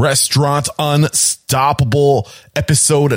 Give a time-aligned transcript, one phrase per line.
[0.00, 3.12] Restaurant Unstoppable, episode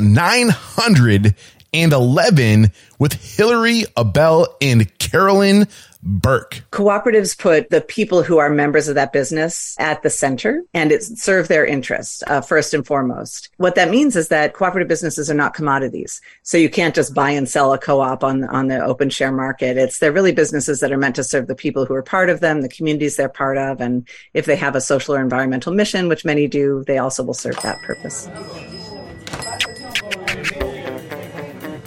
[1.74, 5.68] 911 with Hillary Abell and Carolyn
[6.04, 6.64] Burke.
[6.72, 11.02] Cooperatives put the people who are members of that business at the center and it
[11.02, 13.50] serve their interests uh, first and foremost.
[13.58, 16.22] What that means is that cooperative businesses are not commodities.
[16.44, 19.78] So you can't just buy and sell a co-op on, on the open share market.
[19.78, 22.42] It's, they're really businesses that are meant to serve the people who are part of
[22.42, 23.80] them, the communities they're part of.
[23.80, 27.34] And if they have a social or environmental mission, which many do, they also will
[27.34, 28.28] serve that purpose.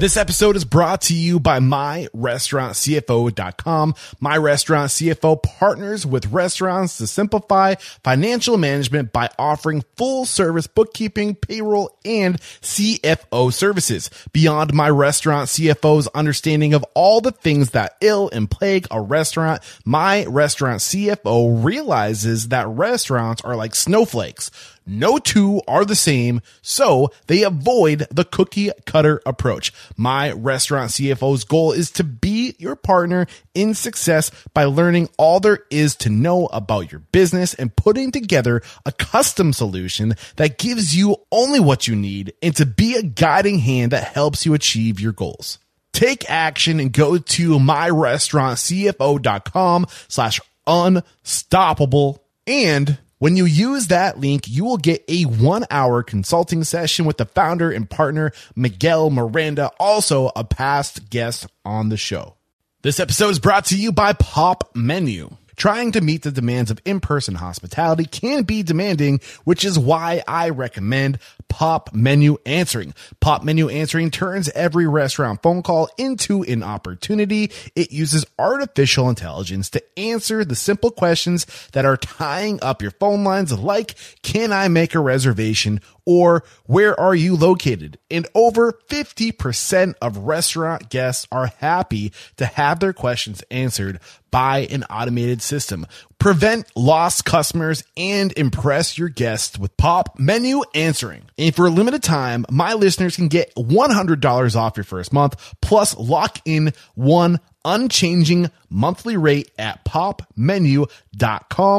[0.00, 3.94] This episode is brought to you by MyRestaurantCFO.com.
[4.18, 11.34] My Restaurant CFO partners with restaurants to simplify financial management by offering full service bookkeeping,
[11.34, 14.08] payroll, and CFO services.
[14.32, 19.60] Beyond My Restaurant CFO's understanding of all the things that ill and plague a restaurant,
[19.84, 24.50] My Restaurant CFO realizes that restaurants are like snowflakes.
[24.90, 29.72] No two are the same, so they avoid the cookie cutter approach.
[29.96, 35.60] My restaurant CFO's goal is to be your partner in success by learning all there
[35.70, 41.18] is to know about your business and putting together a custom solution that gives you
[41.30, 45.12] only what you need and to be a guiding hand that helps you achieve your
[45.12, 45.60] goals.
[45.92, 54.64] Take action and go to myrestaurantcfo.com slash unstoppable and when you use that link, you
[54.64, 60.32] will get a one hour consulting session with the founder and partner, Miguel Miranda, also
[60.34, 62.36] a past guest on the show.
[62.80, 65.36] This episode is brought to you by Pop Menu.
[65.60, 70.48] Trying to meet the demands of in-person hospitality can be demanding, which is why I
[70.48, 71.18] recommend
[71.50, 72.94] Pop Menu Answering.
[73.20, 77.52] Pop Menu Answering turns every restaurant phone call into an opportunity.
[77.76, 83.22] It uses artificial intelligence to answer the simple questions that are tying up your phone
[83.22, 87.98] lines like, can I make a reservation or where are you located?
[88.10, 94.84] And over 50% of restaurant guests are happy to have their questions answered by an
[94.84, 95.86] automated system.
[96.18, 101.22] Prevent lost customers and impress your guests with pop menu answering.
[101.38, 105.96] And for a limited time, my listeners can get $100 off your first month plus
[105.96, 110.88] lock in one unchanging monthly rate at popmenu.com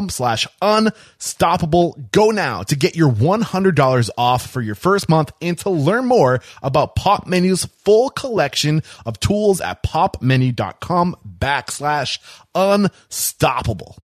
[0.08, 1.98] slash unstoppable.
[2.12, 6.40] Go now to get your $100 off for your first month and to learn more
[6.62, 12.18] about Pop Menu's full collection of tools at popmenu.com backslash
[12.54, 13.96] unstoppable.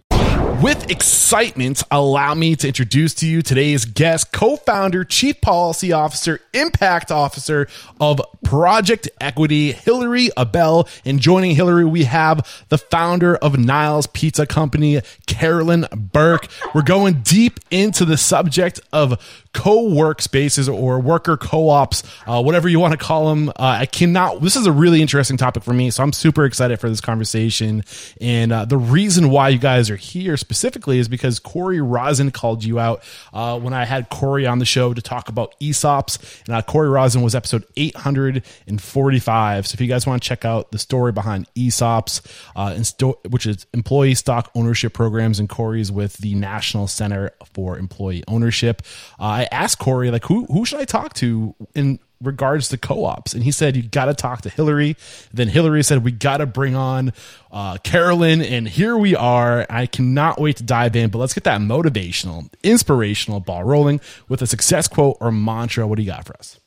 [0.63, 7.11] With excitement, allow me to introduce to you today's guest, co-founder, chief policy officer, impact
[7.11, 7.67] officer
[8.01, 10.89] of Project Equity, Hillary Abell.
[11.05, 16.49] And joining Hillary, we have the founder of Niles Pizza Company, Carolyn Burke.
[16.75, 22.79] We're going deep into the subject of co-work spaces or worker co-ops, uh, whatever you
[22.79, 23.49] want to call them.
[23.51, 25.91] Uh, I cannot, this is a really interesting topic for me.
[25.91, 27.85] So I'm super excited for this conversation.
[28.21, 32.65] And uh, the reason why you guys are here specifically is because Corey Rosen called
[32.65, 33.03] you out
[33.33, 36.43] uh, when I had Corey on the show to talk about ESOPs.
[36.47, 39.67] And uh, Corey Rosen was episode 845.
[39.67, 42.21] So if you guys want to check out the story behind ESOPs,
[42.57, 47.79] uh, sto- which is employee stock ownership programs, and Corey's with the National Center for
[47.79, 48.83] Employee Ownership.
[49.19, 53.35] I I asked Corey, like, who who should I talk to in regards to co-ops?
[53.35, 54.97] And he said, you got to talk to Hillary.
[55.33, 57.13] Then Hillary said, we got to bring on
[57.53, 58.41] uh, Carolyn.
[58.41, 59.67] And here we are.
[59.69, 64.41] I cannot wait to dive in, but let's get that motivational, inspirational ball rolling with
[64.41, 65.87] a success quote or mantra.
[65.87, 66.59] What do you got for us?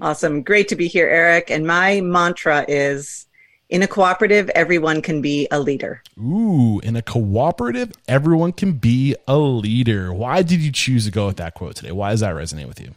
[0.00, 0.42] Awesome.
[0.42, 1.50] Great to be here, Eric.
[1.50, 3.26] And my mantra is
[3.70, 6.02] In a cooperative, everyone can be a leader.
[6.18, 10.12] Ooh, in a cooperative, everyone can be a leader.
[10.12, 11.92] Why did you choose to go with that quote today?
[11.92, 12.94] Why does that resonate with you?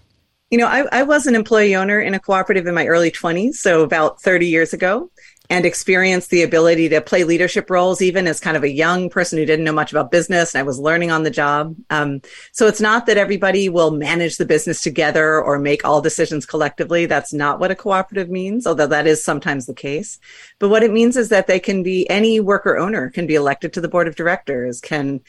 [0.52, 3.56] You know, I, I was an employee owner in a cooperative in my early 20s,
[3.56, 5.10] so about 30 years ago
[5.50, 9.38] and experienced the ability to play leadership roles even as kind of a young person
[9.38, 11.76] who didn't know much about business and I was learning on the job.
[11.90, 12.22] Um,
[12.52, 17.06] so it's not that everybody will manage the business together or make all decisions collectively.
[17.06, 20.20] That's not what a cooperative means, although that is sometimes the case.
[20.60, 23.74] But what it means is that they can be any worker owner can be elected
[23.74, 25.22] to the board of directors, can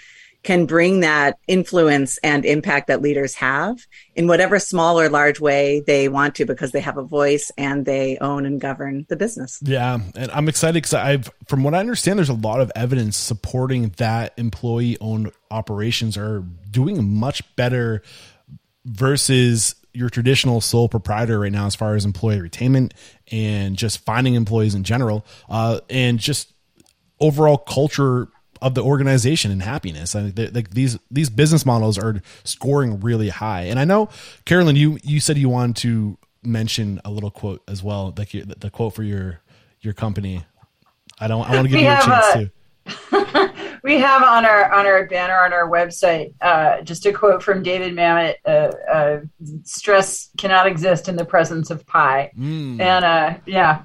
[0.42, 5.82] can bring that influence and impact that leaders have in whatever small or large way
[5.86, 9.58] they want to because they have a voice and they own and govern the business.
[9.62, 13.16] Yeah, and I'm excited because I've from what I understand there's a lot of evidence
[13.16, 18.02] supporting that employee owned operations are doing much better
[18.84, 22.92] versus your traditional sole proprietor right now as far as employee retainment
[23.32, 26.52] and just finding employees in general uh, and just
[27.20, 28.28] overall culture
[28.60, 30.14] of the organization and happiness.
[30.14, 33.62] I mean, like these these business models are scoring really high.
[33.62, 34.08] And I know,
[34.44, 38.44] Carolyn, you you said you wanted to mention a little quote as well, like your,
[38.44, 39.40] the quote for your
[39.80, 40.44] your company.
[41.20, 41.48] I don't.
[41.48, 42.52] I want to give we you a chance a, to.
[43.82, 47.62] we have on our on our banner on our website uh, just a quote from
[47.62, 49.20] David Mamet: uh, uh,
[49.64, 52.80] "Stress cannot exist in the presence of pie." Mm.
[52.80, 53.34] And uh,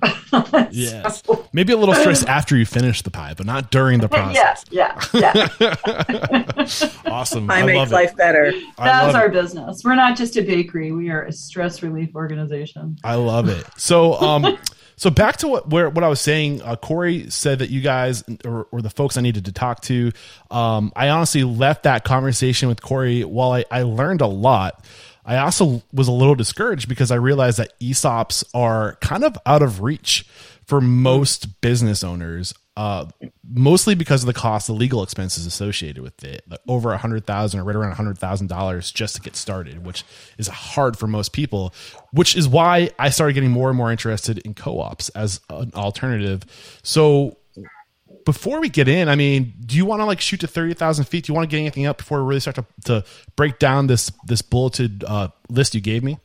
[0.71, 1.47] yeah, so.
[1.53, 4.65] maybe a little stress after you finish the pie, but not during the process.
[4.71, 6.89] yeah, yeah, yeah.
[7.05, 7.47] awesome.
[7.47, 8.17] Pie makes life it.
[8.17, 8.53] better.
[8.77, 9.33] That's our it.
[9.33, 9.83] business.
[9.83, 12.97] We're not just a bakery; we are a stress relief organization.
[13.03, 13.65] I love it.
[13.77, 14.57] So, um.
[14.95, 18.23] So back to what where what I was saying, uh, Corey said that you guys
[18.45, 20.11] or, or, the folks I needed to talk to.
[20.51, 24.85] Um, I honestly left that conversation with Corey while I, I learned a lot.
[25.25, 29.61] I also was a little discouraged because I realized that ESOPs are kind of out
[29.61, 30.25] of reach
[30.65, 33.05] for most business owners uh,
[33.47, 37.25] mostly because of the cost, the legal expenses associated with it, like over a hundred
[37.25, 40.03] thousand or right around a hundred thousand dollars just to get started, which
[40.39, 41.73] is hard for most people.
[42.11, 46.45] Which is why I started getting more and more interested in co-ops as an alternative.
[46.81, 47.37] So
[48.25, 51.05] before we get in, I mean, do you want to like shoot to thirty thousand
[51.05, 51.25] feet?
[51.25, 53.05] Do you want to get anything up before we really start to, to
[53.35, 56.19] break down this this bulleted uh, list you gave me?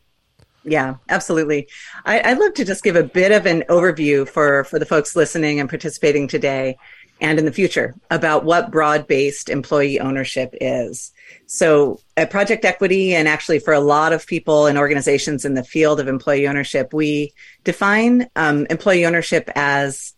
[0.65, 1.69] Yeah, absolutely.
[2.05, 5.17] I, would love to just give a bit of an overview for, for the folks
[5.17, 6.77] listening and participating today
[7.21, 11.13] and in the future about what broad based employee ownership is.
[11.47, 15.65] So, at Project Equity, and actually for a lot of people and organizations in the
[15.65, 17.33] field of employee ownership, we
[17.65, 20.15] define um, employee ownership as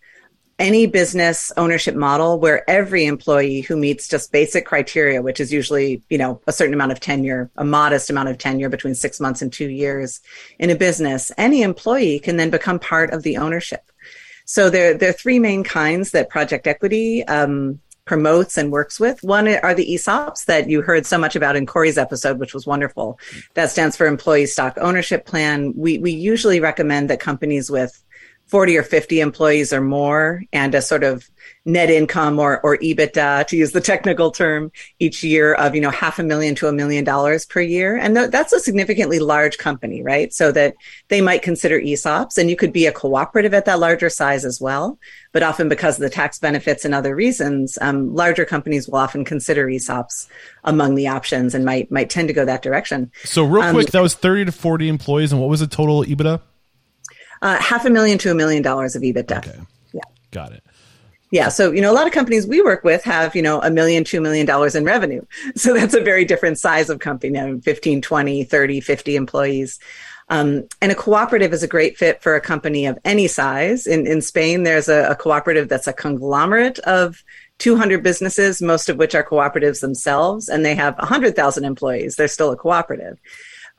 [0.60, 6.02] any business ownership model where every employee who meets just basic criteria, which is usually,
[6.10, 9.40] you know, a certain amount of tenure, a modest amount of tenure between six months
[9.40, 10.20] and two years
[10.58, 13.90] in a business, any employee can then become part of the ownership.
[14.44, 19.22] So there, there are three main kinds that Project Equity um, promotes and works with.
[19.22, 22.66] One are the ESOPs that you heard so much about in Corey's episode, which was
[22.66, 23.18] wonderful.
[23.54, 25.72] That stands for Employee Stock Ownership Plan.
[25.76, 28.02] We, we usually recommend that companies with
[28.50, 31.30] 40 or 50 employees or more and a sort of
[31.64, 35.90] net income or, or EBITDA to use the technical term each year of, you know,
[35.90, 37.96] half a million to a million dollars per year.
[37.96, 40.34] And th- that's a significantly large company, right?
[40.34, 40.74] So that
[41.08, 44.60] they might consider ESOPs and you could be a cooperative at that larger size as
[44.60, 44.98] well.
[45.30, 49.24] But often because of the tax benefits and other reasons, um, larger companies will often
[49.24, 50.26] consider ESOPs
[50.64, 53.12] among the options and might, might tend to go that direction.
[53.22, 55.30] So real quick, um, that was 30 to 40 employees.
[55.30, 56.40] And what was the total EBITDA?
[57.42, 59.38] Uh, half a million to a million dollars of EBITDA.
[59.38, 59.60] Okay.
[59.92, 60.00] Yeah.
[60.30, 60.64] Got it.
[61.30, 61.48] Yeah.
[61.48, 64.02] So, you know, a lot of companies we work with have, you know, a million,
[64.02, 65.24] two million dollars in revenue.
[65.56, 69.78] So that's a very different size of company, you know, 15, 20, 30, 50 employees.
[70.28, 73.86] Um, and a cooperative is a great fit for a company of any size.
[73.86, 77.24] In, in Spain, there's a, a cooperative that's a conglomerate of
[77.58, 82.16] 200 businesses, most of which are cooperatives themselves, and they have 100,000 employees.
[82.16, 83.20] They're still a cooperative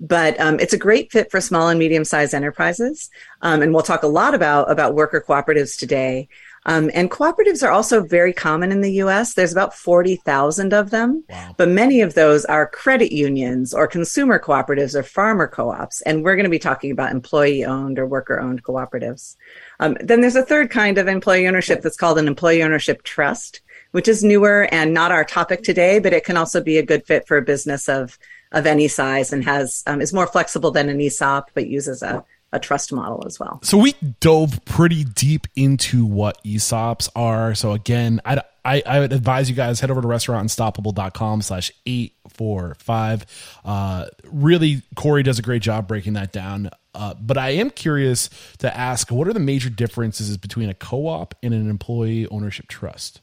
[0.01, 3.12] but um, it's a great fit for small and medium sized enterprises.
[3.43, 6.27] Um, and we'll talk a lot about about worker cooperatives today.
[6.65, 9.34] Um, and cooperatives are also very common in the U.S.
[9.34, 11.55] There's about forty thousand of them, wow.
[11.55, 16.01] but many of those are credit unions or consumer cooperatives or farmer co-ops.
[16.01, 19.38] And we're going to be talking about employee-owned or worker-owned cooperatives.
[19.79, 23.62] Um, then there's a third kind of employee ownership that's called an employee ownership trust,
[23.91, 27.05] which is newer and not our topic today, but it can also be a good
[27.08, 28.20] fit for a business of
[28.51, 32.24] of any size and has um, is more flexible than an ESOP, but uses a
[32.53, 33.60] a trust model as well.
[33.63, 37.55] So we dove pretty deep into what ESOPs are.
[37.55, 43.25] So again, I, I, I would advise you guys head over to restaurantunstoppable.com slash 845.
[43.63, 46.70] Uh, really, Corey does a great job breaking that down.
[46.93, 48.29] Uh, but I am curious
[48.60, 52.67] to ask what are the major differences between a co op and an employee ownership
[52.67, 53.22] trust?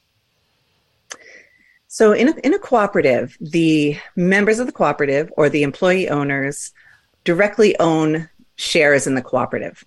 [1.91, 6.71] So, in a, in a cooperative, the members of the cooperative or the employee owners
[7.25, 9.85] directly own shares in the cooperative.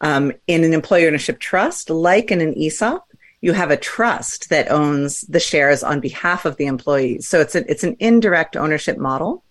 [0.00, 3.04] Um, in an employee ownership trust, like in an ESOP,
[3.40, 7.26] you have a trust that owns the shares on behalf of the employees.
[7.26, 9.42] So it's a, it's an indirect ownership model.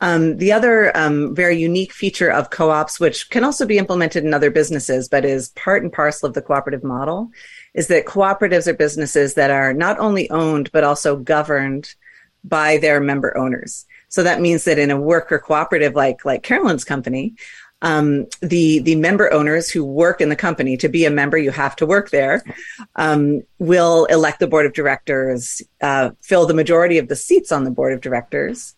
[0.00, 4.34] Um, the other um, very unique feature of co-ops, which can also be implemented in
[4.34, 7.30] other businesses, but is part and parcel of the cooperative model,
[7.74, 11.94] is that cooperatives are businesses that are not only owned but also governed
[12.44, 13.86] by their member owners.
[14.08, 17.34] So that means that in a worker cooperative like like Carolyn's company,
[17.82, 21.50] um, the the member owners who work in the company to be a member you
[21.50, 22.42] have to work there
[22.96, 27.64] um, will elect the board of directors uh, fill the majority of the seats on
[27.64, 28.74] the board of directors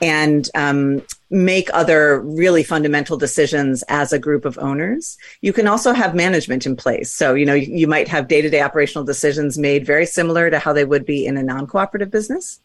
[0.00, 5.16] and um, make other really fundamental decisions as a group of owners.
[5.40, 7.12] You can also have management in place.
[7.12, 10.50] So, you know, you, you might have day to day operational decisions made very similar
[10.50, 12.60] to how they would be in a non cooperative business.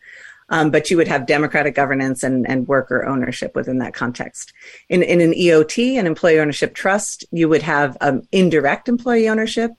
[0.49, 4.53] Um, but you would have democratic governance and, and worker ownership within that context.
[4.89, 9.71] In, in an EOT, an employee ownership trust, you would have um, indirect employee ownership.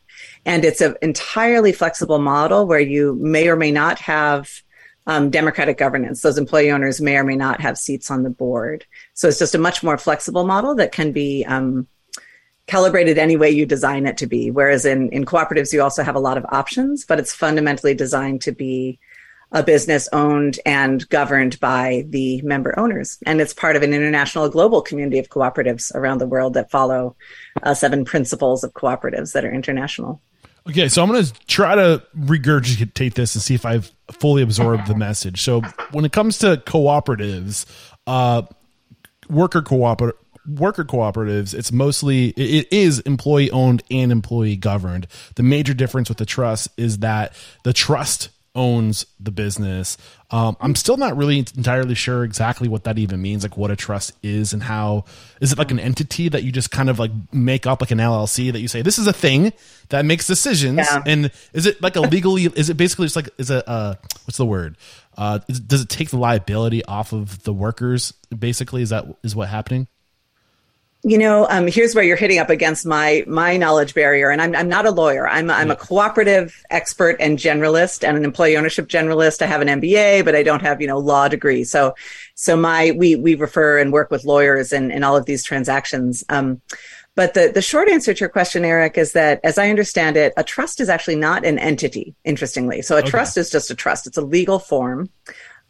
[0.47, 4.64] And it's an entirely flexible model where you may or may not have
[5.07, 6.23] um, democratic governance.
[6.23, 8.87] Those employee owners may or may not have seats on the board.
[9.13, 11.87] So it's just a much more flexible model that can be um,
[12.67, 14.51] calibrated any way you design it to be.
[14.51, 18.41] Whereas in, in cooperatives, you also have a lot of options, but it's fundamentally designed
[18.43, 18.99] to be
[19.53, 23.19] a business owned and governed by the member owners.
[23.25, 27.15] And it's part of an international global community of cooperatives around the world that follow
[27.63, 30.21] uh, seven principles of cooperatives that are international.
[30.69, 34.87] Okay, so I'm going to try to regurgitate this and see if I've fully absorbed
[34.87, 35.43] the message.
[35.43, 35.61] So
[35.93, 37.67] when it comes to cooperatives,
[38.07, 38.43] uh,
[39.29, 40.15] worker cooper
[40.47, 45.07] worker cooperatives, it's mostly it is employee owned and employee governed.
[45.37, 49.97] The major difference with the trust is that the trust owns the business.
[50.31, 53.77] Um, I'm still not really entirely sure exactly what that even means, like what a
[53.77, 55.05] trust is and how
[55.41, 57.99] is it like an entity that you just kind of like make up like an
[57.99, 59.53] LLC that you say this is a thing
[59.89, 61.03] that makes decisions, yeah.
[61.07, 62.45] and is it like a legally?
[62.45, 63.95] is it basically just like is it uh
[64.25, 64.77] what's the word?
[65.17, 68.13] Uh, is, does it take the liability off of the workers?
[68.37, 69.87] Basically, is that is what happening?
[71.07, 74.57] You know, um, here's where you're hitting up against my my knowledge barrier, and I'm
[74.57, 75.29] I'm not a lawyer.
[75.29, 79.43] I'm I'm a cooperative expert and generalist, and an employee ownership generalist.
[79.43, 81.63] I have an MBA, but I don't have you know law degree.
[81.63, 81.95] So,
[82.35, 86.25] so my we we refer and work with lawyers in in all of these transactions.
[86.31, 86.63] Um,
[87.15, 90.33] but the the short answer to your question, Eric, is that as I understand it,
[90.39, 92.15] a trust is actually not an entity.
[92.25, 93.11] Interestingly, so a okay.
[93.11, 94.07] trust is just a trust.
[94.07, 95.11] It's a legal form,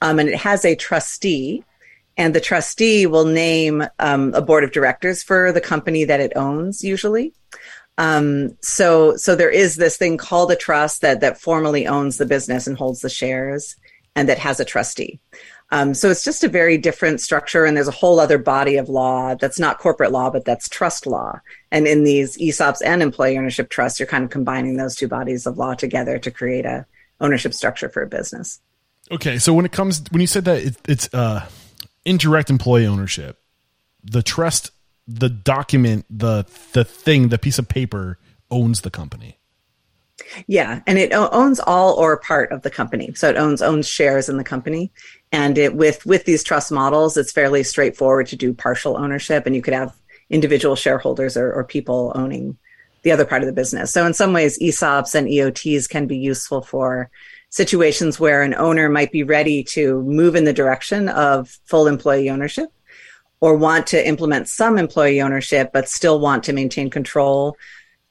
[0.00, 1.64] um, and it has a trustee
[2.16, 6.33] and the trustee will name um, a board of directors for the company that it
[6.37, 7.33] owns usually.
[7.97, 12.26] Um, so so there is this thing called a trust that that formally owns the
[12.26, 13.76] business and holds the shares
[14.16, 15.21] and that has a trustee.
[15.71, 18.88] Um, so it's just a very different structure and there's a whole other body of
[18.88, 21.40] law that's not corporate law but that's trust law.
[21.71, 25.47] And in these esops and employee ownership trusts you're kind of combining those two bodies
[25.47, 26.87] of law together to create a
[27.21, 28.61] ownership structure for a business.
[29.11, 29.38] Okay.
[29.38, 31.47] So when it comes when you said that it, it's uh
[32.05, 33.39] indirect employee ownership.
[34.03, 34.71] The trust,
[35.07, 38.19] the document, the the thing, the piece of paper
[38.51, 39.39] owns the company.
[40.47, 43.15] Yeah, and it owns all or part of the company.
[43.15, 44.93] So it owns owns shares in the company,
[45.33, 49.57] and it with with these trust models, it's fairly straightforward to do partial ownership, and
[49.57, 49.95] you could have
[50.31, 52.57] individual shareholders or, or people owning
[53.03, 53.93] the other part of the business.
[53.93, 57.11] So in some ways, ESOPs and EOTs can be useful for
[57.55, 62.29] situations where an owner might be ready to move in the direction of full employee
[62.29, 62.69] ownership
[63.41, 67.57] or want to implement some employee ownership but still want to maintain control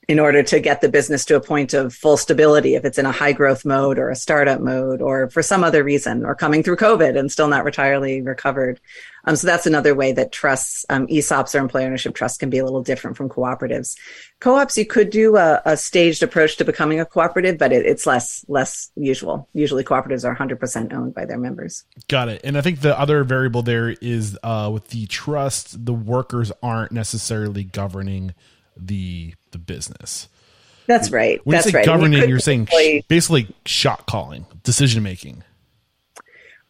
[0.07, 3.05] in order to get the business to a point of full stability if it's in
[3.05, 6.63] a high growth mode or a startup mode or for some other reason or coming
[6.63, 8.79] through covid and still not entirely recovered
[9.25, 12.57] um, so that's another way that trusts um, esops or employee ownership trusts can be
[12.57, 13.95] a little different from cooperatives
[14.39, 18.05] co-ops you could do a, a staged approach to becoming a cooperative but it, it's
[18.05, 22.61] less less usual usually cooperatives are 100% owned by their members got it and i
[22.61, 28.33] think the other variable there is uh, with the trust the workers aren't necessarily governing
[28.75, 30.27] the the business.
[30.85, 31.39] That's right.
[31.45, 31.85] When That's you say right.
[31.85, 32.67] governing, you you're saying
[33.07, 35.43] basically shot calling, decision making.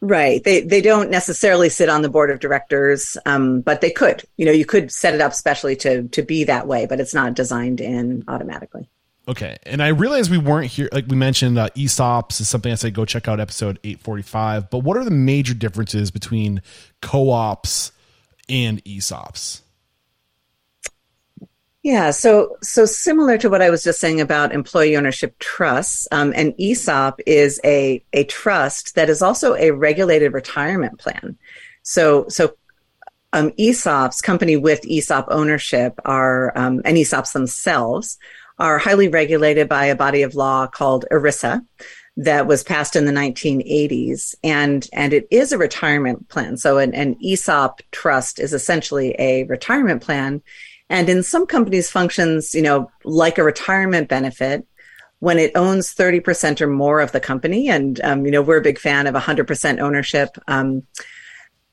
[0.04, 0.44] Right.
[0.44, 4.22] They they don't necessarily sit on the board of directors, um, but they could.
[4.36, 7.14] You know, you could set it up specially to to be that way, but it's
[7.14, 8.86] not designed in automatically.
[9.26, 10.90] Okay, and I realize we weren't here.
[10.92, 14.22] Like we mentioned, uh, ESOPs is something I said go check out episode eight forty
[14.22, 14.68] five.
[14.68, 16.60] But what are the major differences between
[17.00, 17.90] co ops
[18.46, 19.62] and ESOPs?
[21.84, 26.32] Yeah, so so similar to what I was just saying about employee ownership trusts, um,
[26.34, 31.36] an ESOP is a a trust that is also a regulated retirement plan.
[31.82, 32.56] So so
[33.34, 38.16] um, ESOPs, company with ESOP ownership, are um, and ESOPs themselves
[38.58, 41.66] are highly regulated by a body of law called ERISA
[42.16, 46.94] that was passed in the 1980s and and it is a retirement plan so an,
[46.94, 50.40] an ESOP trust is essentially a retirement plan
[50.90, 54.66] and in some companies functions, you know, like a retirement benefit
[55.20, 57.68] when it owns 30% or more of the company.
[57.68, 60.36] And, um, you know, we're a big fan of 100% ownership.
[60.48, 60.82] Um,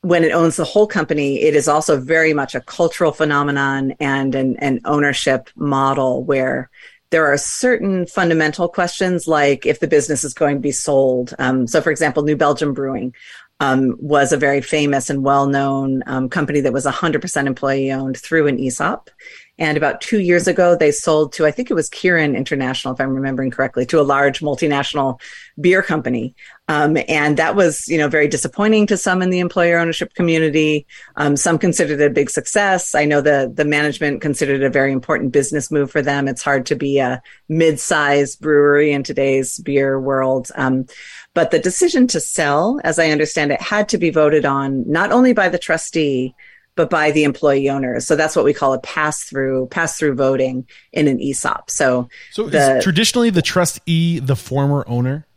[0.01, 4.33] when it owns the whole company, it is also very much a cultural phenomenon and
[4.35, 6.69] an, an ownership model where
[7.11, 11.35] there are certain fundamental questions like if the business is going to be sold.
[11.37, 13.13] Um, so, for example, New Belgium Brewing
[13.61, 18.17] um, was a very famous and well known um, company that was 100% employee owned
[18.17, 19.11] through an ESOP.
[19.59, 22.99] And about two years ago, they sold to, I think it was Kirin International, if
[22.99, 25.21] I'm remembering correctly, to a large multinational
[25.59, 26.33] beer company.
[26.67, 30.87] Um, and that was, you know, very disappointing to some in the employer ownership community.
[31.15, 32.95] Um, some considered it a big success.
[32.95, 36.27] I know the, the management considered it a very important business move for them.
[36.27, 40.49] It's hard to be a mid-sized brewery in today's beer world.
[40.55, 40.85] Um,
[41.33, 45.11] but the decision to sell, as I understand it, had to be voted on not
[45.11, 46.35] only by the trustee,
[46.75, 48.05] but by the employee owners.
[48.05, 51.69] So that's what we call a pass through, pass through voting in an ESOP.
[51.69, 55.27] So, so the, traditionally the trustee the former owner?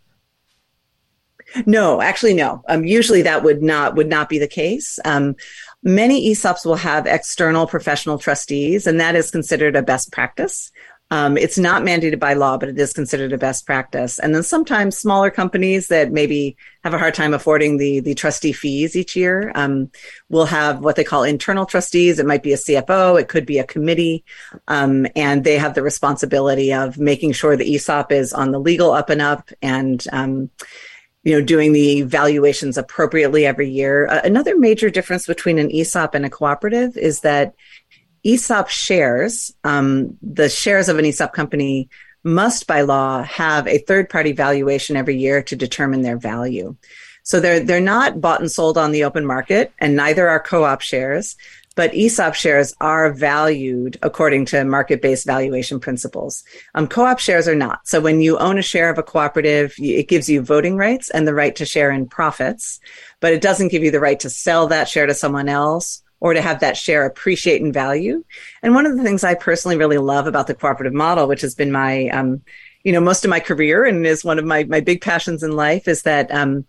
[1.66, 2.62] No, actually, no.
[2.68, 4.98] Um, usually that would not would not be the case.
[5.04, 5.36] Um,
[5.82, 10.72] many ESOPs will have external professional trustees, and that is considered a best practice.
[11.14, 14.18] Um, it's not mandated by law, but it is considered a best practice.
[14.18, 18.50] And then sometimes smaller companies that maybe have a hard time affording the the trustee
[18.50, 19.92] fees each year um,
[20.28, 22.18] will have what they call internal trustees.
[22.18, 24.24] It might be a CFO, it could be a committee,
[24.66, 28.90] um, and they have the responsibility of making sure the ESOP is on the legal
[28.90, 30.50] up and up and um,
[31.24, 34.06] you know, doing the valuations appropriately every year.
[34.08, 37.54] Uh, another major difference between an ESOP and a cooperative is that
[38.24, 41.88] ESOP shares, um, the shares of an ESOP company
[42.22, 46.74] must by law have a third party valuation every year to determine their value.
[47.22, 50.80] So they're, they're not bought and sold on the open market and neither are co-op
[50.80, 51.36] shares,
[51.74, 56.44] but ESOP shares are valued according to market based valuation principles.
[56.74, 57.86] Um, co-op shares are not.
[57.86, 61.26] So when you own a share of a cooperative, it gives you voting rights and
[61.26, 62.80] the right to share in profits,
[63.20, 66.32] but it doesn't give you the right to sell that share to someone else or
[66.32, 68.24] to have that share appreciate in value.
[68.62, 71.54] And one of the things I personally really love about the cooperative model, which has
[71.54, 72.40] been my, um,
[72.82, 75.52] you know, most of my career and is one of my, my big passions in
[75.52, 76.64] life is that, um,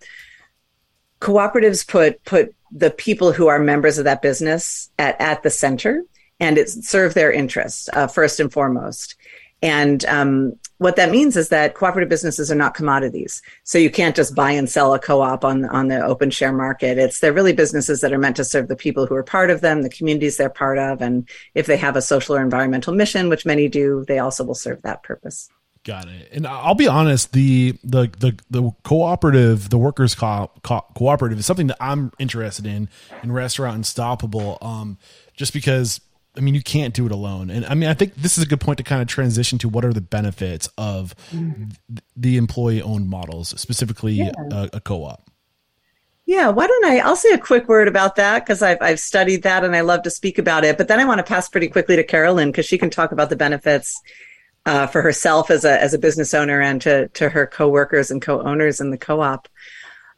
[1.22, 6.02] cooperatives put, put the people who are members of that business at, at the center
[6.38, 9.16] and it serve their interests, uh, first and foremost.
[9.66, 13.40] And, um, what that means is that cooperative businesses are not commodities.
[13.64, 16.98] So you can't just buy and sell a co-op on, on the open share market.
[16.98, 19.62] It's, they're really businesses that are meant to serve the people who are part of
[19.62, 21.00] them, the communities they're part of.
[21.00, 24.54] And if they have a social or environmental mission, which many do, they also will
[24.54, 25.48] serve that purpose.
[25.82, 26.28] Got it.
[26.32, 31.46] And I'll be honest, the the the, the cooperative, the workers co- co- cooperative is
[31.46, 32.88] something that I'm interested in
[33.22, 34.58] in Restaurant Unstoppable.
[34.60, 34.98] Um,
[35.36, 36.00] just because
[36.36, 37.50] I mean, you can't do it alone.
[37.50, 39.68] And I mean, I think this is a good point to kind of transition to
[39.68, 41.14] what are the benefits of
[42.16, 44.32] the employee owned models, specifically yeah.
[44.50, 45.30] a, a co op.
[46.26, 46.98] Yeah, why don't I?
[46.98, 50.02] I'll say a quick word about that because I've, I've studied that and I love
[50.02, 50.76] to speak about it.
[50.76, 53.30] But then I want to pass pretty quickly to Carolyn because she can talk about
[53.30, 54.02] the benefits
[54.66, 58.20] uh, for herself as a as a business owner and to to her coworkers and
[58.20, 59.48] co-owners in the co-op.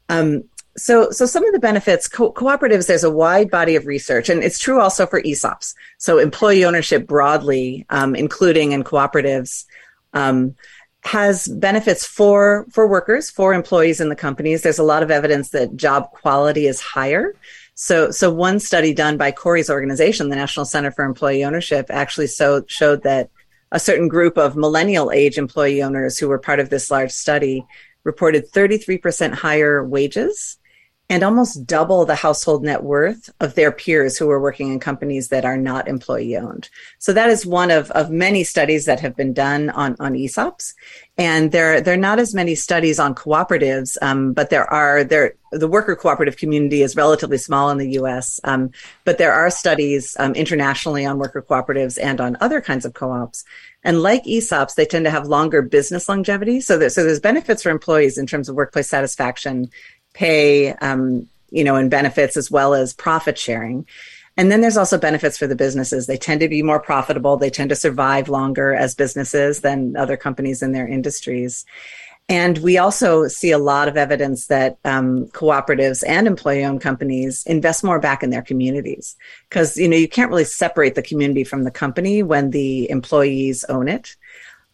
[0.08, 0.44] Um,
[0.78, 4.42] so, so some of the benefits, co- cooperatives, there's a wide body of research, and
[4.42, 5.74] it's true also for ESOPs.
[5.98, 9.64] So, employee ownership broadly, um, including in cooperatives,
[10.14, 10.54] um,
[11.02, 14.62] has benefits for for workers, for employees in the companies.
[14.62, 17.34] There's a lot of evidence that job quality is higher.
[17.74, 22.26] So, so one study done by Corey's organization, the National Center for Employee Ownership, actually
[22.26, 23.30] so, showed that
[23.70, 27.66] a certain group of millennial age employee owners who were part of this large study
[28.04, 30.58] reported 33% higher wages
[31.10, 35.28] and almost double the household net worth of their peers who are working in companies
[35.28, 36.68] that are not employee owned.
[36.98, 40.74] So that is one of, of many studies that have been done on, on ESOPs.
[41.16, 45.34] And there, there are not as many studies on cooperatives, um, but there are, there,
[45.50, 48.38] the worker cooperative community is relatively small in the US.
[48.44, 48.70] Um,
[49.04, 53.44] but there are studies um, internationally on worker cooperatives and on other kinds of co-ops.
[53.82, 56.60] And like ESOPs, they tend to have longer business longevity.
[56.60, 59.70] So, there, so there's benefits for employees in terms of workplace satisfaction
[60.14, 63.86] pay, um, you know, and benefits as well as profit sharing.
[64.36, 66.06] And then there's also benefits for the businesses.
[66.06, 67.36] They tend to be more profitable.
[67.36, 71.66] They tend to survive longer as businesses than other companies in their industries.
[72.28, 77.82] And we also see a lot of evidence that um, cooperatives and employee-owned companies invest
[77.82, 79.16] more back in their communities
[79.48, 83.64] because you know you can't really separate the community from the company when the employees
[83.64, 84.14] own it.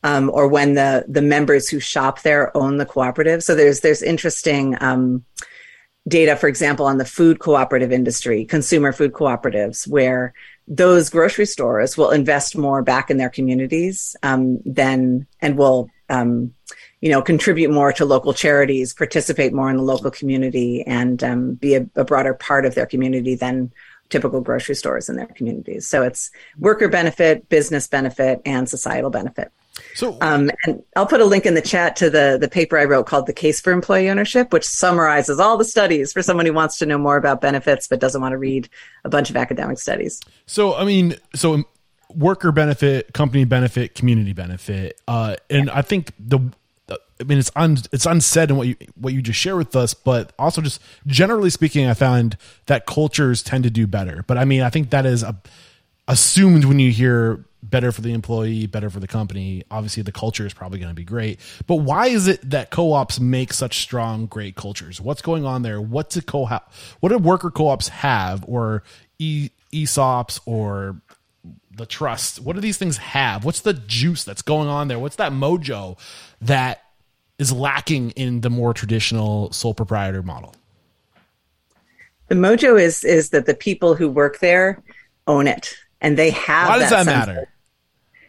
[0.05, 3.43] Um, or when the the members who shop there own the cooperative.
[3.43, 5.25] So there's there's interesting um,
[6.07, 10.35] data, for example, on the food cooperative industry, consumer food cooperatives, where
[10.69, 16.55] those grocery stores will invest more back in their communities um, than and will um,
[17.01, 21.55] you know contribute more to local charities, participate more in the local community, and um,
[21.55, 23.73] be a, a broader part of their community than
[24.11, 25.87] typical grocery stores in their communities.
[25.87, 29.51] So it's worker benefit, business benefit, and societal benefit.
[29.95, 32.85] So, um, and I'll put a link in the chat to the the paper I
[32.85, 36.53] wrote called "The Case for Employee Ownership," which summarizes all the studies for someone who
[36.53, 38.69] wants to know more about benefits but doesn't want to read
[39.05, 40.21] a bunch of academic studies.
[40.47, 41.65] So, I mean, so
[42.15, 46.41] worker benefit, company benefit, community benefit, uh, and I think the
[47.21, 49.95] I mean, it's un, it's unsaid in what you what you just share with us,
[49.95, 54.25] but also just generally speaking, I found that cultures tend to do better.
[54.27, 55.37] But I mean, I think that is a,
[56.09, 59.65] assumed when you hear better for the employee, better for the company.
[59.71, 61.41] Obviously, the culture is probably going to be great.
[61.67, 65.01] But why is it that co-ops make such strong, great cultures?
[65.01, 65.81] What's going on there?
[65.81, 66.47] What's a co
[67.01, 68.83] What do worker co-ops have, or
[69.19, 71.01] e- ESOPs, or
[71.77, 72.41] the trust?
[72.41, 73.45] What do these things have?
[73.45, 74.99] What's the juice that's going on there?
[74.99, 75.99] What's that mojo
[76.43, 76.83] that
[77.39, 80.55] is lacking in the more traditional sole proprietor model?
[82.29, 84.83] The mojo is is that the people who work there
[85.27, 86.69] own it and they have.
[86.69, 87.49] Why does that, that matter?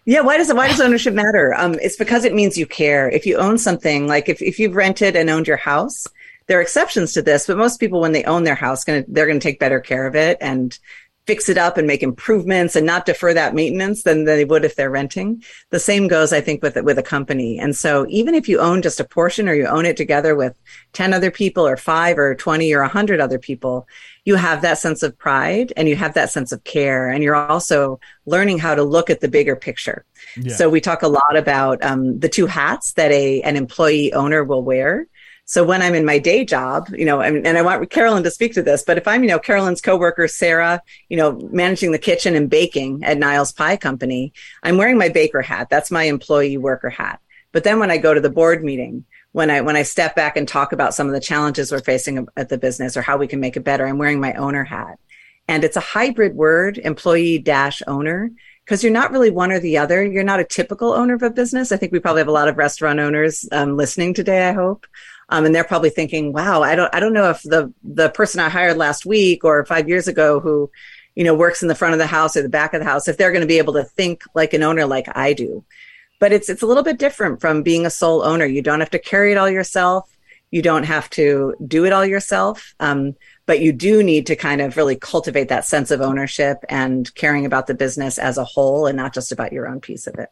[0.05, 1.53] Yeah, why does why does ownership matter?
[1.57, 3.09] Um, it's because it means you care.
[3.09, 6.05] If you own something, like if, if you've rented and owned your house,
[6.45, 9.25] there are exceptions to this, but most people, when they own their house, gonna, they're
[9.25, 10.77] going to take better care of it and
[11.25, 14.75] fix it up and make improvements and not defer that maintenance than they would if
[14.75, 15.43] they're renting.
[15.71, 17.57] The same goes, I think, with with a company.
[17.57, 20.55] And so even if you own just a portion or you own it together with
[20.93, 23.87] 10 other people or five or 20 or 100 other people,
[24.25, 27.09] you have that sense of pride and you have that sense of care.
[27.09, 30.03] And you're also learning how to look at the bigger picture.
[30.35, 30.55] Yeah.
[30.55, 34.43] So we talk a lot about um, the two hats that a an employee owner
[34.43, 35.07] will wear.
[35.47, 38.31] So when I'm in my day job, you know, and, and, I want Carolyn to
[38.31, 41.99] speak to this, but if I'm, you know, Carolyn's coworker, Sarah, you know, managing the
[41.99, 44.33] kitchen and baking at Niles Pie Company,
[44.63, 45.69] I'm wearing my baker hat.
[45.69, 47.19] That's my employee worker hat.
[47.51, 50.37] But then when I go to the board meeting, when I when I step back
[50.37, 53.27] and talk about some of the challenges we're facing at the business or how we
[53.27, 54.97] can make it better, I'm wearing my owner hat.
[55.49, 58.31] And it's a hybrid word, employee dash owner,
[58.63, 60.05] because you're not really one or the other.
[60.05, 61.73] You're not a typical owner of a business.
[61.73, 64.47] I think we probably have a lot of restaurant owners um, listening today.
[64.47, 64.87] I hope.
[65.27, 68.39] Um, and they're probably thinking, "Wow, I don't, I don't know if the the person
[68.39, 70.71] I hired last week or five years ago who,
[71.13, 73.09] you know, works in the front of the house or the back of the house,
[73.09, 75.65] if they're going to be able to think like an owner like I do."
[76.19, 78.45] But it's it's a little bit different from being a sole owner.
[78.45, 80.09] You don't have to carry it all yourself.
[80.51, 82.73] You don't have to do it all yourself.
[82.79, 87.13] Um, but you do need to kind of really cultivate that sense of ownership and
[87.15, 90.15] caring about the business as a whole and not just about your own piece of
[90.15, 90.29] it.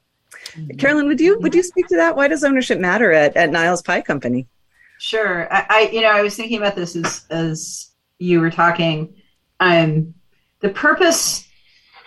[0.55, 0.77] Mm-hmm.
[0.77, 2.15] Carolyn, would you would you speak to that?
[2.15, 4.47] Why does ownership matter at, at Niles Pie Company?
[4.99, 5.51] Sure.
[5.53, 9.15] I, I, you know, I was thinking about this as as you were talking.
[9.59, 10.13] Um,
[10.59, 11.47] the purpose.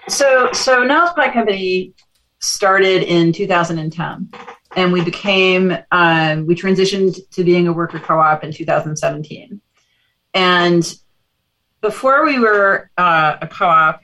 [0.09, 1.95] So so Niles Pie Company
[2.41, 4.31] started in 2010,
[4.77, 9.61] and we became um, we transitioned to being a worker co-op in 2017.
[10.35, 10.99] And
[11.81, 14.03] before we were uh, a co-op,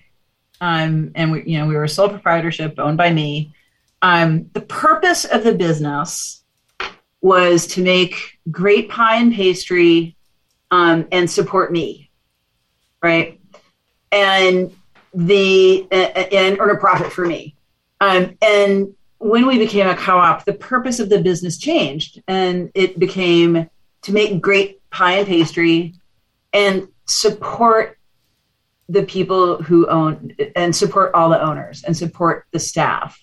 [0.60, 3.52] um, and we you know we were a sole proprietorship owned by me.
[4.00, 6.42] Um, the purpose of the business
[7.20, 10.16] was to make great pie and pastry
[10.72, 12.10] um, and support me,
[13.02, 13.40] right?
[14.10, 14.74] And
[15.14, 17.54] the and earn a profit for me.
[18.02, 22.98] Um, and when we became a co-op, the purpose of the business changed, and it
[22.98, 23.70] became
[24.02, 25.94] to make great pie and pastry
[26.52, 27.96] and support
[28.88, 33.16] the people who own and support all the owners and support the staff.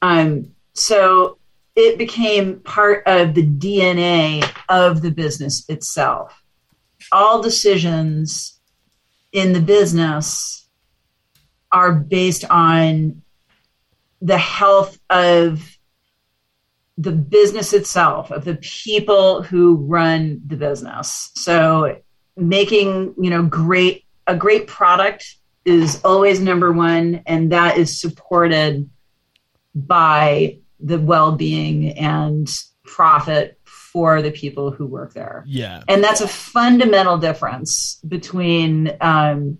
[0.00, 1.36] Um, so
[1.76, 6.42] it became part of the DNA of the business itself.
[7.12, 8.58] All decisions
[9.32, 10.66] in the business
[11.70, 13.20] are based on
[14.20, 15.78] the health of
[16.96, 21.30] the business itself, of the people who run the business.
[21.34, 22.00] So
[22.36, 28.88] making, you know, great a great product is always number one, and that is supported
[29.74, 32.48] by the well-being and
[32.84, 35.44] profit for the people who work there.
[35.46, 35.82] Yeah.
[35.88, 39.58] And that's a fundamental difference between um,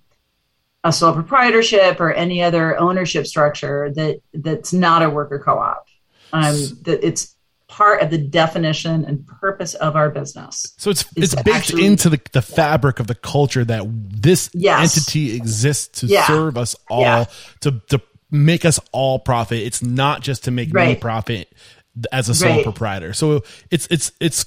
[0.89, 5.87] a sole proprietorship or any other ownership structure that that's not a worker co-op.
[6.33, 7.35] Um, that it's
[7.69, 10.75] part of the definition and purpose of our business.
[10.79, 13.85] So it's it's baked actually, into the, the fabric of the culture that
[14.23, 14.97] this yes.
[14.97, 16.27] entity exists to yeah.
[16.27, 17.25] serve us all yeah.
[17.61, 19.59] to to make us all profit.
[19.61, 20.89] It's not just to make right.
[20.89, 21.53] me profit
[22.13, 22.65] as a sole right.
[22.65, 23.13] proprietor.
[23.13, 24.47] So it's it's it's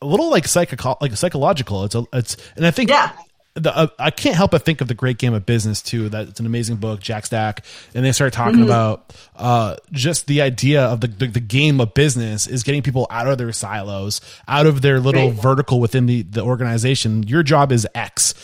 [0.00, 1.84] a little like psycho like psychological.
[1.84, 3.12] It's a it's and I think yeah
[3.56, 6.08] the, uh, I can't help but think of the Great Game of Business too.
[6.10, 7.64] That it's an amazing book, Jack Stack,
[7.94, 8.64] and they start talking mm-hmm.
[8.64, 13.06] about uh, just the idea of the, the, the game of business is getting people
[13.10, 15.40] out of their silos, out of their little right.
[15.40, 17.22] vertical within the the organization.
[17.22, 18.34] Your job is X,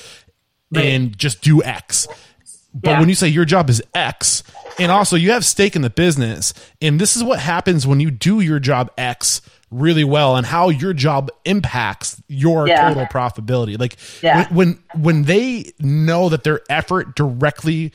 [0.71, 0.85] right.
[0.85, 2.09] and just do X.
[2.75, 3.01] But yeah.
[3.01, 4.43] when you say your job is X,
[4.79, 8.11] and also you have stake in the business, and this is what happens when you
[8.11, 12.89] do your job X really well and how your job impacts your yeah.
[12.89, 13.79] total profitability.
[13.79, 14.47] Like yeah.
[14.49, 17.93] when, when when they know that their effort directly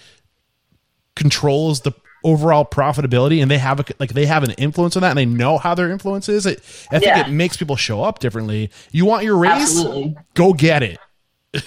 [1.15, 5.09] controls the overall profitability and they have a like they have an influence on that
[5.09, 6.57] and they know how their influence is it
[6.91, 7.25] i think yeah.
[7.25, 10.17] it makes people show up differently you want your raise Absolutely.
[10.33, 10.97] go get it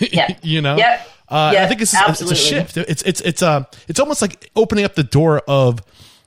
[0.01, 0.37] yeah.
[0.43, 1.09] you know yep.
[1.31, 1.65] Uh, yep.
[1.65, 4.85] i think it's, it's a shift it's it's it's a uh, it's almost like opening
[4.85, 5.81] up the door of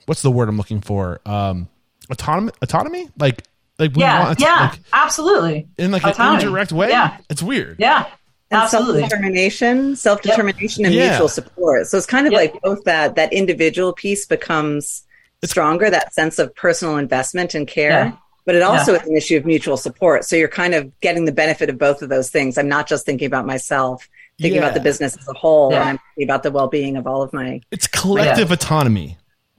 [0.05, 1.67] what's the word i'm looking for um
[2.09, 3.43] autonomy autonomy like
[3.79, 5.67] like yeah, want, yeah, like, absolutely.
[5.77, 6.35] In like Autonomy.
[6.35, 6.89] an indirect way.
[6.89, 7.77] Yeah, it's weird.
[7.79, 8.05] Yeah,
[8.51, 9.01] absolutely.
[9.01, 10.91] Self determination, self determination, yep.
[10.91, 11.09] and yeah.
[11.09, 11.87] mutual support.
[11.87, 12.53] So it's kind of yep.
[12.53, 15.03] like both that that individual piece becomes
[15.41, 17.89] it's, stronger, that sense of personal investment and care.
[17.89, 18.11] Yeah.
[18.45, 19.01] But it also yeah.
[19.01, 20.25] is an issue of mutual support.
[20.25, 22.57] So you're kind of getting the benefit of both of those things.
[22.57, 24.07] I'm not just thinking about myself,
[24.43, 27.07] thinking about the business as a whole, and I'm thinking about the well being of
[27.07, 27.61] all of my.
[27.71, 29.17] It's collective autonomy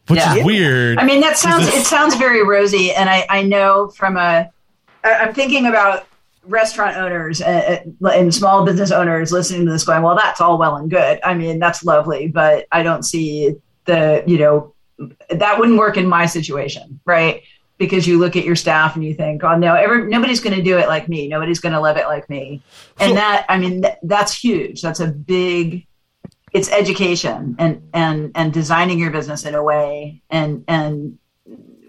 [0.08, 0.36] which yeah.
[0.36, 0.98] is weird.
[0.98, 4.50] I mean, that sounds it sounds very rosy, and I I know from a
[5.02, 6.06] I'm thinking about
[6.46, 10.76] restaurant owners and, and small business owners listening to this going, well, that's all well
[10.76, 11.20] and good.
[11.24, 13.54] I mean, that's lovely, but I don't see
[13.86, 14.74] the you know
[15.30, 17.42] that wouldn't work in my situation, right?
[17.76, 20.62] Because you look at your staff and you think, oh no, every, nobody's going to
[20.62, 21.26] do it like me.
[21.26, 22.62] Nobody's going to love it like me.
[23.00, 24.80] And that, I mean, th- that's huge.
[24.80, 25.86] That's a big
[26.54, 31.18] it's education and and and designing your business in a way and and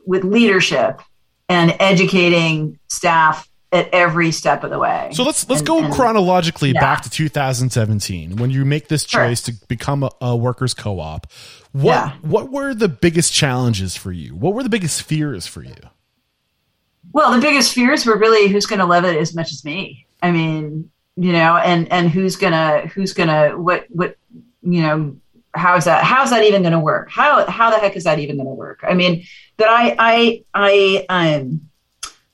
[0.08, 1.02] with leadership
[1.48, 5.12] and educating staff at every step of the way.
[5.14, 6.80] So let's let's and, go and, chronologically yeah.
[6.80, 9.54] back to 2017 when you make this choice sure.
[9.54, 11.28] to become a, a workers co-op.
[11.76, 12.14] What yeah.
[12.22, 14.34] what were the biggest challenges for you?
[14.34, 15.76] What were the biggest fears for you?
[17.12, 20.06] Well, the biggest fears were really who's going to love it as much as me.
[20.24, 24.16] I mean, you know, and and who's gonna who's gonna what what
[24.62, 25.18] you know,
[25.54, 27.10] how's that how's that even going to work?
[27.10, 28.80] How how the heck is that even going to work?
[28.88, 29.26] I mean,
[29.58, 31.60] that I I I um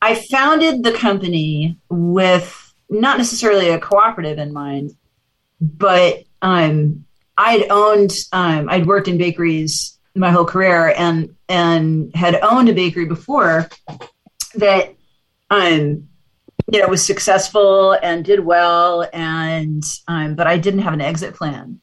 [0.04, 4.95] I founded the company with not necessarily a cooperative in mind,
[5.60, 7.06] but um
[7.47, 12.73] I'd owned um I'd worked in bakeries my whole career and and had owned a
[12.73, 13.69] bakery before
[14.56, 14.95] that
[15.49, 16.08] um
[16.71, 21.36] you know was successful and did well and um but I didn't have an exit
[21.36, 21.82] plan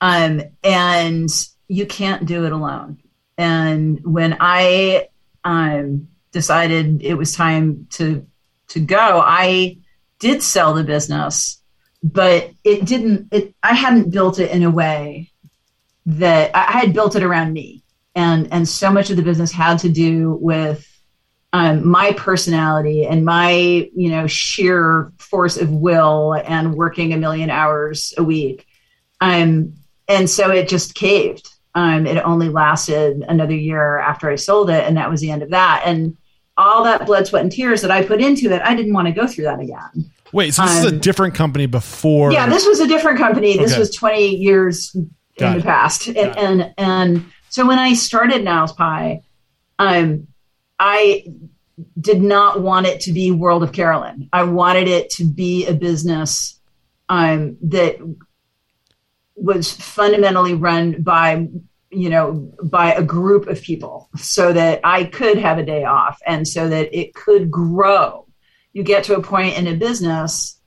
[0.00, 1.30] um, and
[1.66, 2.98] you can't do it alone.
[3.36, 5.08] And when I
[5.44, 8.26] um, decided it was time to
[8.68, 9.78] to go, I
[10.18, 11.57] did sell the business,
[12.02, 13.28] but it didn't.
[13.32, 15.30] It I hadn't built it in a way
[16.06, 17.82] that I had built it around me,
[18.14, 20.86] and and so much of the business had to do with
[21.52, 23.50] um, my personality and my
[23.94, 28.66] you know sheer force of will and working a million hours a week.
[29.20, 29.74] Um,
[30.08, 31.48] and so it just caved.
[31.74, 35.42] Um, it only lasted another year after I sold it, and that was the end
[35.42, 35.82] of that.
[35.84, 36.16] And
[36.56, 39.12] all that blood, sweat, and tears that I put into it, I didn't want to
[39.12, 40.10] go through that again.
[40.32, 42.32] Wait, so this um, is a um, different company before?
[42.32, 43.56] Yeah, this was a different company.
[43.56, 43.80] This okay.
[43.80, 44.94] was 20 years
[45.38, 45.56] Got in it.
[45.58, 49.22] the past, and, and and so when I started Niles Pie,
[49.78, 50.26] um,
[50.78, 51.24] I
[52.00, 54.28] did not want it to be World of Carolyn.
[54.32, 56.60] I wanted it to be a business
[57.08, 57.98] um, that
[59.36, 61.48] was fundamentally run by
[61.90, 66.20] you know by a group of people so that i could have a day off
[66.26, 68.26] and so that it could grow
[68.78, 70.60] you get to a point in a business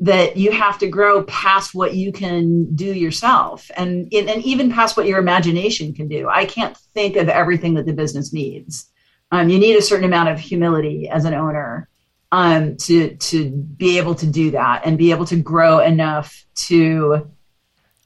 [0.00, 4.96] that you have to grow past what you can do yourself and and even past
[4.96, 6.28] what your imagination can do.
[6.30, 8.88] I can't think of everything that the business needs.
[9.30, 11.90] Um, you need a certain amount of humility as an owner
[12.32, 17.30] um, to to be able to do that and be able to grow enough to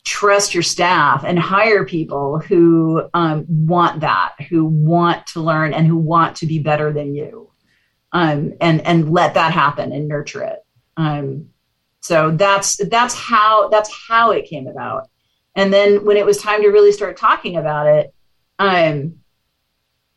[0.02, 5.86] trust your staff and hire people who um, want that, who want to learn and
[5.86, 7.51] who want to be better than you,
[8.12, 10.64] um, and and let that happen and nurture it.
[10.96, 11.48] Um,
[12.00, 15.08] so that's that's how that's how it came about.
[15.54, 18.14] And then when it was time to really start talking about it,
[18.58, 19.18] um,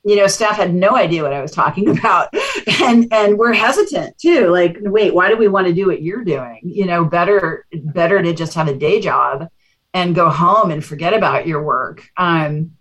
[0.04, 2.34] you know, staff had no idea what I was talking about,
[2.82, 4.48] and and we're hesitant too.
[4.48, 6.60] Like, wait, why do we want to do what you're doing?
[6.64, 9.48] You know, better better to just have a day job
[9.94, 12.06] and go home and forget about your work.
[12.18, 12.72] Um,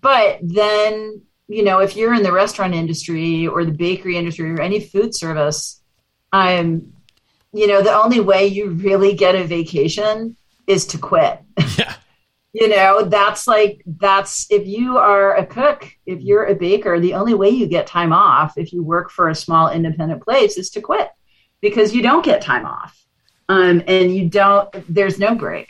[0.00, 1.22] but then,
[1.52, 5.14] you know, if you're in the restaurant industry or the bakery industry or any food
[5.14, 5.82] service,
[6.32, 6.92] I'm,
[7.52, 10.36] you know, the only way you really get a vacation
[10.66, 11.40] is to quit.
[11.78, 11.94] Yeah.
[12.52, 17.14] you know, that's like, that's if you are a cook, if you're a baker, the
[17.14, 20.68] only way you get time off if you work for a small independent place is
[20.70, 21.10] to quit
[21.62, 22.98] because you don't get time off.
[23.48, 25.68] Um, and you don't, there's no break.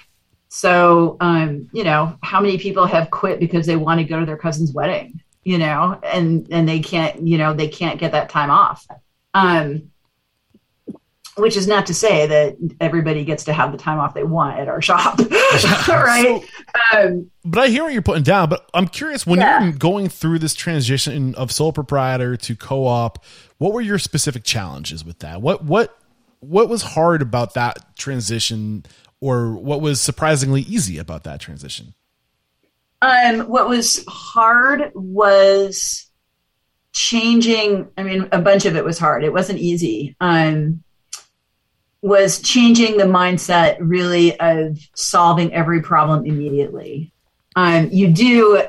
[0.48, 4.26] So, um, you know, how many people have quit because they want to go to
[4.26, 8.28] their cousin's wedding, you know, and, and they can't, you know, they can't get that
[8.28, 8.86] time off.
[9.34, 9.92] Um,
[11.36, 14.58] which is not to say that everybody gets to have the time off they want
[14.58, 15.18] at our shop,
[15.88, 16.42] right?
[16.92, 18.48] Um, but I hear what you're putting down.
[18.48, 19.62] But I'm curious when yeah.
[19.62, 23.24] you're going through this transition of sole proprietor to co-op,
[23.58, 25.40] what were your specific challenges with that?
[25.40, 25.96] What what
[26.40, 28.84] what was hard about that transition
[29.20, 31.94] or what was surprisingly easy about that transition?
[33.02, 36.08] Um, what was hard was
[36.92, 37.90] changing.
[37.98, 39.24] I mean, a bunch of it was hard.
[39.24, 40.14] It wasn't easy.
[40.20, 40.84] Um,
[42.00, 47.12] was changing the mindset really of solving every problem immediately.
[47.56, 48.62] Um, you do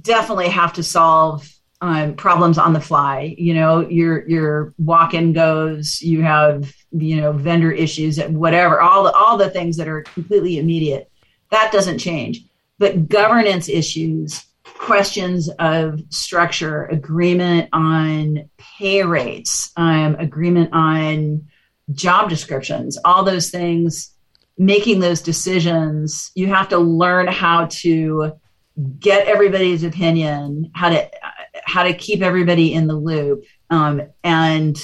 [0.00, 1.48] definitely have to solve
[1.80, 3.34] um, problems on the fly.
[3.36, 6.00] You know, your your walk in goes.
[6.00, 8.80] You have you know vendor issues and whatever.
[8.80, 11.10] All the all the things that are completely immediate.
[11.50, 12.44] That doesn't change.
[12.82, 21.46] But governance issues, questions of structure, agreement on pay rates, um, agreement on
[21.92, 24.08] job descriptions, all those things.
[24.58, 28.32] Making those decisions, you have to learn how to
[28.98, 31.10] get everybody's opinion, how to
[31.64, 34.76] how to keep everybody in the loop um, and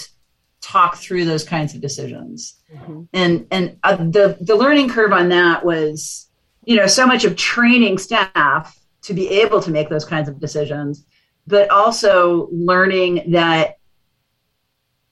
[0.62, 2.58] talk through those kinds of decisions.
[2.74, 3.02] Mm-hmm.
[3.12, 6.27] And and uh, the the learning curve on that was,
[6.68, 10.38] you know, so much of training staff to be able to make those kinds of
[10.38, 11.06] decisions,
[11.46, 13.78] but also learning that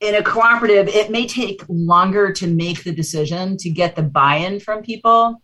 [0.01, 4.61] in a cooperative, it may take longer to make the decision to get the buy-in
[4.61, 5.43] from people,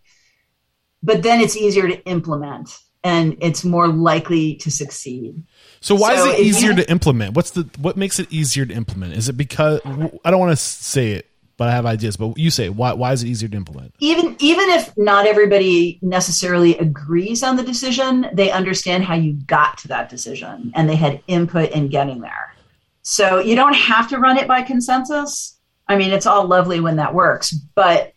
[1.02, 5.42] but then it's easier to implement and it's more likely to succeed.
[5.80, 7.34] So why so is it easier to implement?
[7.34, 9.14] What's the what makes it easier to implement?
[9.14, 12.16] Is it because I don't want to say it, but I have ideas.
[12.16, 13.94] But you say why why is it easier to implement?
[14.00, 19.78] Even even if not everybody necessarily agrees on the decision, they understand how you got
[19.78, 22.54] to that decision and they had input in getting there.
[23.02, 25.58] So you don't have to run it by consensus.
[25.88, 28.12] I mean, it's all lovely when that works, but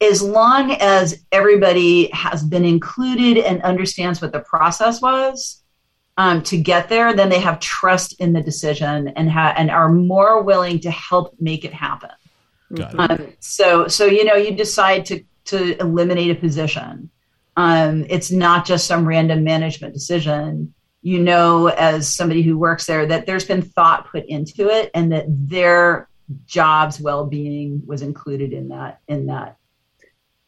[0.00, 5.62] as long as everybody has been included and understands what the process was,
[6.16, 9.88] um, to get there, then they have trust in the decision and ha- and are
[9.88, 12.10] more willing to help make it happen.
[12.78, 12.98] It.
[12.98, 17.10] Um, so so you know you decide to to eliminate a position.
[17.56, 20.74] Um, it's not just some random management decision.
[21.02, 25.12] You know, as somebody who works there, that there's been thought put into it, and
[25.12, 26.08] that their
[26.46, 29.58] job's well-being was included in that in that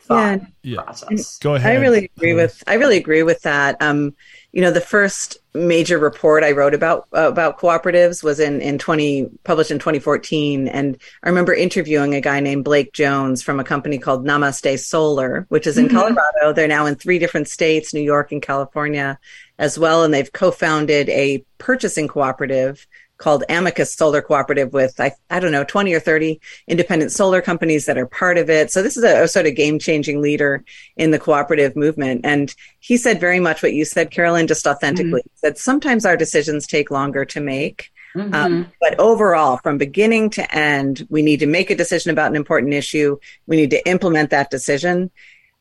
[0.06, 0.82] thought yeah.
[0.82, 1.38] process.
[1.38, 1.76] Go ahead.
[1.76, 3.76] I really agree with I really agree with that.
[3.80, 4.14] Um,
[4.56, 8.78] you know, the first major report I wrote about uh, about cooperatives was in in
[8.78, 13.64] 20 published in 2014 and I remember interviewing a guy named Blake Jones from a
[13.64, 15.98] company called Namaste Solar which is in mm-hmm.
[15.98, 16.54] Colorado.
[16.54, 19.18] They're now in three different states New York and California
[19.58, 20.04] as well.
[20.04, 22.86] And they've co-founded a purchasing cooperative
[23.18, 27.86] called Amicus Solar Cooperative with, I, I don't know, 20 or 30 independent solar companies
[27.86, 28.70] that are part of it.
[28.70, 30.64] So this is a, a sort of game changing leader
[30.96, 32.22] in the cooperative movement.
[32.24, 35.20] And he said very much what you said, Carolyn, just authentically.
[35.20, 35.36] Mm-hmm.
[35.36, 37.90] Said sometimes our decisions take longer to make.
[38.14, 38.34] Mm-hmm.
[38.34, 42.36] Um, but overall, from beginning to end, we need to make a decision about an
[42.36, 43.18] important issue.
[43.46, 45.10] We need to implement that decision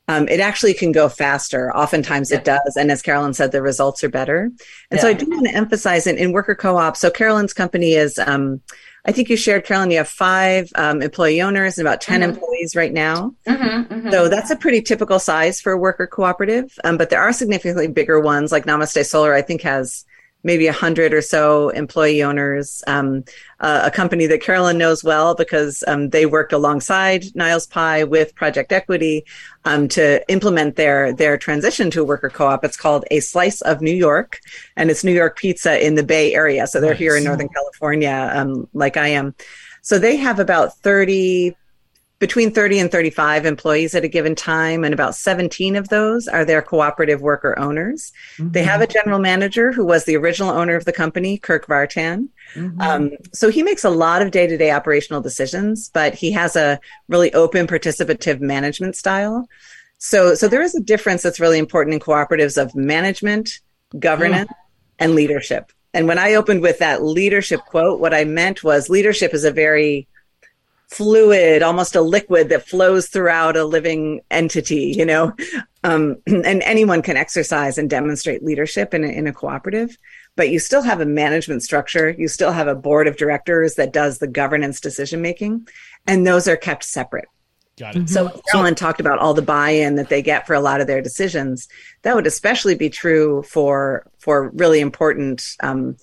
[0.08, 1.76] um, it actually can go faster.
[1.76, 2.38] Oftentimes yeah.
[2.38, 2.78] it does.
[2.78, 4.44] And as Carolyn said, the results are better.
[4.44, 4.56] And
[4.92, 5.00] yeah.
[5.00, 6.96] so I do want to emphasize in, in worker co-op.
[6.96, 8.62] So Carolyn's company is, um,
[9.06, 12.30] I think you shared, Carolyn, you have five um, employee owners and about 10 mm-hmm.
[12.32, 13.34] employees right now.
[13.48, 14.12] Mm-hmm, mm-hmm.
[14.12, 16.78] So that's a pretty typical size for a worker cooperative.
[16.84, 20.06] Um, but there are significantly bigger ones like Namaste Solar, I think has
[20.46, 22.84] maybe a hundred or so employee owners.
[22.86, 23.26] Um,
[23.60, 28.36] uh, a company that Carolyn knows well because um, they worked alongside Niles Pie with
[28.36, 29.26] Project Equity
[29.66, 32.64] um, to implement their their transition to a worker co-op.
[32.64, 34.40] It's called A Slice of New York,
[34.78, 36.68] and it's New York Pizza in the Bay Area.
[36.68, 37.00] So they're nice.
[37.00, 39.34] here in Northern California, um, like I am.
[39.82, 41.56] So they have about thirty
[42.20, 46.46] between 30 and 35 employees at a given time, and about 17 of those are
[46.46, 48.14] their cooperative worker owners.
[48.38, 48.52] Mm-hmm.
[48.52, 52.30] They have a general manager who was the original owner of the company, Kirk Vartan.
[52.54, 52.82] Mm-hmm.
[52.82, 56.56] Um, so he makes a lot of day to day operational decisions, but he has
[56.56, 59.48] a really open, participative management style.
[59.98, 63.60] So, so there is a difference that's really important in cooperatives of management,
[64.00, 64.56] governance, mm.
[65.00, 65.72] and leadership.
[65.94, 69.52] And when I opened with that leadership quote, what I meant was leadership is a
[69.52, 70.08] very
[70.90, 75.34] fluid, almost a liquid that flows throughout a living entity, you know,
[75.84, 79.98] um, and anyone can exercise and demonstrate leadership in a, in a cooperative,
[80.36, 82.10] but you still have a management structure.
[82.18, 85.68] You still have a board of directors that does the governance decision making,
[86.08, 87.28] and those are kept separate.
[87.78, 88.10] Got it.
[88.10, 90.88] So Carolyn so, talked about all the buy-in that they get for a lot of
[90.88, 91.68] their decisions.
[92.04, 95.98] That would especially be true for for really important um,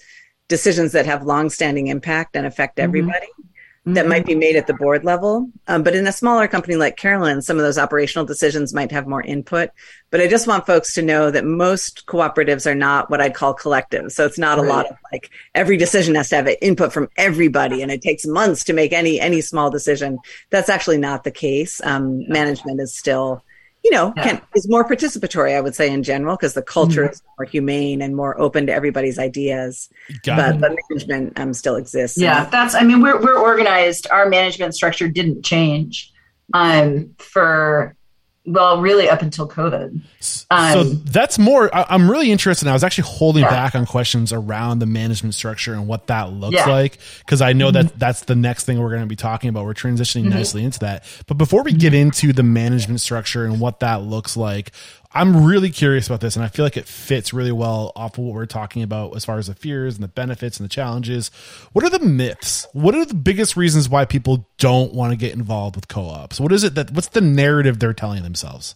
[0.49, 2.85] decisions that have long-standing impact and affect mm-hmm.
[2.85, 3.52] everybody mm-hmm.
[3.85, 5.51] That might be made at the board level.
[5.67, 9.09] Um, but in a smaller company like Carolyn, some of those operational decisions might have
[9.09, 9.71] more input.
[10.11, 13.55] But I just want folks to know that most cooperatives are not what I'd call
[13.55, 14.13] collective.
[14.13, 14.67] So it's not right.
[14.67, 18.25] a lot of like every decision has to have input from everybody and it takes
[18.25, 20.19] months to make any any small decision.
[20.51, 21.81] That's actually not the case.
[21.83, 23.43] Um, management is still
[23.85, 24.23] you know, yeah.
[24.23, 27.13] can, is more participatory, I would say, in general, because the culture mm-hmm.
[27.13, 29.89] is more humane and more open to everybody's ideas.
[30.23, 32.19] Got but, but management um, still exists.
[32.19, 32.75] Yeah, that's.
[32.75, 34.07] I mean, we're we're organized.
[34.11, 36.13] Our management structure didn't change
[36.55, 37.97] um, for
[38.45, 40.01] well, really up until COVID.
[40.51, 41.73] Um, so that's more.
[41.75, 42.67] I, am really interested.
[42.67, 43.51] I was actually holding yeah.
[43.51, 46.67] back on questions around the management structure and what that looks yeah.
[46.69, 47.87] like because I know mm-hmm.
[47.87, 49.65] that that's the next thing we're going to be talking about.
[49.65, 50.31] We're transitioning mm-hmm.
[50.31, 51.05] nicely into that.
[51.29, 54.73] But before we get into the management structure and what that looks like,
[55.15, 58.25] I'm really curious about this, and I feel like it fits really well off of
[58.25, 61.31] what we're talking about as far as the fears and the benefits and the challenges.
[61.73, 62.67] What are the myths?
[62.73, 66.41] What are the biggest reasons why people don't want to get involved with co-ops?
[66.41, 66.93] What is it that?
[66.93, 68.75] What's the narrative they're telling themselves?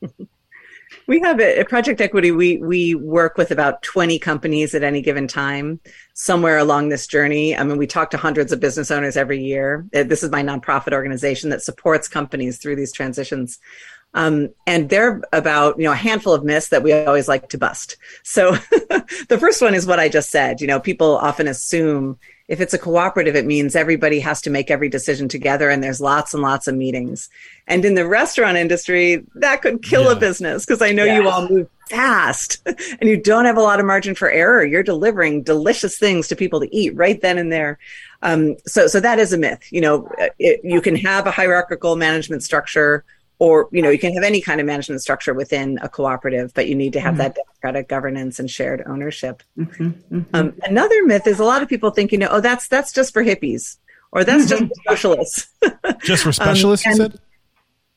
[1.06, 2.32] we have at Project Equity.
[2.32, 5.78] We we work with about 20 companies at any given time,
[6.14, 7.56] somewhere along this journey.
[7.56, 9.86] I mean, we talk to hundreds of business owners every year.
[9.92, 13.60] This is my nonprofit organization that supports companies through these transitions.
[14.12, 17.58] Um, and they're about, you know, a handful of myths that we always like to
[17.58, 17.96] bust.
[18.24, 18.52] So
[19.28, 20.60] the first one is what I just said.
[20.60, 24.72] You know, people often assume if it's a cooperative, it means everybody has to make
[24.72, 27.30] every decision together and there's lots and lots of meetings.
[27.68, 30.12] And in the restaurant industry, that could kill yeah.
[30.12, 31.22] a business because I know yes.
[31.22, 34.64] you all move fast and you don't have a lot of margin for error.
[34.64, 37.78] You're delivering delicious things to people to eat right then and there.
[38.22, 39.62] Um, so, so that is a myth.
[39.70, 43.04] You know, it, you can have a hierarchical management structure
[43.40, 46.68] or you know you can have any kind of management structure within a cooperative but
[46.68, 47.22] you need to have mm-hmm.
[47.22, 49.88] that democratic governance and shared ownership mm-hmm.
[49.88, 50.36] Mm-hmm.
[50.36, 53.12] Um, another myth is a lot of people think you know oh that's that's just
[53.12, 53.78] for hippies
[54.12, 55.48] or that's just for socialists
[56.04, 57.20] just for specialists um, you said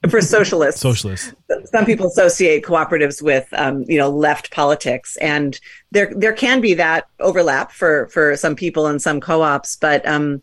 [0.10, 1.34] for socialists socialists
[1.66, 5.60] some people associate cooperatives with um, you know left politics and
[5.92, 10.42] there there can be that overlap for for some people and some co-ops but um,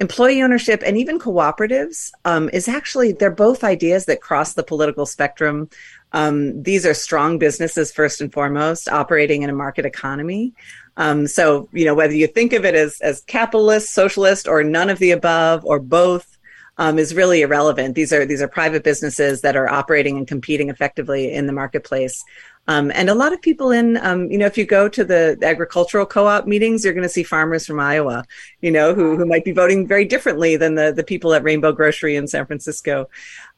[0.00, 5.06] employee ownership and even cooperatives um, is actually they're both ideas that cross the political
[5.06, 5.68] spectrum
[6.12, 10.52] um, these are strong businesses first and foremost operating in a market economy
[10.96, 14.88] um, so you know whether you think of it as as capitalist socialist or none
[14.88, 16.38] of the above or both
[16.78, 17.94] um, is really irrelevant.
[17.94, 22.24] These are these are private businesses that are operating and competing effectively in the marketplace.
[22.68, 25.38] Um, and a lot of people in, um, you know, if you go to the
[25.42, 28.24] agricultural co-op meetings, you're going to see farmers from Iowa,
[28.60, 31.72] you know, who, who might be voting very differently than the, the people at Rainbow
[31.72, 33.08] Grocery in San Francisco.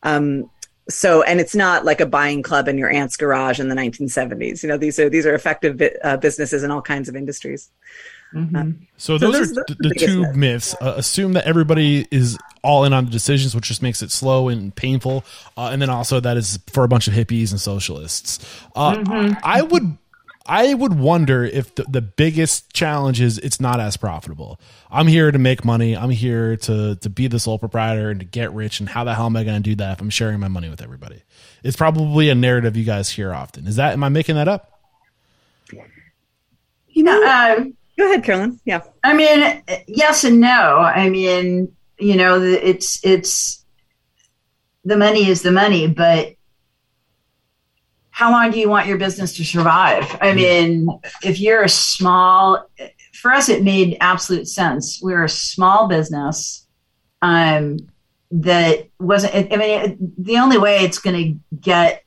[0.04, 0.48] Um,
[0.88, 4.62] so, and it's not like a buying club in your aunt's garage in the 1970s.
[4.62, 7.70] You know, these are, these are effective uh, businesses in all kinds of industries.
[8.34, 8.84] Mm-hmm.
[8.96, 10.36] So, those, so those are the, the, the two myths.
[10.36, 10.74] myths.
[10.80, 14.48] Uh, assume that everybody is all in on the decisions, which just makes it slow
[14.48, 15.24] and painful.
[15.56, 18.38] Uh, and then also that is for a bunch of hippies and socialists.
[18.74, 19.34] Uh, mm-hmm.
[19.42, 19.96] I would.
[20.46, 24.58] I would wonder if the, the biggest challenge is it's not as profitable.
[24.90, 25.96] I'm here to make money.
[25.96, 28.80] I'm here to to be the sole proprietor and to get rich.
[28.80, 30.68] And how the hell am I going to do that if I'm sharing my money
[30.68, 31.22] with everybody?
[31.62, 33.68] It's probably a narrative you guys hear often.
[33.68, 34.80] Is that am I making that up?
[36.88, 38.58] You know, um, Go ahead, Carolyn.
[38.64, 38.80] Yeah.
[39.04, 40.48] I mean, yes and no.
[40.78, 43.62] I mean, you know, it's it's
[44.86, 46.32] the money is the money, but
[48.10, 50.16] how long do you want your business to survive?
[50.22, 50.88] I mean,
[51.22, 52.66] if you're a small,
[53.12, 54.98] for us, it made absolute sense.
[55.02, 56.66] We're a small business
[57.20, 57.80] um,
[58.30, 59.52] that wasn't.
[59.52, 62.02] I mean, the only way it's going to get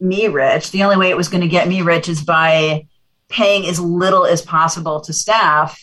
[0.00, 2.88] me rich, the only way it was going to get me rich is by
[3.30, 5.80] paying as little as possible to staff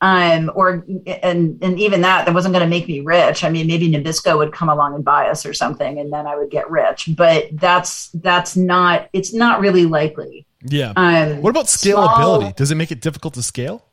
[0.00, 3.44] um, or and and even that that wasn't going to make me rich.
[3.44, 6.36] I mean, maybe Nabisco would come along and buy us or something, and then I
[6.36, 7.10] would get rich.
[7.16, 10.46] But that's that's not it's not really likely.
[10.62, 10.92] Yeah.
[10.96, 12.40] Um, what about scalability?
[12.40, 13.84] Small, Does it make it difficult to scale?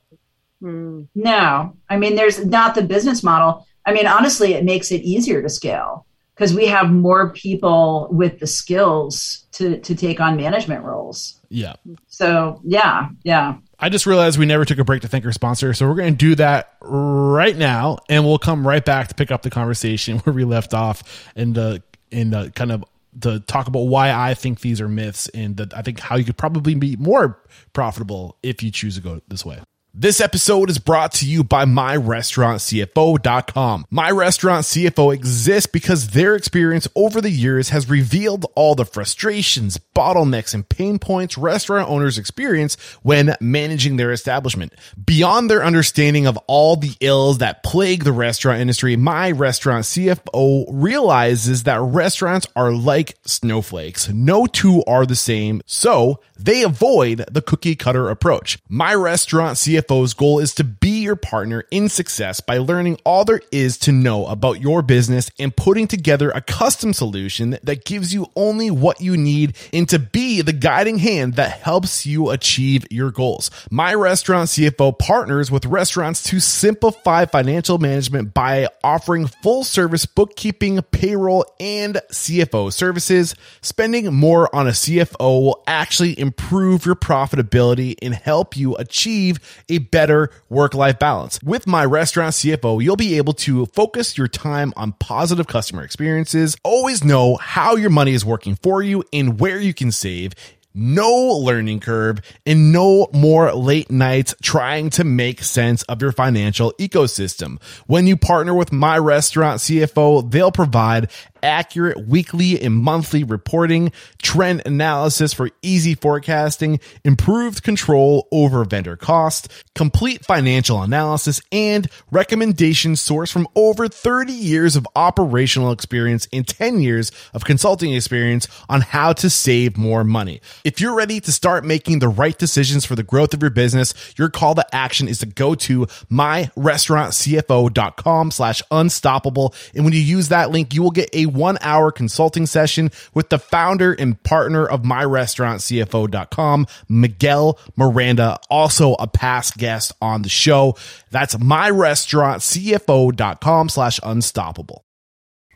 [0.59, 3.67] No, I mean, there's not the business model.
[3.85, 6.06] I mean, honestly, it makes it easier to scale
[6.37, 11.39] because we have more people with the skills to to take on management roles.
[11.49, 11.73] Yeah.
[12.07, 13.55] So yeah, yeah.
[13.79, 16.13] I just realized we never took a break to thank our sponsor, so we're going
[16.13, 20.17] to do that right now, and we'll come right back to pick up the conversation
[20.23, 22.83] where we left off, and uh, the in the uh, kind of
[23.21, 26.23] to talk about why I think these are myths, and that I think how you
[26.23, 27.41] could probably be more
[27.73, 29.59] profitable if you choose to go this way.
[29.93, 33.85] This episode is brought to you by MyRestaurantCFO.com.
[33.89, 39.79] My Restaurant CFO exists because their experience over the years has revealed all the frustrations,
[39.95, 44.71] bottlenecks, and pain points restaurant owners experience when managing their establishment.
[45.03, 50.65] Beyond their understanding of all the ills that plague the restaurant industry, My Restaurant CFO
[50.69, 54.09] realizes that restaurants are like snowflakes.
[54.09, 58.59] No two are the same, so they avoid the cookie cutter approach.
[58.69, 59.57] My Restaurant
[59.87, 63.91] CFO's goal is to be your partner in success by learning all there is to
[63.91, 68.99] know about your business and putting together a custom solution that gives you only what
[69.01, 73.49] you need and to be the guiding hand that helps you achieve your goals.
[73.71, 80.81] My Restaurant CFO partners with restaurants to simplify financial management by offering full service bookkeeping,
[80.91, 83.33] payroll, and CFO services.
[83.61, 89.39] Spending more on a CFO will actually improve your profitability and help you achieve
[89.69, 91.41] a better work life balance.
[91.43, 96.57] With my restaurant CFO, you'll be able to focus your time on positive customer experiences,
[96.63, 100.33] always know how your money is working for you and where you can save
[100.77, 106.71] no learning curve, and no more late nights trying to make sense of your financial
[106.73, 107.59] ecosystem.
[107.87, 111.09] When you partner with my restaurant CFO, they'll provide
[111.47, 113.91] accurate weekly and monthly reporting,
[114.21, 123.01] trend analysis for easy forecasting, improved control over vendor cost, complete financial analysis, and recommendations
[123.01, 128.81] sourced from over 30 years of operational experience and 10 years of consulting experience on
[128.81, 130.41] how to save more money.
[130.65, 133.93] If you're ready to start making the right decisions for the growth of your business,
[134.17, 139.55] your call to action is to go to myrestaurantcfo.com slash unstoppable.
[139.73, 143.29] And when you use that link, you will get a one hour consulting session with
[143.29, 150.75] the founder and partner of myrestaurantcfo.com, Miguel Miranda, also a past guest on the show.
[151.11, 154.83] That's myrestaurantcfo.com slash unstoppable.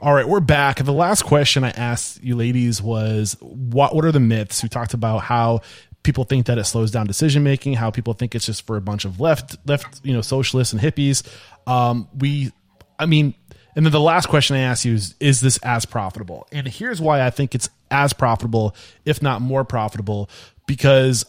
[0.02, 0.84] All right, we're back.
[0.84, 4.64] The last question I asked you ladies was what what are the myths?
[4.64, 5.62] We talked about how
[6.02, 8.82] people think that it slows down decision making, how people think it's just for a
[8.82, 11.22] bunch of left left, you know, socialists and hippies.
[11.68, 12.52] Um, we
[12.98, 13.36] I mean,
[13.76, 16.48] and then the last question I ask you is, is this as profitable?
[16.52, 20.30] And here's why I think it's as profitable, if not more profitable,
[20.66, 21.26] because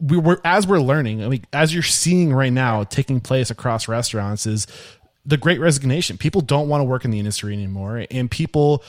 [0.00, 3.88] we were as we're learning, I mean, as you're seeing right now taking place across
[3.88, 4.66] restaurants is
[5.26, 6.16] the great resignation.
[6.16, 8.82] People don't want to work in the industry anymore, and people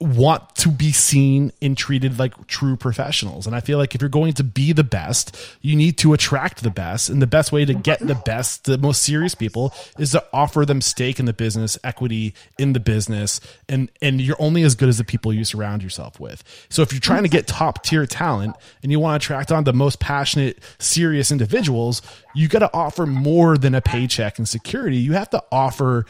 [0.00, 3.46] want to be seen and treated like true professionals.
[3.46, 6.64] And I feel like if you're going to be the best, you need to attract
[6.64, 7.08] the best.
[7.08, 10.66] And the best way to get the best, the most serious people is to offer
[10.66, 13.40] them stake in the business, equity in the business.
[13.68, 16.42] And, and you're only as good as the people you surround yourself with.
[16.68, 19.62] So if you're trying to get top tier talent and you want to attract on
[19.62, 22.02] the most passionate, serious individuals,
[22.34, 24.96] you got to offer more than a paycheck and security.
[24.96, 26.06] You have to offer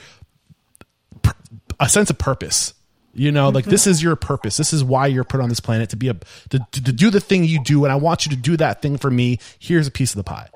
[1.78, 2.72] a sense of purpose
[3.12, 4.56] you know, like this is your purpose.
[4.56, 7.10] This is why you're put on this planet to be a to, to, to, do
[7.10, 9.38] the thing you do, and I want you to do that thing for me.
[9.58, 10.48] Here's a piece of the pie.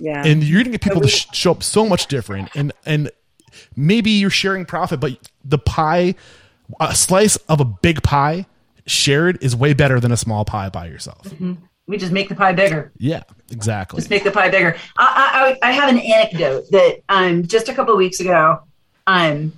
[0.00, 3.10] Yeah, and you're gonna get people to sh- show up so much different, and and
[3.76, 6.14] maybe you're sharing profit, but the pie,
[6.78, 8.46] a slice of a big pie
[8.86, 11.24] shared is way better than a small pie by yourself.
[11.24, 11.54] Mm-hmm.
[11.88, 12.92] We just make the pie bigger.
[12.98, 13.98] Yeah, exactly.
[13.98, 14.76] Just make the pie bigger.
[14.98, 18.62] I I, I have an anecdote that um just a couple weeks ago,
[19.08, 19.52] um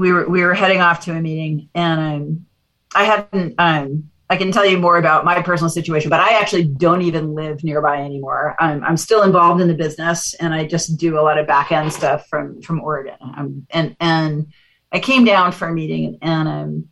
[0.00, 2.46] we were we were heading off to a meeting, and um,
[2.94, 3.54] I hadn't.
[3.58, 7.34] Um, I can tell you more about my personal situation, but I actually don't even
[7.34, 8.54] live nearby anymore.
[8.60, 11.72] I'm, I'm still involved in the business, and I just do a lot of back
[11.72, 13.16] end stuff from from Oregon.
[13.20, 14.52] Um, and and
[14.92, 16.88] I came down for a meeting, and um,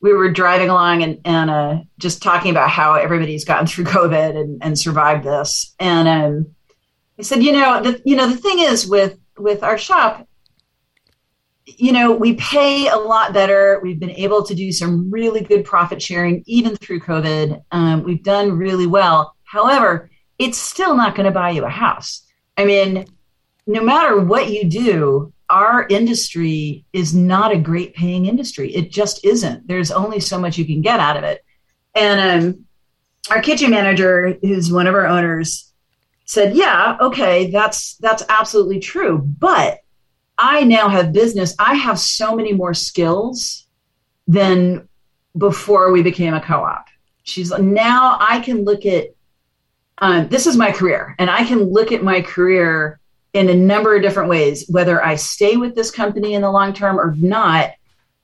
[0.00, 4.40] we were driving along and, and uh, just talking about how everybody's gotten through COVID
[4.40, 5.74] and, and survived this.
[5.80, 6.54] And um,
[7.18, 10.27] I said, you know, the you know the thing is with with our shop,
[11.78, 13.78] you know, we pay a lot better.
[13.82, 17.62] We've been able to do some really good profit sharing, even through COVID.
[17.70, 19.36] Um, we've done really well.
[19.44, 20.10] However,
[20.40, 22.26] it's still not going to buy you a house.
[22.56, 23.06] I mean,
[23.68, 28.74] no matter what you do, our industry is not a great paying industry.
[28.74, 29.68] It just isn't.
[29.68, 31.44] There's only so much you can get out of it.
[31.94, 32.64] And um,
[33.30, 35.72] our kitchen manager, who's one of our owners,
[36.24, 39.78] said, "Yeah, okay, that's that's absolutely true, but
[40.38, 41.54] I now have business.
[41.58, 43.66] I have so many more skills
[44.26, 44.88] than
[45.36, 46.86] before we became a co-op."
[47.24, 49.08] She's now I can look at
[50.00, 53.00] um, this is my career, and I can look at my career
[53.32, 56.72] in a number of different ways, whether I stay with this company in the long
[56.72, 57.72] term or not.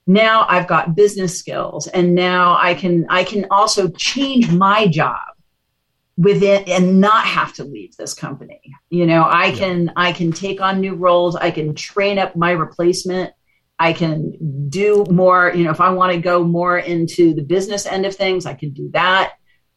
[0.06, 5.33] Now I've got business skills, and now I can I can also change my job
[6.16, 8.60] within and not have to leave this company.
[8.90, 11.36] You know i can i can take on new roles.
[11.36, 13.32] I can train up my replacement.
[13.78, 17.86] I can do more you know if i want to go more into the business
[17.86, 19.34] end of things i can do that.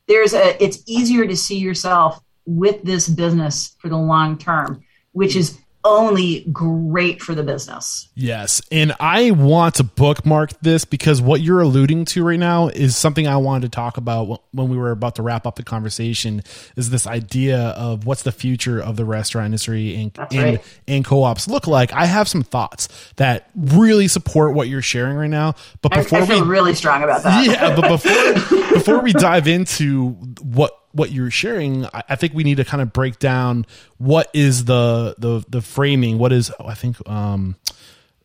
[0.08, 5.36] There's a it's easier to see yourself with this business for the long term which
[5.36, 5.58] is
[5.88, 8.10] only great for the business.
[8.16, 8.62] Yes.
[8.72, 13.28] And I want to bookmark this because what you're alluding to right now is something
[13.28, 16.44] I wanted to talk about when we were about to wrap up the conversation
[16.76, 20.64] is this idea of what's the future of the restaurant industry and and, right.
[20.88, 21.94] and, co-ops look like.
[21.94, 25.56] I have some thoughts that really support what you're sharing right now.
[25.82, 27.38] But before I, I feel we, really strong about that.
[27.48, 30.10] Yeah, but before before we dive into
[30.42, 33.66] what what you're sharing, I, I, think we need to kind of break down
[33.98, 36.18] what is the the the framing.
[36.18, 37.56] What is I think um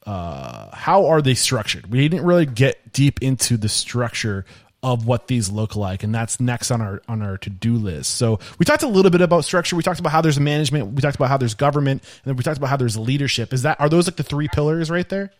[0.04, 1.86] uh how are they structured?
[1.86, 4.44] We didn't really get deep into the structure
[4.82, 8.16] of what these look like and that's next on our on our to-do list.
[8.16, 9.76] So we talked a little bit about structure.
[9.76, 10.92] We talked about how there's management.
[10.94, 12.02] We talked about how there's government.
[12.02, 13.52] And then we talked about how there's leadership.
[13.52, 15.30] Is that are those like the three pillars right there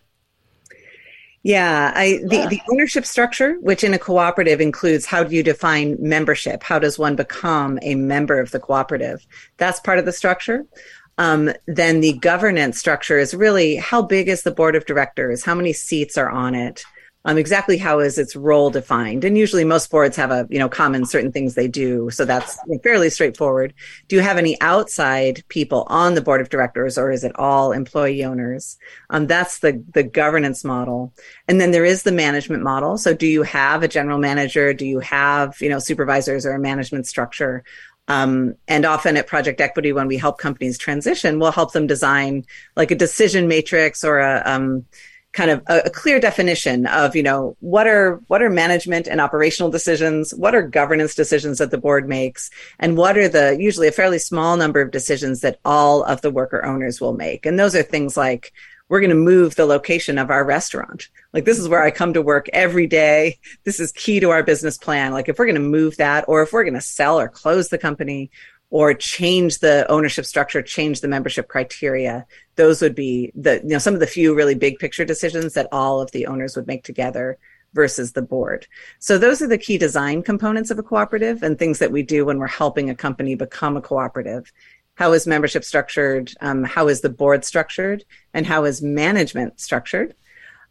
[1.43, 5.97] yeah, I the, the ownership structure, which in a cooperative includes how do you define
[5.99, 6.63] membership?
[6.63, 9.27] How does one become a member of the cooperative?
[9.57, 10.65] That's part of the structure.
[11.19, 15.45] Um, then the governance structure is really how big is the board of directors?
[15.45, 16.85] How many seats are on it?
[17.25, 19.25] Um, exactly how is its role defined?
[19.25, 22.11] And usually most boards have a you know common certain things they do.
[22.11, 23.75] So that's fairly straightforward.
[24.09, 27.73] Do you have any outside people on the board of directors or is it all
[27.73, 28.77] employee owners?
[29.11, 31.13] Um, that's the the governance model.
[31.47, 32.99] And then there is the management model.
[32.99, 34.75] So do you have a general manager?
[34.75, 37.63] Do you have you know supervisors or a management structure?
[38.09, 42.45] Um, and often at Project Equity, when we help companies transition, we'll help them design
[42.75, 44.85] like a decision matrix or a, um,
[45.33, 49.21] kind of a, a, clear definition of you know what are what are management and
[49.21, 50.33] operational decisions?
[50.35, 52.51] What are governance decisions that the board makes?
[52.79, 56.31] And what are the usually a fairly small number of decisions that all of the
[56.31, 57.47] worker owners will make?
[57.47, 58.53] And those are things like
[58.89, 61.09] we're going to move the location of our restaurant.
[61.33, 63.39] Like this is where i come to work every day.
[63.65, 65.13] This is key to our business plan.
[65.13, 67.71] Like if we're going to move that or if we're going to sell or close
[67.71, 68.31] the company
[68.73, 72.27] or change the ownership structure, change the membership criteria.
[72.57, 75.69] Those would be the, you know, some of the few really big picture decisions that
[75.71, 77.39] all of the owners would make together
[77.75, 78.67] versus the board.
[78.99, 82.25] So those are the key design components of a cooperative and things that we do
[82.25, 84.51] when we're helping a company become a cooperative.
[84.95, 86.33] How is membership structured?
[86.41, 88.07] Um, how is the board structured?
[88.33, 90.15] And how is management structured?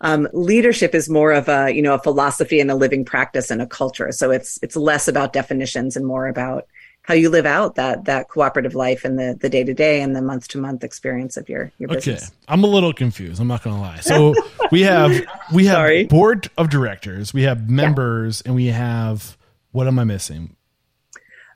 [0.03, 3.61] Um, leadership is more of a you know a philosophy and a living practice and
[3.61, 4.11] a culture.
[4.11, 6.65] So it's it's less about definitions and more about
[7.03, 10.15] how you live out that that cooperative life and the the day to day and
[10.15, 12.25] the month to month experience of your your business.
[12.25, 13.41] Okay, I'm a little confused.
[13.41, 13.99] I'm not going to lie.
[13.99, 14.35] So
[14.71, 15.11] we have
[15.53, 16.05] we have Sorry.
[16.05, 18.49] board of directors, we have members, yeah.
[18.49, 19.37] and we have
[19.71, 20.55] what am I missing?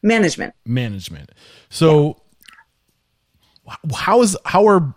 [0.01, 0.53] Management.
[0.65, 1.31] Management.
[1.69, 2.21] So
[3.65, 3.75] yeah.
[3.93, 4.95] how is how are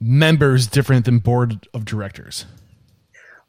[0.00, 2.44] members different than board of directors?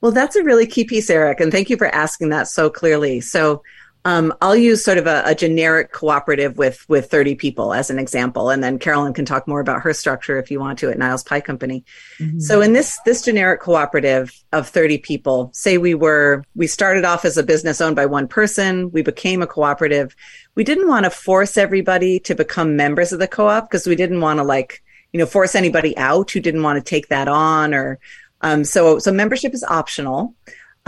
[0.01, 3.19] Well, that's a really key piece, Eric, and thank you for asking that so clearly.
[3.19, 3.63] So
[4.05, 7.99] um, I'll use sort of a, a, generic cooperative with with 30 people as an
[7.99, 10.97] example, and then Carolyn can talk more about her structure if you want to at
[10.97, 11.83] Niles Pie Company.
[12.17, 12.39] Mm-hmm.
[12.39, 17.25] So in this this generic cooperative of 30 people, say we were we started off
[17.25, 20.15] as a business owned by one person, we became a cooperative.
[20.55, 24.21] We didn't want to force everybody to become members of the co-op because we didn't
[24.21, 24.81] want to like
[25.11, 27.99] you know force anybody out who didn't want to take that on or
[28.41, 30.35] um, so so membership is optional.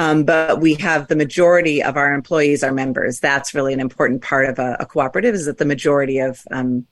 [0.02, 3.20] Um, but we have the majority of our employees are members.
[3.20, 6.88] That's really an important part of a, a cooperative is that the majority of um,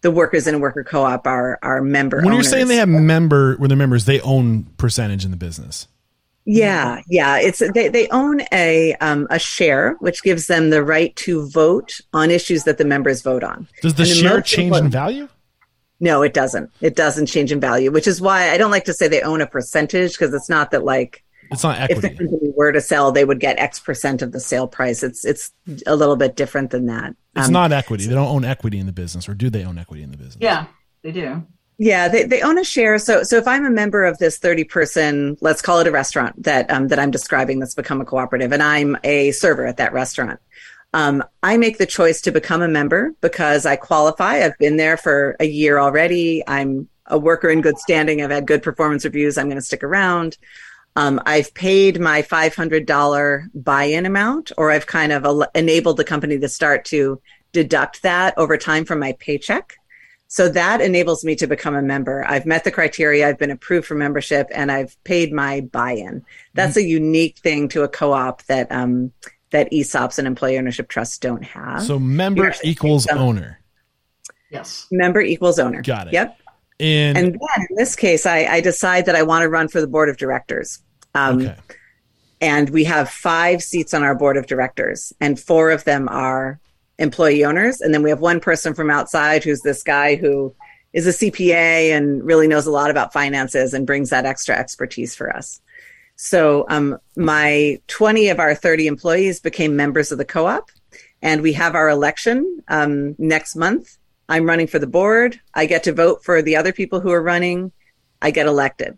[0.00, 2.16] the workers in a worker co-op are are member.
[2.16, 2.24] Members.
[2.24, 2.46] When owners.
[2.46, 5.88] you're saying they have member, when they're members, they own percentage in the business.
[6.46, 7.36] Yeah, yeah.
[7.36, 12.00] It's they, they own a um, a share, which gives them the right to vote
[12.14, 13.68] on issues that the members vote on.
[13.82, 15.28] Does the, the share change in value?
[16.00, 16.70] No, it doesn't.
[16.80, 19.42] It doesn't change in value, which is why I don't like to say they own
[19.42, 22.08] a percentage because it's not that like it's not equity.
[22.08, 25.02] If the company were to sell, they would get X percent of the sale price.
[25.02, 25.52] It's it's
[25.86, 27.14] a little bit different than that.
[27.36, 28.06] it's Um, not equity.
[28.06, 30.38] They don't own equity in the business, or do they own equity in the business?
[30.40, 30.66] Yeah,
[31.02, 31.44] they do.
[31.80, 32.98] Yeah, they, they own a share.
[32.98, 36.42] So so if I'm a member of this 30 person, let's call it a restaurant
[36.42, 39.92] that um, that I'm describing that's become a cooperative, and I'm a server at that
[39.92, 40.40] restaurant.
[40.94, 44.42] Um, I make the choice to become a member because I qualify.
[44.44, 46.42] I've been there for a year already.
[46.46, 48.22] I'm a worker in good standing.
[48.22, 49.38] I've had good performance reviews.
[49.38, 50.36] I'm going to stick around.
[50.96, 56.38] Um, I've paid my $500 buy-in amount, or I've kind of el- enabled the company
[56.38, 57.20] to start to
[57.52, 59.76] deduct that over time from my paycheck.
[60.26, 62.24] So that enables me to become a member.
[62.28, 63.26] I've met the criteria.
[63.26, 66.22] I've been approved for membership and I've paid my buy-in.
[66.52, 69.12] That's a unique thing to a co-op that, um,
[69.50, 71.82] that ESOPs and employee ownership trusts don't have.
[71.82, 73.60] So member You're equals owner.
[74.50, 74.86] Yes.
[74.90, 75.82] member equals owner.
[75.82, 76.12] Got it.
[76.14, 76.37] Yep.
[76.80, 79.80] And, And then in this case, I, I decide that I want to run for
[79.80, 80.80] the board of directors.
[81.14, 81.56] Um, okay.
[82.40, 86.60] and we have five seats on our board of directors and four of them are
[86.98, 90.54] employee owners and then we have one person from outside who's this guy who
[90.92, 95.14] is a cpa and really knows a lot about finances and brings that extra expertise
[95.14, 95.60] for us
[96.16, 100.70] so um, my 20 of our 30 employees became members of the co-op
[101.22, 103.97] and we have our election um, next month
[104.28, 107.22] i'm running for the board i get to vote for the other people who are
[107.22, 107.72] running
[108.22, 108.96] i get elected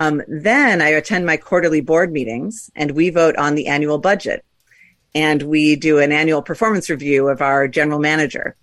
[0.00, 4.44] um, then I attend my quarterly board meetings and we vote on the annual budget.
[5.14, 8.56] And we do an annual performance review of our general manager.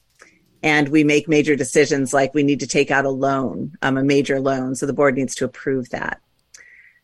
[0.64, 4.04] And we make major decisions like we need to take out a loan, um, a
[4.04, 4.74] major loan.
[4.74, 6.20] So the board needs to approve that.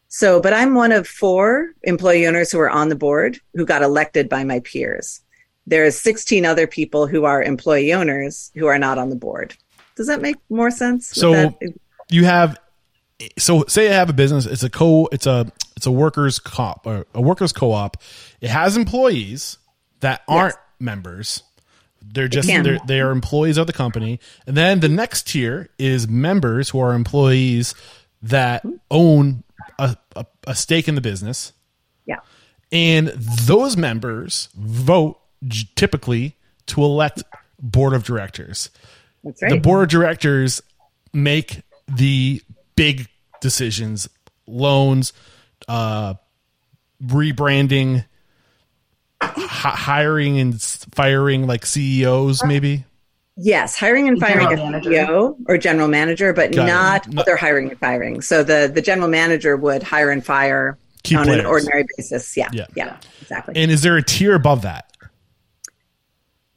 [0.07, 3.83] So, but I'm one of four employee owners who are on the board who got
[3.83, 5.21] elected by my peers.
[5.65, 9.55] There's 16 other people who are employee owners who are not on the board.
[9.95, 11.07] Does that make more sense?
[11.07, 11.73] So that?
[12.09, 12.57] you have
[13.37, 14.45] so say I have a business.
[14.45, 15.07] It's a co.
[15.11, 17.97] It's a it's a workers co-op or a workers co-op.
[18.41, 19.57] It has employees
[19.99, 21.43] that aren't members.
[22.01, 26.07] They're just they're, they are employees of the company, and then the next tier is
[26.07, 27.75] members who are employees
[28.21, 28.73] that hmm.
[28.91, 29.43] own
[29.79, 31.53] a, a, a stake in the business,
[32.05, 32.19] yeah.
[32.71, 35.19] and those members vote
[35.75, 36.35] typically
[36.67, 37.23] to elect
[37.61, 38.69] board of directors
[39.23, 39.51] That's right.
[39.51, 40.61] the board of directors
[41.13, 42.41] make the
[42.75, 43.07] big
[43.41, 44.07] decisions
[44.47, 45.13] loans
[45.67, 46.13] uh
[47.03, 48.05] rebranding
[49.21, 52.85] hi- hiring and firing like ceos maybe
[53.35, 54.89] Yes, hiring and firing General a manager.
[54.91, 58.21] CEO or general manager, but Got not No- other hiring and firing.
[58.21, 61.39] So the the general manager would hire and fire Key on players.
[61.39, 62.37] an ordinary basis.
[62.37, 62.67] Yeah, Yeah.
[62.75, 63.55] yeah, exactly.
[63.57, 64.92] and is there a tier above that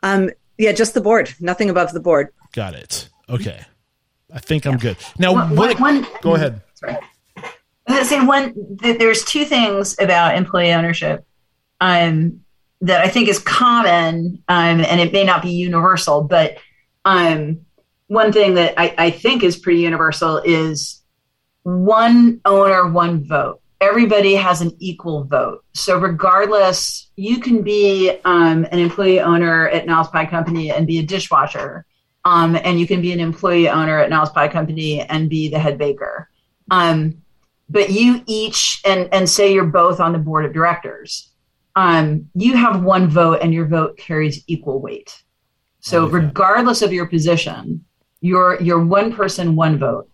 [0.02, 2.28] um, yeah, just the board, nothing above the board.
[2.52, 3.60] got it okay
[4.32, 6.96] i think i'm good now One- what- one- go ahead Sorry.
[7.88, 8.52] I was say one.
[8.80, 11.24] There's two things about employee ownership
[11.80, 12.40] um,
[12.80, 16.58] that I think is common, um, and it may not be universal, but
[17.04, 17.60] um,
[18.08, 21.00] one thing that I, I think is pretty universal is
[21.62, 23.60] one owner, one vote.
[23.80, 25.64] Everybody has an equal vote.
[25.74, 30.98] So regardless, you can be um, an employee owner at Niles Pie Company and be
[30.98, 31.84] a dishwasher,
[32.24, 35.58] um, and you can be an employee owner at Niles Pie Company and be the
[35.58, 36.30] head baker.
[36.70, 37.22] Um,
[37.68, 41.30] but you each and and say you're both on the board of directors
[41.74, 45.22] um, you have one vote and your vote carries equal weight
[45.80, 47.84] so regardless of your position
[48.20, 50.08] you're you're one person one vote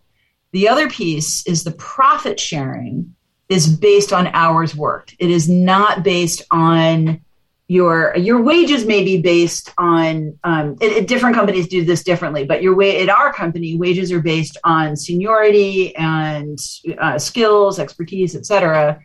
[0.52, 3.14] the other piece is the profit sharing
[3.52, 5.14] is based on hours worked.
[5.18, 7.20] It is not based on
[7.68, 12.44] your your wages may be based on um, it, it- different companies do this differently
[12.44, 16.58] but your way at our company wages are based on seniority and
[16.98, 19.00] uh, skills expertise etc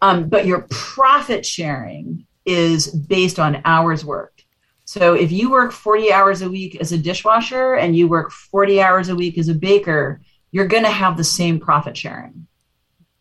[0.00, 4.44] um, but your profit sharing is based on hours worked.
[4.84, 8.80] So if you work 40 hours a week as a dishwasher and you work 40
[8.82, 12.46] hours a week as a baker you're going to have the same profit sharing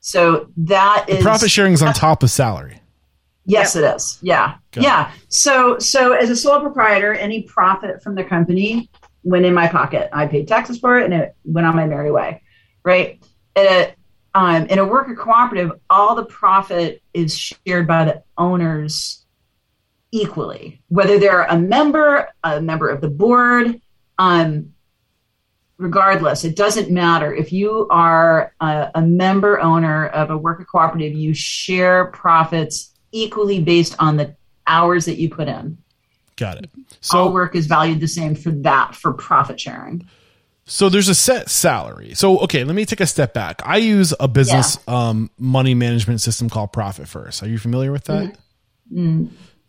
[0.01, 2.81] so that is profit sharing is on top of salary
[3.45, 4.19] Yes, it is.
[4.21, 4.55] Yeah.
[4.71, 4.83] Got it.
[4.83, 5.11] yeah.
[5.29, 8.89] So so as a sole proprietor, any profit from the company
[9.23, 10.09] went in my pocket.
[10.13, 12.41] I paid taxes for it and it went on my merry way.
[12.83, 13.23] Right.
[13.55, 13.95] In a,
[14.33, 19.25] um, in a worker cooperative, all the profit is shared by the owners
[20.11, 23.81] equally, whether they're a member, a member of the board,
[24.17, 24.73] um,
[25.81, 27.33] regardless, it doesn't matter.
[27.33, 33.61] If you are a, a member owner of a worker cooperative, you share profits equally
[33.61, 34.35] based on the
[34.67, 35.77] hours that you put in.
[36.37, 40.07] got it All so work is valued the same for that for profit sharing.
[40.65, 42.13] So there's a set salary.
[42.13, 43.61] So okay, let me take a step back.
[43.65, 47.43] I use a business um, money management system called Profit First.
[47.43, 48.37] Are you familiar with that?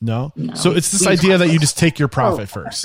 [0.00, 0.32] No?
[0.54, 2.82] So it's this idea that you just take your profit Oh, first.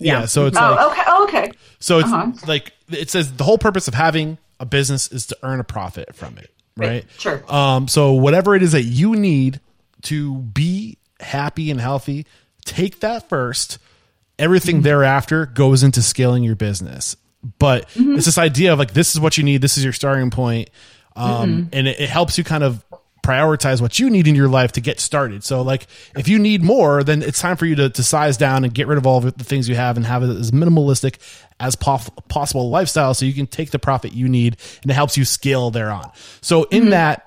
[0.00, 0.06] Heard of it.
[0.06, 0.20] Yeah.
[0.20, 0.26] Yeah.
[0.26, 1.02] So it's Oh, like okay.
[1.06, 1.52] Oh, okay.
[1.78, 2.32] so it's Uh-huh.
[2.46, 6.14] like it says the whole purpose of having a business is to earn a profit
[6.14, 7.04] from it, right?
[7.18, 7.42] Sure.
[7.52, 9.60] Um, so whatever it is that you need
[10.02, 12.26] to be happy and healthy,
[12.64, 13.78] take that first.
[14.38, 14.84] Everything Mm-hmm.
[14.84, 17.16] thereafter goes into scaling your business.
[17.58, 18.16] But Mm-hmm.
[18.16, 20.70] it's this idea of like this is what you need, this is your starting point,
[21.16, 21.68] um, Mm-hmm.
[21.72, 22.84] and it, it helps you kind of
[23.22, 25.44] prioritize what you need in your life to get started.
[25.44, 28.64] So like if you need more, then it's time for you to, to size down
[28.64, 31.18] and get rid of all of the things you have and have it as minimalistic
[31.58, 35.16] as pof- possible lifestyle so you can take the profit you need and it helps
[35.16, 36.10] you scale thereon.
[36.40, 36.90] So in mm-hmm.
[36.90, 37.26] that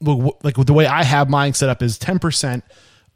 [0.00, 2.62] w- w- like the way I have mine set up is 10%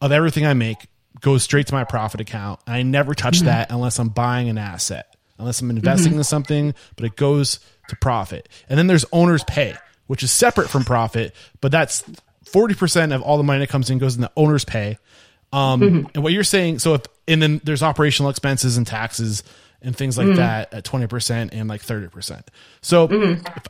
[0.00, 0.88] of everything I make
[1.20, 2.60] goes straight to my profit account.
[2.66, 3.46] I never touch mm-hmm.
[3.46, 5.78] that unless I'm buying an asset, unless I'm mm-hmm.
[5.78, 8.48] investing in something, but it goes to profit.
[8.68, 9.76] And then there's owner's pay,
[10.10, 12.02] which is separate from profit, but that's
[12.46, 14.98] 40% of all the money that comes in goes in the owner's pay.
[15.52, 16.06] Um, mm-hmm.
[16.12, 19.44] and what you're saying, so if, and then there's operational expenses and taxes
[19.80, 20.38] and things like mm-hmm.
[20.38, 22.42] that at 20% and like 30%.
[22.82, 23.46] So mm-hmm.
[23.56, 23.66] if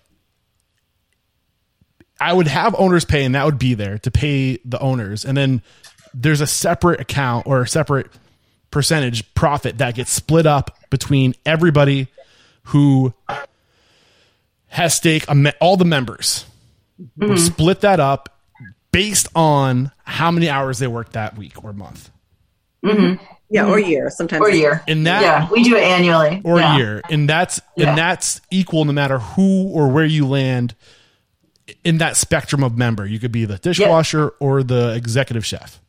[2.19, 5.27] I would have owners pay, and that would be there to pay the owners.
[5.27, 5.61] And then
[6.15, 8.07] there's a separate account or a separate
[8.71, 12.09] percentage profit that gets split up between everybody
[12.63, 13.13] who
[14.71, 16.47] has stake, a me- all the members.
[17.17, 17.37] We mm-hmm.
[17.37, 18.41] split that up
[18.93, 22.11] based on how many hours they worked that week or month.
[22.85, 23.23] Mm-hmm.
[23.51, 23.91] Yeah, or mm-hmm.
[23.91, 24.11] year.
[24.11, 24.83] Sometimes Or year.
[24.87, 26.41] In that- yeah, we do it annually.
[26.45, 26.77] or yeah.
[26.77, 27.91] year, and that's Yeah.
[27.91, 30.75] and that's equal no matter who or where you land
[31.85, 33.05] in that spectrum of member.
[33.07, 35.80] You could be the dishwasher or the executive chef.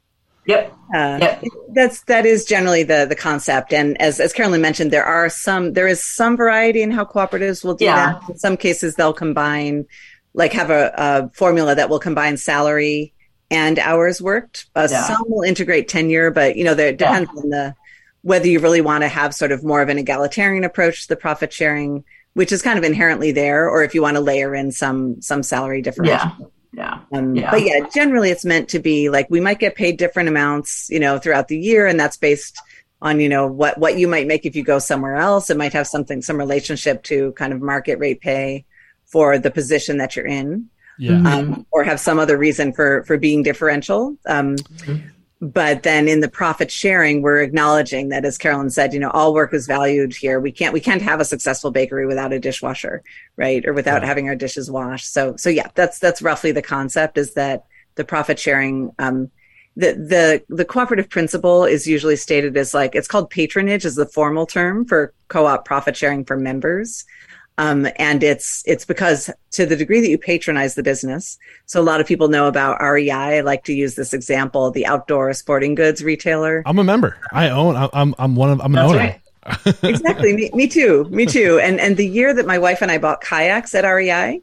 [0.46, 0.74] Yep.
[0.94, 1.44] Uh, Yep.
[1.74, 5.74] That's that is generally the the concept, and as as Carolyn mentioned, there are some
[5.74, 8.14] there is some variety in how cooperatives will do Yeah.
[8.20, 8.30] that.
[8.30, 9.86] In some cases, they'll combine,
[10.34, 13.14] like have a, a formula that will combine salary
[13.50, 14.66] and hours worked.
[14.76, 15.04] Uh, Yeah.
[15.04, 17.20] Some will integrate tenure, but you know, there it Yeah.
[17.20, 17.76] depends on the
[18.24, 21.16] whether you really want to have sort of more of an egalitarian approach to the
[21.16, 24.72] profit sharing, which is kind of inherently there, or if you want to layer in
[24.72, 26.32] some some salary differential.
[26.39, 26.46] Yeah.
[26.74, 27.00] Yeah.
[27.12, 27.52] Um, Yeah.
[27.52, 31.00] But yeah, generally it's meant to be like we might get paid different amounts, you
[31.00, 32.58] know, throughout the year, and that's based
[33.02, 35.50] on you know what what you might make if you go somewhere else.
[35.50, 38.66] It might have something some relationship to kind of market rate pay
[39.06, 41.12] for the position that you're in, Yeah.
[41.14, 41.28] Mm-hmm.
[41.28, 44.18] um, or have some other reason for for being differential.
[44.26, 44.56] Um,
[45.42, 49.34] But then in the profit sharing, we're acknowledging that, as Carolyn said, you know, all
[49.34, 50.39] work is valued here.
[50.39, 53.02] We can't we can't have a successful bakery without a dishwasher,
[53.38, 53.66] right?
[53.66, 54.08] Or without Yeah.
[54.08, 55.12] having our dishes washed.
[55.12, 57.18] So so yeah, that's that's roughly the concept.
[57.18, 57.66] Is that
[57.96, 58.92] the profit sharing?
[59.00, 59.32] Um,
[59.76, 64.06] the the the cooperative principle is usually stated as like it's called patronage is the
[64.06, 67.04] formal term for co-op profit sharing for members.
[67.58, 71.38] Um, and it's it's because to the degree that you patronize the business.
[71.66, 73.12] So a lot of people know about REI.
[73.12, 76.64] I like to use this example: the outdoor sporting goods retailer.
[76.66, 77.18] I'm a member.
[77.32, 77.76] I own.
[77.93, 78.16] I'm.
[78.18, 78.62] I'm one of.
[78.62, 78.99] I'm an That's owner.
[78.99, 79.84] right.
[79.84, 80.34] exactly.
[80.34, 81.06] Me, me too.
[81.10, 81.60] Me too.
[81.62, 84.41] And and the year that my wife and I bought kayaks at REI,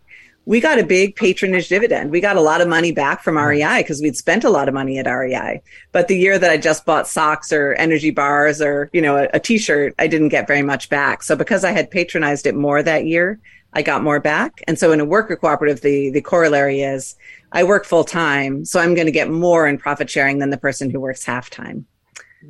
[0.48, 2.10] we got a big patronage dividend.
[2.10, 4.72] We got a lot of money back from REI because we'd spent a lot of
[4.72, 5.60] money at REI.
[5.92, 9.28] But the year that I just bought socks or energy bars or you know a,
[9.34, 11.22] a t-shirt, I didn't get very much back.
[11.22, 13.38] So because I had patronized it more that year,
[13.74, 14.62] I got more back.
[14.66, 17.14] And so in a worker cooperative, the the corollary is
[17.52, 20.56] I work full time, so I'm going to get more in profit sharing than the
[20.56, 21.84] person who works half time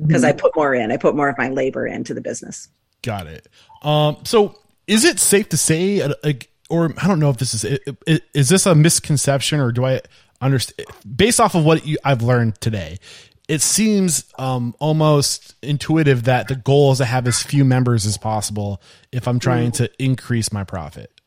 [0.07, 0.93] because I put more in.
[0.93, 2.69] I put more of my labor into the business.
[3.01, 3.49] Got it.
[3.81, 4.19] Um.
[4.23, 5.99] So is it safe to say,
[6.69, 7.79] or I don't know if this is
[8.33, 10.01] is this a misconception or do I
[10.41, 12.99] understand based off of what you, I've learned today?
[13.47, 18.15] It seems um, almost intuitive that the goal is to have as few members as
[18.15, 18.79] possible
[19.11, 21.19] if I'm trying to increase my profit.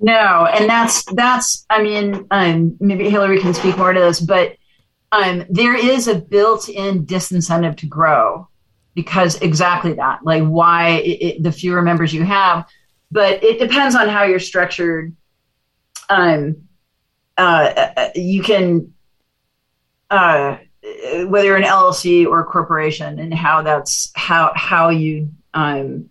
[0.00, 1.64] No, and that's that's.
[1.70, 4.56] I mean, um, maybe Hilary can speak more to this, but
[5.12, 8.48] um, there is a built-in disincentive to grow
[8.94, 10.20] because exactly that.
[10.24, 12.66] Like, why it, it, the fewer members you have,
[13.14, 15.14] but it depends on how you're structured.
[16.10, 16.66] Um,
[17.38, 18.92] uh, you can,
[20.10, 20.56] uh,
[21.26, 26.10] whether you're an LLC or a corporation, and how that's how how you um,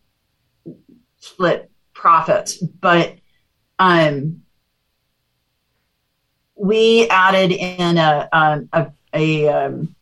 [1.19, 3.15] split profits, but
[3.79, 4.41] um,
[6.55, 9.93] we added in a um, a a, um,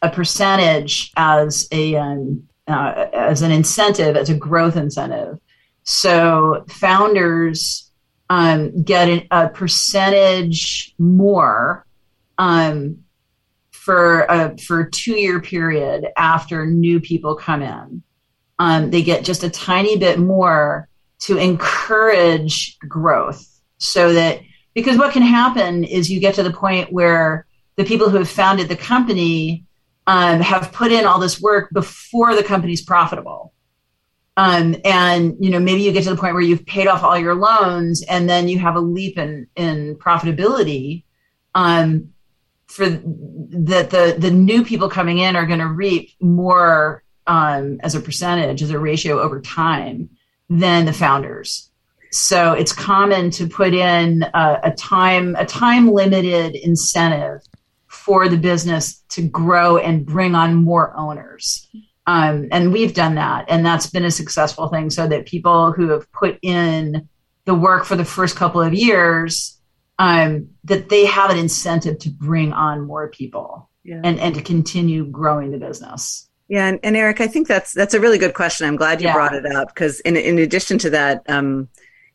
[0.00, 5.38] a percentage as a um, uh, as an incentive, as a growth incentive.
[5.84, 7.90] So founders
[8.30, 11.84] um, get a, percentage more
[12.38, 13.04] um,
[13.70, 18.02] for a for two year period after new people come in.
[18.58, 20.88] Um, they get just a tiny bit more
[21.20, 23.46] to encourage growth
[23.78, 24.40] so that
[24.74, 28.30] because what can happen is you get to the point where the people who have
[28.30, 29.64] founded the company
[30.06, 33.51] um, have put in all this work before the company's profitable.
[34.36, 37.18] Um, and you know maybe you get to the point where you've paid off all
[37.18, 41.04] your loans and then you have a leap in in profitability
[41.54, 42.12] um,
[42.66, 47.94] for that the the new people coming in are going to reap more um, as
[47.94, 50.08] a percentage as a ratio over time
[50.48, 51.70] than the founders.
[52.10, 57.42] So it's common to put in a, a time a time limited incentive
[57.86, 61.68] for the business to grow and bring on more owners
[62.06, 65.88] um, and we've done that and that's been a successful thing so that people who
[65.90, 67.08] have put in
[67.44, 69.60] the work for the first couple of years
[69.98, 74.00] um, that they have an incentive to bring on more people yeah.
[74.02, 76.28] and, and to continue growing the business.
[76.48, 78.66] Yeah, and, and, Eric, I think that's that's a really good question.
[78.66, 79.14] I'm glad you yeah.
[79.14, 81.68] brought it up because in in addition to that, um,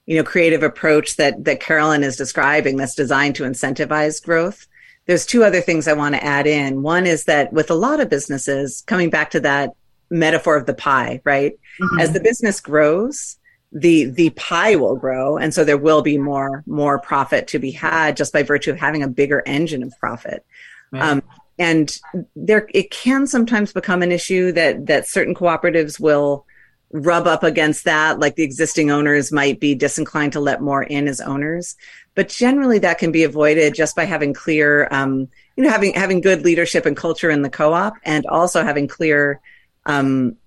[0.06, 4.68] you know, creative approach that that Carolyn is describing that's designed to incentivize growth.
[5.08, 6.84] There's two other things I want to add in.
[6.84, 9.72] One is that with a lot of businesses, coming back to that
[10.10, 11.54] metaphor of the pie, right?
[11.82, 12.00] Mm-hmm.
[12.00, 13.38] As the business grows,
[13.72, 17.72] the the pie will grow and so there will be more more profit to be
[17.72, 20.46] had just by virtue of having a bigger engine of profit
[20.92, 21.04] right.
[21.04, 21.24] um,
[21.60, 22.00] and
[22.36, 26.46] there it can sometimes become an issue that that certain cooperatives will
[26.92, 31.06] rub up against that like the existing owners might be disinclined to let more in
[31.06, 31.76] as owners
[32.16, 35.28] but generally that can be avoided just by having clear um,
[35.58, 39.42] you know having having good leadership and culture in the co-op and also having clear
[39.88, 40.38] um,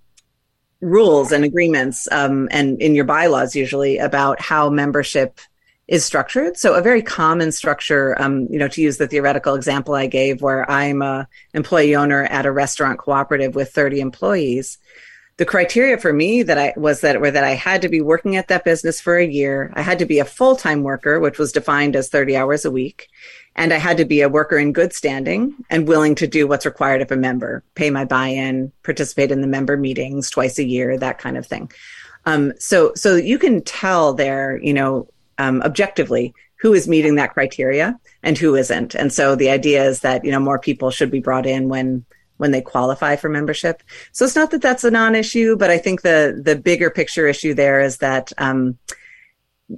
[0.81, 5.41] rules and agreements um, and in your bylaws usually about how membership
[5.89, 6.57] is structured.
[6.57, 10.41] So a very common structure, um, you know, to use the theoretical example I gave,
[10.41, 14.79] where I'm a employee owner at a restaurant cooperative with 30 employees.
[15.41, 18.37] The criteria for me that I was that were that I had to be working
[18.37, 19.73] at that business for a year.
[19.73, 22.71] I had to be a full time worker, which was defined as 30 hours a
[22.71, 23.09] week.
[23.57, 26.67] And I had to be a worker in good standing and willing to do what's
[26.67, 30.99] required of a member, pay my buy-in, participate in the member meetings twice a year,
[30.99, 31.73] that kind of thing.
[32.27, 37.33] Um, so, so you can tell there, you know, um, objectively who is meeting that
[37.33, 38.95] criteria and who isn't.
[38.95, 42.05] And so the idea is that, you know, more people should be brought in when,
[42.41, 43.83] when they qualify for membership.
[44.13, 47.53] So it's not that that's a non-issue, but I think the, the bigger picture issue
[47.53, 48.79] there is that, um,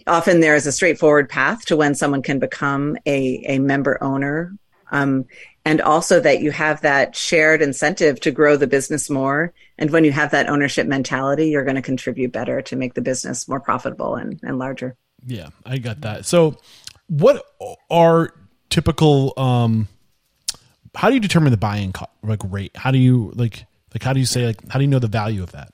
[0.06, 4.56] often there is a straightforward path to when someone can become a, a member owner.
[4.92, 5.24] Um,
[5.64, 9.52] and also that you have that shared incentive to grow the business more.
[9.76, 13.00] And when you have that ownership mentality, you're going to contribute better to make the
[13.00, 14.96] business more profitable and, and larger.
[15.26, 16.26] Yeah, I got that.
[16.26, 16.58] So,
[17.08, 17.44] what
[17.90, 18.32] are
[18.70, 19.32] typical?
[19.36, 19.88] Um,
[20.94, 22.76] how do you determine the buy-in co- like rate?
[22.76, 25.08] How do you like like how do you say like how do you know the
[25.08, 25.72] value of that?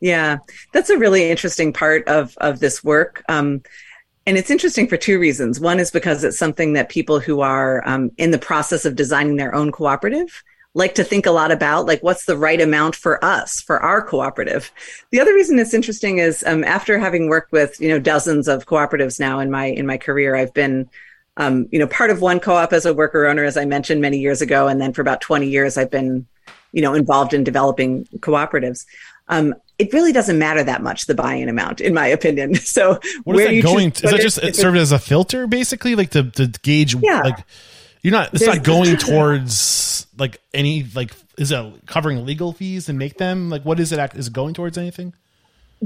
[0.00, 0.38] Yeah,
[0.72, 3.24] that's a really interesting part of of this work.
[3.28, 3.62] Um,
[4.26, 5.60] and it's interesting for two reasons.
[5.60, 9.36] One is because it's something that people who are um, in the process of designing
[9.36, 10.42] their own cooperative
[10.74, 14.02] like to think a lot about, like what's the right amount for us, for our
[14.02, 14.72] cooperative.
[15.10, 18.66] The other reason it's interesting is um, after having worked with you know dozens of
[18.66, 20.90] cooperatives now in my in my career, I've been
[21.36, 24.18] um, you know part of one co-op as a worker owner, as I mentioned many
[24.18, 26.26] years ago, and then for about twenty years I've been
[26.72, 28.86] you know involved in developing cooperatives.
[29.28, 32.54] Um, it really doesn't matter that much the buy-in amount, in my opinion.
[32.64, 33.90] So what is that going?
[33.92, 36.94] Is that just it, served as a filter, basically, like to, to gauge?
[36.96, 37.20] Yeah.
[37.20, 37.44] Like
[38.02, 38.32] you're not.
[38.34, 41.12] It's There's, not going towards like any like.
[41.36, 43.62] Is it covering legal fees and make them like?
[43.64, 44.14] What is it?
[44.14, 45.14] Is it going towards anything?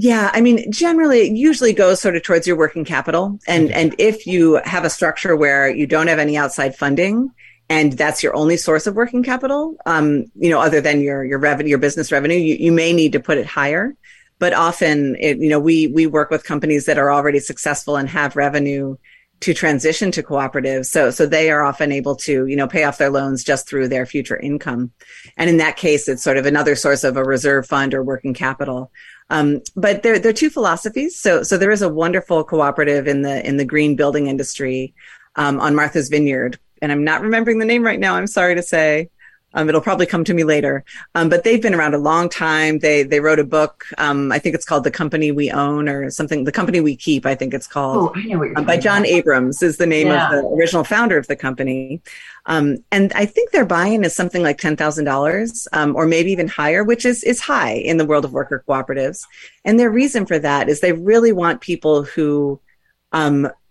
[0.01, 3.74] Yeah, I mean, generally, it usually goes sort of towards your working capital, and okay.
[3.74, 7.32] and if you have a structure where you don't have any outside funding,
[7.68, 11.40] and that's your only source of working capital, um, you know, other than your your
[11.40, 13.96] revenue, your business revenue, you, you may need to put it higher.
[14.38, 18.09] But often, it, you know, we we work with companies that are already successful and
[18.09, 18.96] have revenue
[19.40, 20.86] to transition to cooperatives.
[20.86, 23.88] So so they are often able to you know pay off their loans just through
[23.88, 24.92] their future income,
[25.36, 28.32] and in that case, it's sort of another source of a reserve fund or working
[28.32, 28.92] capital.
[29.31, 31.18] Um, but there, there are two philosophies.
[31.18, 34.95] So, so there is a wonderful cooperative in the in the green building industry
[35.37, 38.14] um, on Martha's Vineyard and I'm not remembering the name right now.
[38.14, 39.11] I'm sorry to say.
[39.55, 40.84] Um, it'll probably come to me later.
[41.14, 42.80] Um, but they've been around a long time.
[42.80, 43.86] They they wrote a book.
[43.96, 46.44] Um, I think it's called "The Company We Own" or something.
[46.44, 48.11] "The Company We Keep." I think it's called.
[48.11, 49.11] Oh, I know what you're um, by John about.
[49.11, 50.26] Abrams is the name yeah.
[50.26, 52.03] of the original founder of the company.
[52.46, 56.30] Um, and I think their buy-in is something like ten thousand um, dollars, or maybe
[56.30, 59.24] even higher, which is is high in the world of worker cooperatives.
[59.64, 62.61] And their reason for that is they really want people who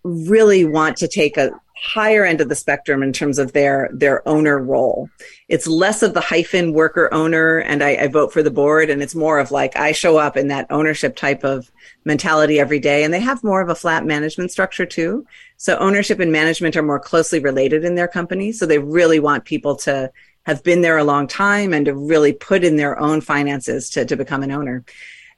[0.08, 1.52] really want to take a
[1.82, 5.10] higher end of the spectrum in terms of their their owner role.
[5.48, 9.02] It's less of the hyphen worker owner and I, I, vote for the board, and
[9.02, 11.72] it's more of like I show up in that ownership type of
[12.04, 13.04] mentality every day.
[13.04, 15.26] And they have more of a flat management structure too.
[15.58, 18.52] So ownership and management are more closely related in their company.
[18.52, 20.12] So they really want people to
[20.46, 24.06] have been there a long time and to really put in their own finances to,
[24.06, 24.86] to become an owner.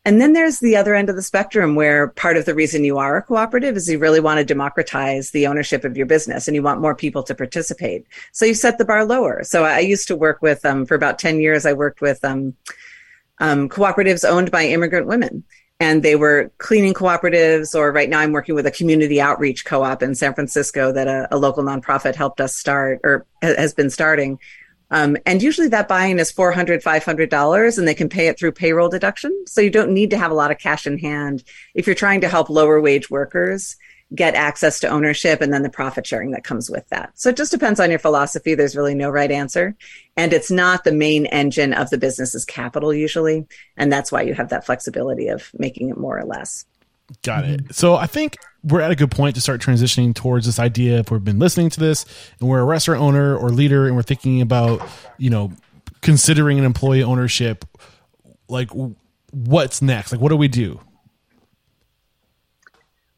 [0.05, 2.97] And then there's the other end of the spectrum where part of the reason you
[2.97, 6.55] are a cooperative is you really want to democratize the ownership of your business and
[6.55, 8.07] you want more people to participate.
[8.31, 9.43] So you set the bar lower.
[9.43, 12.55] So I used to work with, um, for about 10 years, I worked with, um,
[13.39, 15.43] um, cooperatives owned by immigrant women.
[15.81, 20.03] And they were cleaning cooperatives, or right now I'm working with a community outreach co-op
[20.03, 24.39] in San Francisco that a, a local nonprofit helped us start or has been starting
[24.91, 28.89] um, and usually that buy-in is $400, $500 and they can pay it through payroll
[28.89, 29.45] deduction.
[29.45, 32.21] So you don't need to have a lot of cash in hand if you're trying
[32.21, 33.77] to help lower wage workers
[34.15, 37.11] get access to ownership and then the profit sharing that comes with that.
[37.13, 38.55] So it just depends on your philosophy.
[38.55, 39.75] There's really no right answer.
[40.17, 43.45] And it's not the main engine of the business's capital usually.
[43.77, 46.65] And that's why you have that flexibility of making it more or less.
[47.23, 47.63] Got it.
[47.63, 47.71] Mm-hmm.
[47.71, 50.99] So I think we're at a good point to start transitioning towards this idea.
[50.99, 52.05] If we've been listening to this
[52.39, 54.87] and we're a restaurant owner or leader and we're thinking about,
[55.17, 55.51] you know,
[56.01, 57.65] considering an employee ownership,
[58.47, 58.69] like
[59.31, 60.11] what's next?
[60.11, 60.79] Like, what do we do?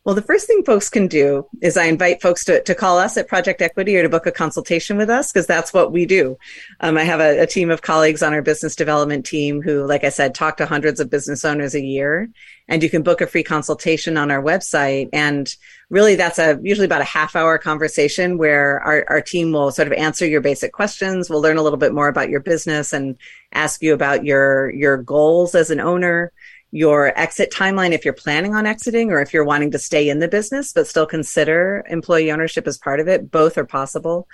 [0.04, 3.18] Well, the first thing folks can do is I invite folks to, to call us
[3.18, 6.40] at Project Equity or to book a consultation with us because that's what we do.
[6.80, 10.04] Um, I have a, a, team of colleagues on our business development team who, like
[10.04, 12.32] I said, talk to hundreds of business owners a year.
[12.68, 15.10] And you can book a free consultation on our website.
[15.14, 15.54] And
[15.92, 19.88] really, that's a usually about a half hour conversation where our, our team will sort
[19.88, 21.30] of answer your basic questions.
[21.30, 23.18] We'll learn a little bit more about your business and
[23.52, 26.32] ask you about your your goals as an owner
[26.72, 30.20] your exit timeline if you're planning on exiting or if you're wanting to stay in
[30.20, 33.30] the business but still consider employee ownership as part of it.
[33.30, 34.28] Both are possible.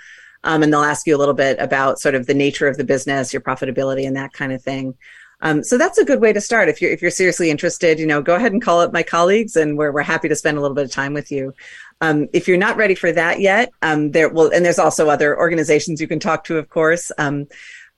[0.44, 2.84] Um, and they'll ask you a little bit about sort of the nature of the
[2.84, 4.94] business, your profitability, and that kind of thing.
[5.40, 6.68] Um, so that's a good way to start.
[6.68, 9.56] If you're if you're seriously interested, you know, go ahead and call up my colleagues,
[9.56, 11.54] and we're we're happy to spend a little bit of time with you.
[12.00, 15.36] Um, if you're not ready for that yet, um, there will, and there's also other
[15.36, 17.10] organizations you can talk to, of course.
[17.18, 17.46] Um,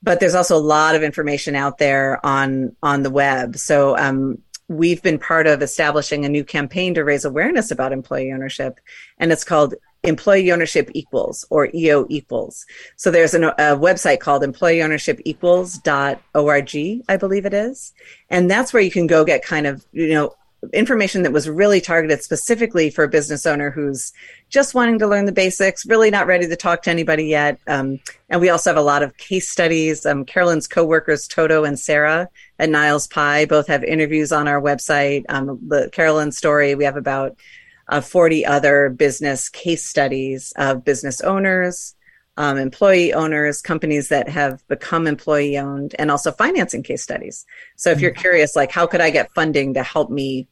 [0.03, 3.57] but there's also a lot of information out there on on the web.
[3.57, 4.38] So um,
[4.68, 8.80] we've been part of establishing a new campaign to raise awareness about employee ownership,
[9.18, 12.64] and it's called Employee Ownership Equals or EO Equals.
[12.96, 17.92] So there's an, a website called employeeownershipequals.org, I believe it is,
[18.30, 20.34] and that's where you can go get kind of you know
[20.72, 24.12] information that was really targeted specifically for a business owner who's
[24.50, 27.58] just wanting to learn the basics, really not ready to talk to anybody yet.
[27.66, 27.98] Um,
[28.28, 30.04] and we also have a lot of case studies.
[30.04, 35.24] Um, Carolyn's coworkers, Toto and Sarah at Niles Pie, both have interviews on our website.
[35.28, 37.36] Um, the Carolyn story, we have about
[37.88, 41.94] uh, 40 other business case studies of business owners,
[42.41, 47.45] um, employee owners, companies that have become employee owned, and also financing case studies.
[47.76, 48.20] So if you're mm-hmm.
[48.22, 50.49] curious, like, how could I get funding to help me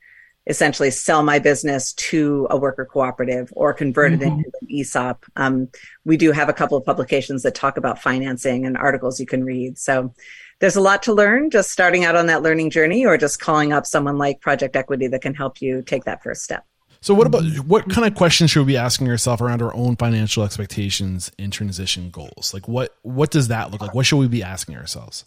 [0.47, 4.22] essentially sell my business to a worker cooperative or convert mm-hmm.
[4.22, 5.24] it into an ESOP?
[5.36, 5.68] Um,
[6.05, 9.43] we do have a couple of publications that talk about financing and articles you can
[9.43, 9.78] read.
[9.78, 10.12] So
[10.61, 13.72] there's a lot to learn just starting out on that learning journey or just calling
[13.72, 16.66] up someone like Project Equity that can help you take that first step.
[17.01, 19.96] So what about what kind of questions should we be asking ourselves around our own
[19.96, 22.53] financial expectations and transition goals?
[22.53, 23.94] Like what what does that look like?
[23.94, 25.24] What should we be asking ourselves?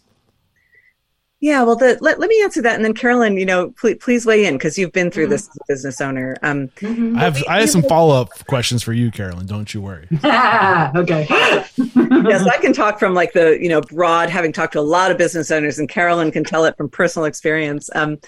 [1.42, 4.24] Yeah, well, the, let, let me answer that, and then Carolyn, you know, please, please
[4.24, 5.32] weigh in because you've been through mm-hmm.
[5.32, 6.36] this as a business owner.
[6.40, 7.18] Um, mm-hmm.
[7.18, 9.46] I have we, I have some follow up questions for you, Carolyn.
[9.46, 10.06] Don't you worry.
[10.24, 11.26] okay.
[11.28, 15.10] yes, I can talk from like the you know broad, having talked to a lot
[15.10, 17.90] of business owners, and Carolyn can tell it from personal experience.
[17.92, 18.18] Um,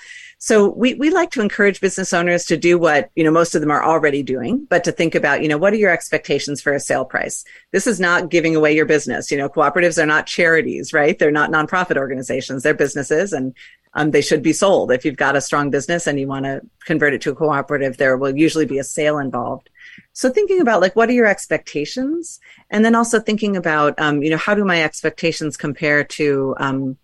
[0.45, 3.63] so we, we like to encourage business owners to do what, you know, most of
[3.63, 6.75] them are already doing, but to think about, you know, what are your expectations for
[6.75, 7.47] a sale price?
[7.73, 9.31] This is not giving away your business.
[9.31, 11.19] You know, cooperatives are not charities, right?
[11.19, 12.63] They're not nonprofit organizations.
[12.63, 13.55] They're businesses and
[13.95, 14.93] um, they should be sold.
[14.93, 17.97] If you've got a strong business and you want to convert it to a cooperative,
[17.97, 19.71] there will usually be a sale involved.
[20.13, 22.39] So thinking about like, what are your expectations?
[22.69, 26.99] And then also thinking about, um, you know, how do my expectations compare to, um,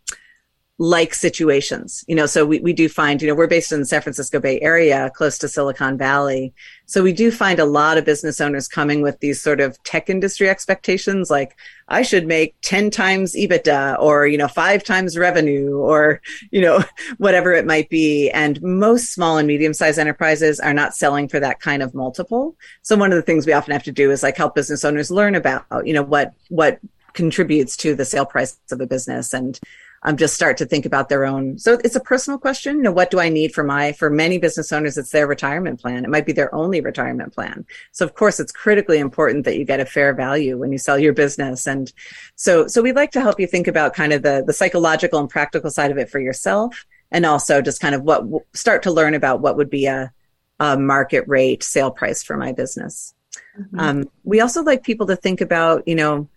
[0.81, 2.03] like situations.
[2.09, 4.41] You know, so we, we do find, you know, we're based in the San Francisco
[4.41, 6.55] Bay Area, close to Silicon Valley.
[6.87, 10.09] So we do find a lot of business owners coming with these sort of tech
[10.09, 11.55] industry expectations, like
[11.89, 16.83] I should make 10 times EBITDA or, you know, five times revenue or, you know,
[17.19, 18.31] whatever it might be.
[18.31, 22.57] And most small and medium sized enterprises are not selling for that kind of multiple.
[22.81, 25.11] So one of the things we often have to do is like help business owners
[25.11, 26.81] learn about, you know, what, what
[27.13, 29.61] contributes to the sale price of a business and
[30.03, 31.59] um, just start to think about their own.
[31.59, 32.77] So it's a personal question.
[32.77, 35.81] You know, what do I need for my, for many business owners, it's their retirement
[35.81, 36.05] plan.
[36.05, 37.67] It might be their only retirement plan.
[37.93, 40.99] So of course, it's critically important that you get a fair value when you sell
[40.99, 41.67] your business.
[41.67, 41.93] And
[42.35, 45.29] so, so we'd like to help you think about kind of the, the psychological and
[45.29, 46.87] practical side of it for yourself.
[47.13, 48.25] And also just kind of what
[48.55, 50.13] start to learn about what would be a,
[50.61, 53.15] a market rate sale price for my business.
[53.59, 53.81] Mm-hmm.
[53.81, 56.29] Um, we also like people to think about, you know,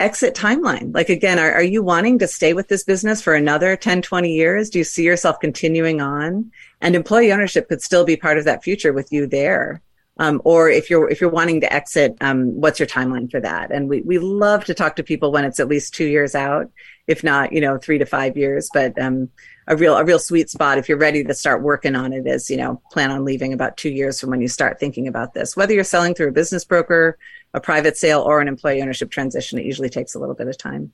[0.00, 0.94] exit timeline.
[0.94, 4.32] Like again, are, are you wanting to stay with this business for another 10, 20
[4.32, 4.70] years?
[4.70, 6.50] Do you see yourself continuing on?
[6.80, 9.82] And employee ownership could still be part of that future with you there.
[10.18, 13.70] Um, or if you're if you're wanting to exit, um, what's your timeline for that?
[13.70, 16.70] And we we love to talk to people when it's at least two years out,
[17.06, 18.68] if not you know three to five years.
[18.72, 19.30] But um,
[19.70, 22.50] a real a real sweet spot if you're ready to start working on it is
[22.50, 25.56] you know plan on leaving about two years from when you start thinking about this.
[25.56, 27.16] Whether you're selling through a business broker,
[27.54, 30.58] a private sale, or an employee ownership transition, it usually takes a little bit of
[30.58, 30.92] time.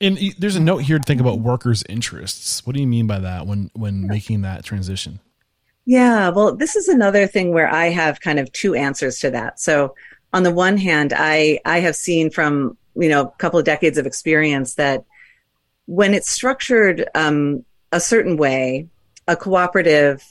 [0.00, 2.66] And there's a note here to think about workers' interests.
[2.66, 4.08] What do you mean by that when when yeah.
[4.08, 5.20] making that transition?
[5.84, 9.60] Yeah, well, this is another thing where I have kind of two answers to that.
[9.60, 9.94] So,
[10.32, 13.98] on the one hand, I I have seen from you know a couple of decades
[13.98, 15.04] of experience that
[15.86, 17.64] when it's structured um,
[17.96, 18.88] a certain way,
[19.26, 20.22] a cooperative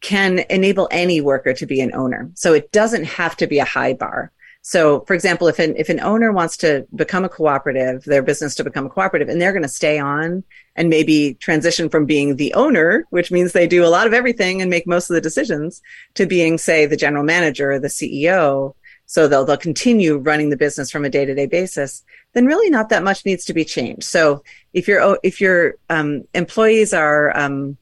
[0.00, 2.30] can enable any worker to be an owner.
[2.34, 4.30] So it doesn't have to be a high bar.
[4.66, 8.54] So, for example, if an if an owner wants to become a cooperative, their business
[8.54, 10.42] to become a cooperative, and they're going to stay on
[10.74, 14.62] and maybe transition from being the owner, which means they do a lot of everything
[14.62, 15.82] and make most of the decisions,
[16.14, 18.74] to being, say, the general manager or the CEO.
[19.04, 22.02] So they'll they'll continue running the business from a day to day basis.
[22.34, 24.04] Then really not that much needs to be changed.
[24.04, 27.78] So if your if your um, employees are um,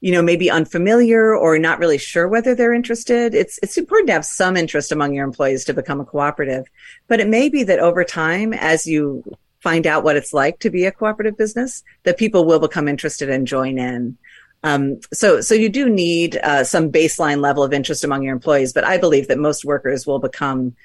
[0.00, 3.34] you know, maybe unfamiliar or not really sure whether they're interested.
[3.34, 6.66] It's it's important to have some interest among your employees to become a cooperative.
[7.06, 9.22] But it may be that over time, as you
[9.60, 13.28] find out what it's like to be a cooperative business, that people will become interested
[13.28, 14.16] and join in.
[14.62, 18.72] Um, so, so you do need uh, some baseline level of interest among your employees,
[18.72, 20.76] but I believe that most workers will become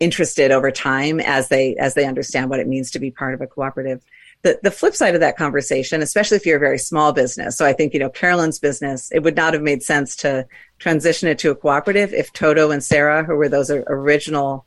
[0.00, 3.40] interested over time as they as they understand what it means to be part of
[3.40, 4.02] a cooperative
[4.42, 7.56] the, the flip side of that conversation, especially if you're a very small business.
[7.56, 10.46] So I think, you know, Carolyn's business, it would not have made sense to
[10.78, 14.64] transition it to a cooperative if Toto and Sarah, who were those original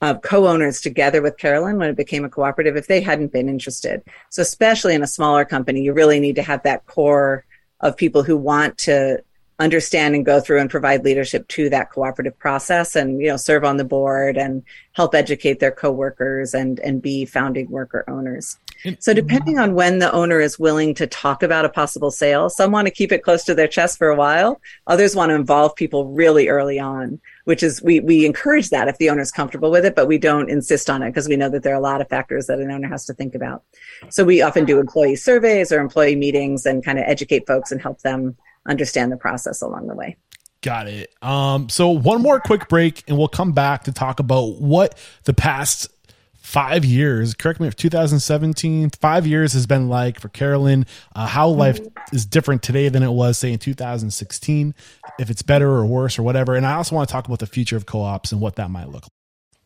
[0.00, 4.02] uh, co-owners together with Carolyn when it became a cooperative, if they hadn't been interested.
[4.30, 7.44] So especially in a smaller company, you really need to have that core
[7.80, 9.22] of people who want to
[9.58, 13.64] understand and go through and provide leadership to that cooperative process and you know serve
[13.64, 14.62] on the board and
[14.92, 18.58] help educate their coworkers and and be founding worker owners.
[18.98, 22.72] So depending on when the owner is willing to talk about a possible sale some
[22.72, 25.76] want to keep it close to their chest for a while others want to involve
[25.76, 29.70] people really early on which is we we encourage that if the owner is comfortable
[29.70, 31.80] with it but we don't insist on it because we know that there are a
[31.80, 33.62] lot of factors that an owner has to think about.
[34.10, 37.80] So we often do employee surveys or employee meetings and kind of educate folks and
[37.80, 38.36] help them
[38.66, 40.16] understand the process along the way.
[40.62, 41.12] Got it.
[41.20, 45.34] Um, so one more quick break and we'll come back to talk about what the
[45.34, 45.88] past
[46.36, 50.86] five years, correct me if 2017, five years has been like for Carolyn,
[51.16, 51.80] uh, how life
[52.12, 54.74] is different today than it was, say, in 2016,
[55.18, 56.54] if it's better or worse or whatever.
[56.54, 58.70] And I also want to talk about the future of co ops and what that
[58.70, 59.10] might look like.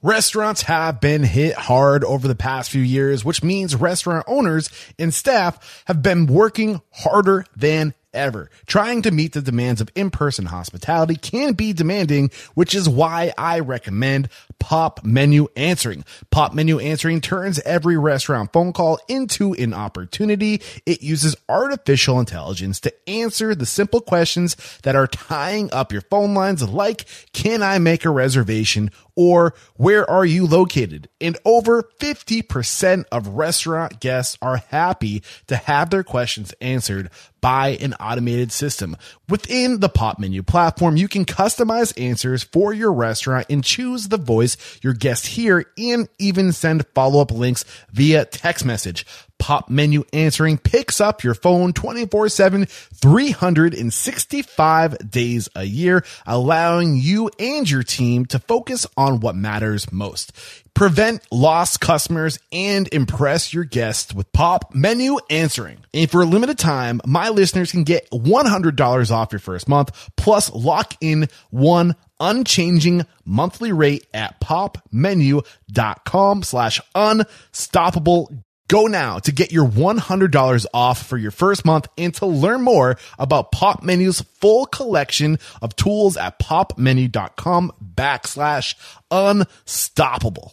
[0.03, 5.13] Restaurants have been hit hard over the past few years, which means restaurant owners and
[5.13, 8.51] staff have been working harder than ever.
[8.67, 13.61] Trying to meet the demands of in-person hospitality can be demanding, which is why I
[13.61, 14.29] recommend
[14.59, 16.05] Popmenu Answering.
[16.33, 20.63] Popmenu Answering turns every restaurant phone call into an opportunity.
[20.87, 26.35] It uses artificial intelligence to answer the simple questions that are tying up your phone
[26.35, 31.09] lines like, can I make a reservation or where are you located?
[31.21, 37.11] And over 50% of restaurant guests are happy to have their questions answered
[37.47, 38.97] by an automated system.
[39.29, 44.57] Within the Popmenu platform, you can customize answers for your restaurant and choose the voice
[44.83, 49.07] your guests hear and even send follow-up links via text message.
[49.39, 57.83] Popmenu Answering picks up your phone 24-7, 365 days a year, allowing you and your
[57.83, 60.33] team to focus on what matters most.
[60.75, 65.79] Prevent lost customers and impress your guests with Popmenu Answering.
[65.95, 70.53] And for a limited time, my listeners can get $100 off your first month plus
[70.53, 78.31] lock in one unchanging monthly rate at popmenu.com slash unstoppable
[78.69, 82.99] Go now to get your $100 off for your first month and to learn more
[83.19, 88.75] about Popmenu's full collection of tools at popmenu.com backslash
[89.11, 90.53] unstoppable.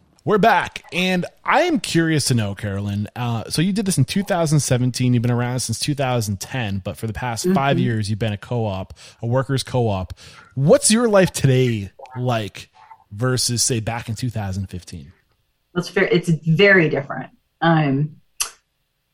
[0.23, 3.07] We're back, and I am curious to know, Carolyn.
[3.15, 5.15] Uh, so you did this in 2017.
[5.15, 7.55] You've been around since 2010, but for the past mm-hmm.
[7.55, 8.93] five years, you've been a co-op,
[9.23, 10.13] a workers' co-op.
[10.53, 12.69] What's your life today like
[13.11, 15.11] versus, say, back in 2015?
[15.73, 17.31] It's very, it's very different.
[17.59, 18.17] Um,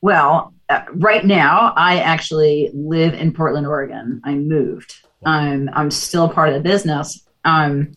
[0.02, 4.20] well, uh, right now, I actually live in Portland, Oregon.
[4.26, 4.94] I moved.
[5.26, 7.26] Um, I'm still part of the business.
[7.46, 7.94] Um,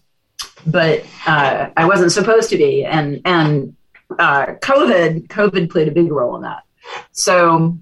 [0.66, 3.77] but uh, I wasn't supposed to be, and and
[4.19, 6.62] uh, COVID COVID played a big role in that.
[7.12, 7.78] So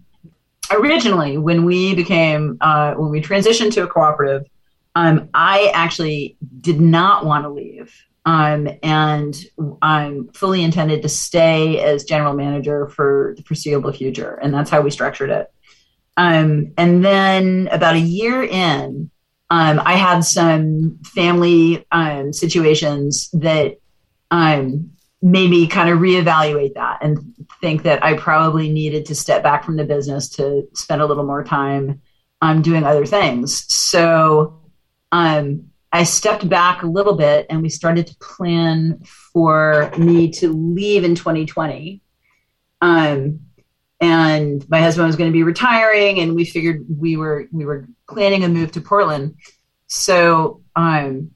[0.70, 4.46] originally, when we became uh, when we transitioned to a cooperative,
[4.94, 7.94] um, I actually did not want to leave.
[8.26, 9.34] Um, and
[9.80, 14.82] I'm fully intended to stay as general manager for the foreseeable future, and that's how
[14.82, 15.50] we structured it.
[16.18, 19.10] Um, and then about a year in,
[19.50, 23.78] um, I had some family um, situations that
[24.30, 24.90] um,
[25.22, 29.64] made me kind of reevaluate that and think that I probably needed to step back
[29.64, 32.02] from the business to spend a little more time
[32.42, 33.64] um, doing other things.
[33.74, 34.60] So
[35.12, 39.02] um, I stepped back a little bit and we started to plan
[39.32, 42.02] for me to leave in 2020.
[42.80, 43.40] Um,
[44.00, 47.88] and my husband was going to be retiring and we figured we were we were
[48.08, 49.34] planning a move to portland
[49.86, 51.30] so um,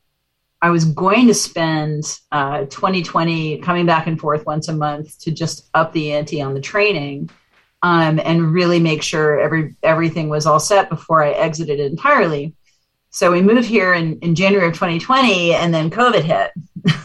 [0.60, 5.30] i was going to spend uh, 2020 coming back and forth once a month to
[5.30, 7.28] just up the ante on the training
[7.84, 12.54] um, and really make sure every everything was all set before i exited entirely
[13.10, 16.50] so we moved here in, in january of 2020 and then covid hit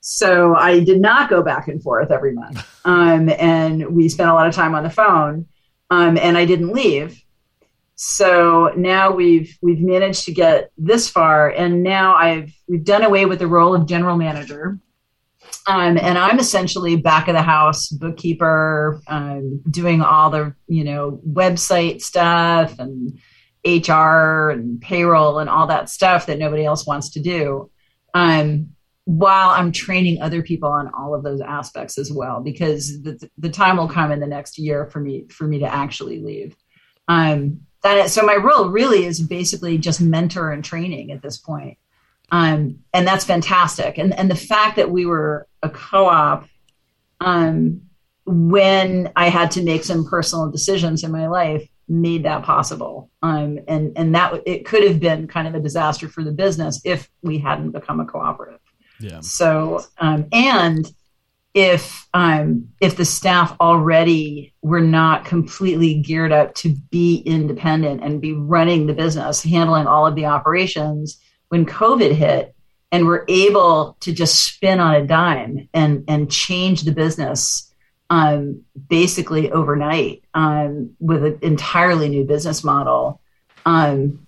[0.00, 2.66] So I did not go back and forth every month.
[2.82, 5.46] Um, and we spent a lot of time on the phone.
[5.90, 7.22] Um, and I didn't leave.
[8.02, 13.26] So now we've we've managed to get this far, and now I've we've done away
[13.26, 14.78] with the role of general manager,
[15.66, 21.20] um, and I'm essentially back of the house bookkeeper, um, doing all the you know
[21.28, 23.18] website stuff and
[23.66, 27.70] HR and payroll and all that stuff that nobody else wants to do.
[28.14, 28.70] Um,
[29.04, 33.50] while I'm training other people on all of those aspects as well, because the, the
[33.50, 36.56] time will come in the next year for me for me to actually leave.
[37.06, 41.38] Um, that is, so my role really is basically just mentor and training at this
[41.38, 41.78] point,
[42.30, 43.98] um, and that's fantastic.
[43.98, 46.46] And and the fact that we were a co-op,
[47.20, 47.82] um,
[48.26, 53.10] when I had to make some personal decisions in my life, made that possible.
[53.22, 56.80] Um, and and that it could have been kind of a disaster for the business
[56.84, 58.60] if we hadn't become a cooperative.
[59.00, 59.20] Yeah.
[59.20, 60.90] So, um, and
[61.54, 68.20] if um, if the staff already were not completely geared up to be independent and
[68.20, 72.54] be running the business, handling all of the operations, when COVID hit,
[72.92, 77.72] and were able to just spin on a dime and and change the business
[78.10, 83.20] um, basically overnight um, with an entirely new business model.
[83.64, 84.26] Um,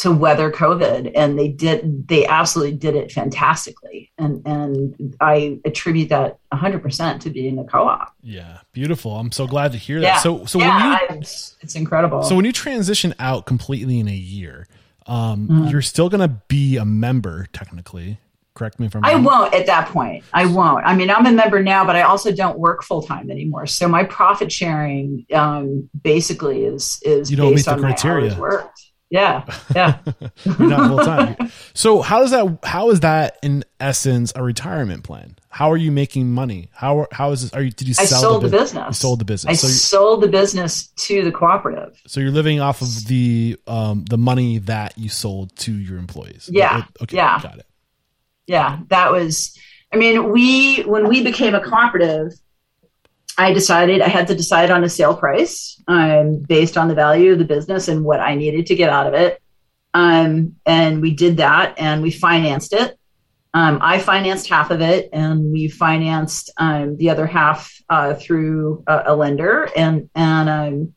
[0.00, 2.08] to weather COVID, and they did.
[2.08, 7.64] They absolutely did it fantastically, and and I attribute that 100 percent to being a
[7.64, 8.14] co-op.
[8.22, 9.12] Yeah, beautiful.
[9.16, 10.06] I'm so glad to hear that.
[10.06, 10.18] Yeah.
[10.18, 12.22] So so yeah, when you, it's, it's, incredible.
[12.22, 14.68] So when you transition out completely in a year,
[15.06, 15.68] um, mm-hmm.
[15.68, 18.18] you're still going to be a member technically.
[18.54, 19.12] Correct me if I'm wrong.
[19.12, 20.24] I won't at that point.
[20.32, 20.84] I won't.
[20.84, 23.66] I mean, I'm a member now, but I also don't work full time anymore.
[23.66, 28.38] So my profit sharing um, basically is is you don't meet the criteria.
[28.38, 28.89] worked.
[29.10, 29.98] Yeah, yeah.
[30.44, 31.50] You're not full time.
[31.74, 32.58] So how does that?
[32.62, 35.36] How is that in essence a retirement plan?
[35.48, 36.70] How are you making money?
[36.72, 37.52] How how is this?
[37.52, 37.94] Are you did you?
[37.98, 38.86] I sold the, business.
[38.86, 39.50] You sold the business.
[39.50, 42.00] I so sold the business to the cooperative.
[42.06, 46.48] So you're living off of the um the money that you sold to your employees.
[46.52, 46.84] Yeah.
[47.02, 47.16] Okay.
[47.16, 47.40] Yeah.
[47.42, 47.66] Got it.
[48.46, 49.58] yeah, that was.
[49.92, 52.32] I mean, we when we became a cooperative,
[53.40, 57.32] I decided I had to decide on a sale price um, based on the value
[57.32, 59.40] of the business and what I needed to get out of it.
[59.94, 62.98] Um, and we did that, and we financed it.
[63.54, 68.84] Um, I financed half of it, and we financed um, the other half uh, through
[68.86, 69.70] a, a, lender.
[69.74, 70.94] And and um,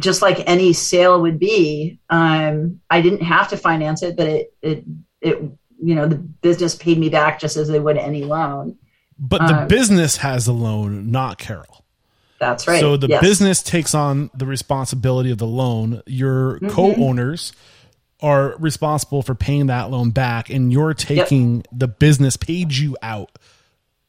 [0.00, 4.54] just like any sale would be, um, I didn't have to finance it, but it
[4.60, 4.84] it
[5.20, 5.38] it
[5.82, 8.76] you know the business paid me back just as they would any loan.
[9.20, 11.84] But the um, business has the loan, not Carol.
[12.38, 12.80] That's right.
[12.80, 13.20] So the yes.
[13.20, 16.02] business takes on the responsibility of the loan.
[16.06, 16.68] Your mm-hmm.
[16.70, 17.52] co-owners
[18.20, 21.66] are responsible for paying that loan back, and you're taking yep.
[21.70, 23.38] the business paid you out.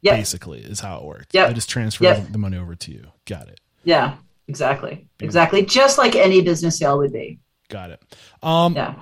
[0.03, 0.15] Yep.
[0.15, 1.27] Basically, is how it works.
[1.31, 2.31] Yeah, I just transferred yep.
[2.31, 3.05] the money over to you.
[3.25, 3.59] Got it.
[3.83, 4.15] Yeah,
[4.47, 5.63] exactly, exactly.
[5.63, 7.37] Just like any business sale would be.
[7.69, 8.01] Got it.
[8.41, 8.95] Um, yeah.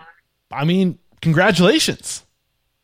[0.52, 2.26] I mean, congratulations.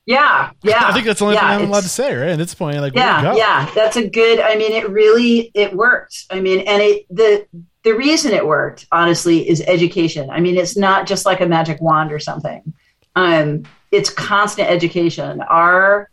[0.06, 0.84] Yeah, yeah.
[0.86, 2.30] I think that's the only yeah, thing I'm allowed to say, right?
[2.30, 3.72] At this point, like, yeah, yeah.
[3.74, 4.40] That's a good.
[4.40, 6.26] I mean, it really it worked.
[6.30, 7.48] I mean, and it the
[7.84, 10.30] the reason it worked, honestly, is education.
[10.30, 12.74] I mean, it's not just like a magic wand or something.
[13.16, 15.42] Um, it's constant education.
[15.42, 16.10] Our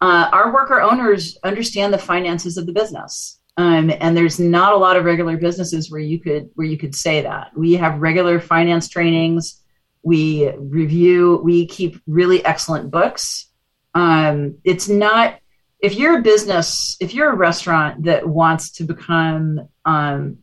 [0.00, 3.38] uh, our worker owners understand the finances of the business.
[3.56, 6.94] Um, and there's not a lot of regular businesses where you could where you could
[6.94, 9.61] say that we have regular finance trainings
[10.02, 13.46] we review we keep really excellent books.
[13.94, 15.38] Um, it's not
[15.80, 20.38] if you're a business if you're a restaurant that wants to become um,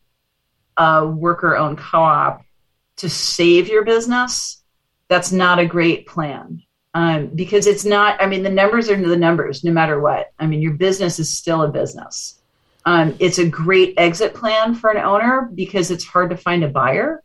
[0.78, 2.44] a worker owned co-op
[2.98, 4.62] to save your business
[5.08, 6.62] that's not a great plan.
[6.96, 10.32] Um, because it's not i mean the numbers are the numbers no matter what.
[10.40, 12.40] I mean your business is still a business.
[12.86, 16.70] Um, it's a great exit plan for an owner because it's hard to find a
[16.70, 17.24] buyer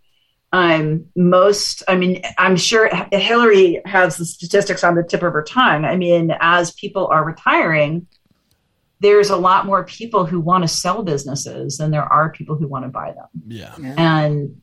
[0.55, 5.43] um, most, I mean, I'm sure Hilary has the statistics on the tip of her
[5.43, 5.85] tongue.
[5.85, 8.07] I mean, as people are retiring,
[9.01, 12.69] there's a lot more people who want to sell businesses than there are people who
[12.69, 13.27] want to buy them.
[13.49, 13.75] Yeah.
[13.99, 14.63] And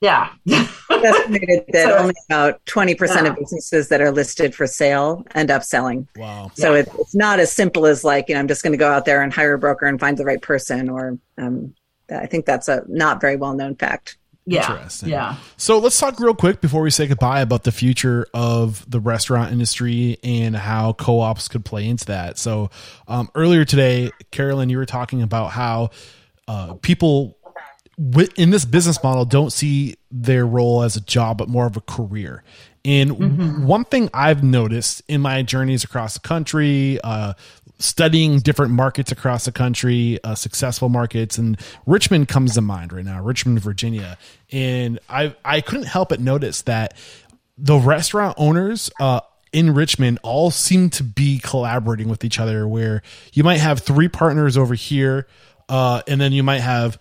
[0.00, 0.30] yeah.
[0.48, 3.24] estimated that so, only about 20% yeah.
[3.26, 6.08] of businesses that are listed for sale end up selling.
[6.16, 6.50] Wow.
[6.54, 6.84] So yeah.
[6.98, 9.20] it's not as simple as like, you know, I'm just going to go out there
[9.20, 11.74] and hire a broker and find the right person or um,
[12.10, 14.16] I think that's a not very well known fact.
[14.46, 14.70] Yeah.
[14.70, 15.08] Interesting.
[15.08, 15.36] Yeah.
[15.56, 19.50] So let's talk real quick before we say goodbye about the future of the restaurant
[19.50, 22.38] industry and how co-ops could play into that.
[22.38, 22.70] So
[23.08, 25.90] um, earlier today, Carolyn, you were talking about how
[26.46, 27.36] uh, people
[28.36, 31.80] in this business model don't see their role as a job, but more of a
[31.80, 32.44] career.
[32.86, 33.66] And mm-hmm.
[33.66, 37.32] one thing I've noticed in my journeys across the country, uh,
[37.80, 43.04] studying different markets across the country, uh, successful markets, and Richmond comes to mind right
[43.04, 44.16] now, Richmond, Virginia.
[44.52, 46.94] And I I couldn't help but notice that
[47.58, 49.20] the restaurant owners uh,
[49.52, 52.68] in Richmond all seem to be collaborating with each other.
[52.68, 53.02] Where
[53.32, 55.26] you might have three partners over here,
[55.68, 57.00] uh, and then you might have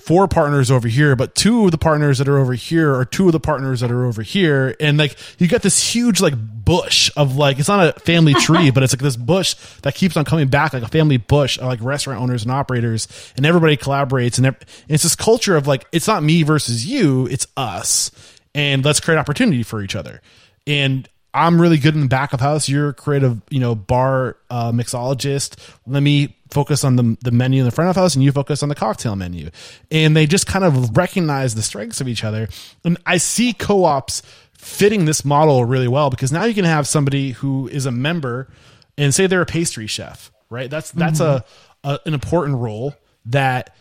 [0.00, 3.26] four partners over here, but two of the partners that are over here are two
[3.26, 4.76] of the partners that are over here.
[4.80, 8.70] And like, you got this huge like bush of like, it's not a family tree,
[8.70, 11.64] but it's like this bush that keeps on coming back, like a family bush of
[11.64, 14.38] like restaurant owners and operators and everybody collaborates.
[14.38, 14.56] And
[14.88, 18.10] it's this culture of like, it's not me versus you, it's us.
[18.54, 20.22] And let's create opportunity for each other.
[20.66, 22.66] And I'm really good in the back of house.
[22.66, 25.56] You're a creative, you know, bar uh, mixologist.
[25.86, 28.62] Let me focus on the, the menu in the front of house and you focus
[28.62, 29.50] on the cocktail menu.
[29.90, 32.48] And they just kind of recognize the strengths of each other.
[32.84, 34.22] And I see co-ops
[34.54, 38.48] fitting this model really well because now you can have somebody who is a member
[38.96, 40.70] and say they're a pastry chef, right?
[40.70, 41.46] That's, that's mm-hmm.
[41.86, 42.94] a, a, an important role
[43.26, 43.76] that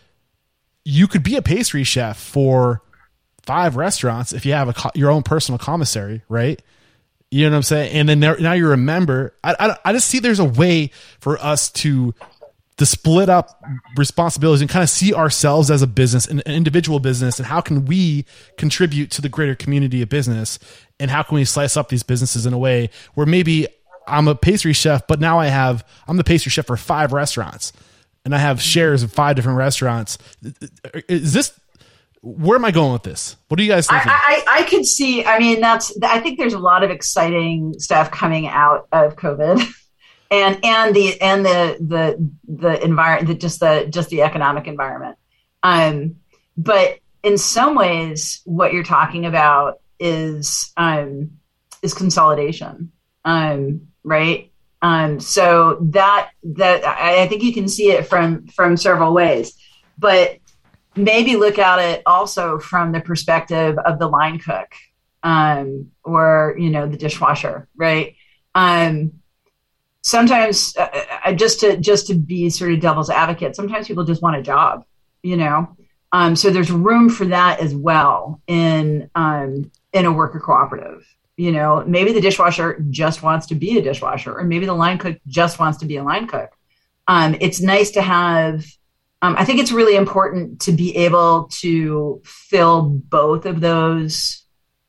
[0.83, 2.81] you could be a pastry chef for
[3.43, 6.61] five restaurants if you have a, your own personal commissary, right?
[7.35, 7.91] You know what I'm saying?
[7.91, 9.33] And then now you remember.
[9.43, 12.15] I, I, I just see there's a way for us to
[12.77, 13.61] to split up
[13.97, 17.59] responsibilities and kind of see ourselves as a business, an, an individual business, and how
[17.59, 18.23] can we
[18.57, 20.59] contribute to the greater community of business,
[20.97, 23.67] and how can we slice up these businesses in a way where maybe
[24.07, 27.73] I'm a pastry chef, but now I have I'm the pastry chef for five restaurants,
[28.23, 30.17] and I have shares of five different restaurants.
[31.09, 31.51] Is this
[32.25, 33.37] where am I going with this?
[33.47, 34.05] What do you guys think?
[34.05, 35.23] I, I, I, could see.
[35.23, 35.95] I mean, that's.
[36.01, 39.63] I think there's a lot of exciting stuff coming out of COVID,
[40.31, 45.17] and and the and the the the environment, just the just the economic environment.
[45.61, 46.15] Um,
[46.57, 51.29] but in some ways, what you're talking about is um
[51.83, 52.91] is consolidation.
[53.23, 54.51] Um, right.
[54.81, 59.53] Um, so that that I, I think you can see it from from several ways,
[59.99, 60.39] but
[60.95, 64.73] maybe look at it also from the perspective of the line cook.
[65.23, 68.15] um, or you know the dishwasher, right?
[68.53, 69.13] Um,
[70.01, 70.87] sometimes uh,
[71.25, 74.41] uh, just to just to be sort of devil's advocate, sometimes people just want a
[74.43, 74.85] job,
[75.23, 75.75] you know.
[76.11, 81.05] Um, so there's room for that as well in um, in a worker cooperative.
[81.37, 84.99] You know, maybe the dishwasher just wants to be a dishwasher, or maybe the line
[84.99, 86.51] cook just wants to be a line cook.
[87.07, 88.63] Um, it's nice to have.
[89.21, 94.43] Um, I think it's really important to be able to fill both of those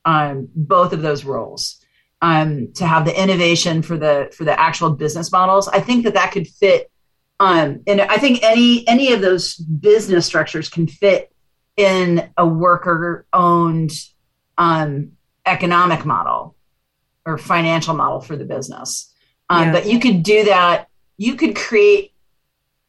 [0.04, 1.82] um, both of those roles.
[2.22, 6.14] Um, to have the innovation for the for the actual business models, I think that
[6.14, 6.90] that could fit
[7.38, 11.32] um, and I think any any of those business structures can fit
[11.76, 13.92] in a worker owned
[14.56, 15.12] um,
[15.44, 16.56] economic model
[17.26, 19.12] or financial model for the business.
[19.50, 19.72] Um, yeah.
[19.72, 20.88] But you could do that.
[21.18, 22.12] You could create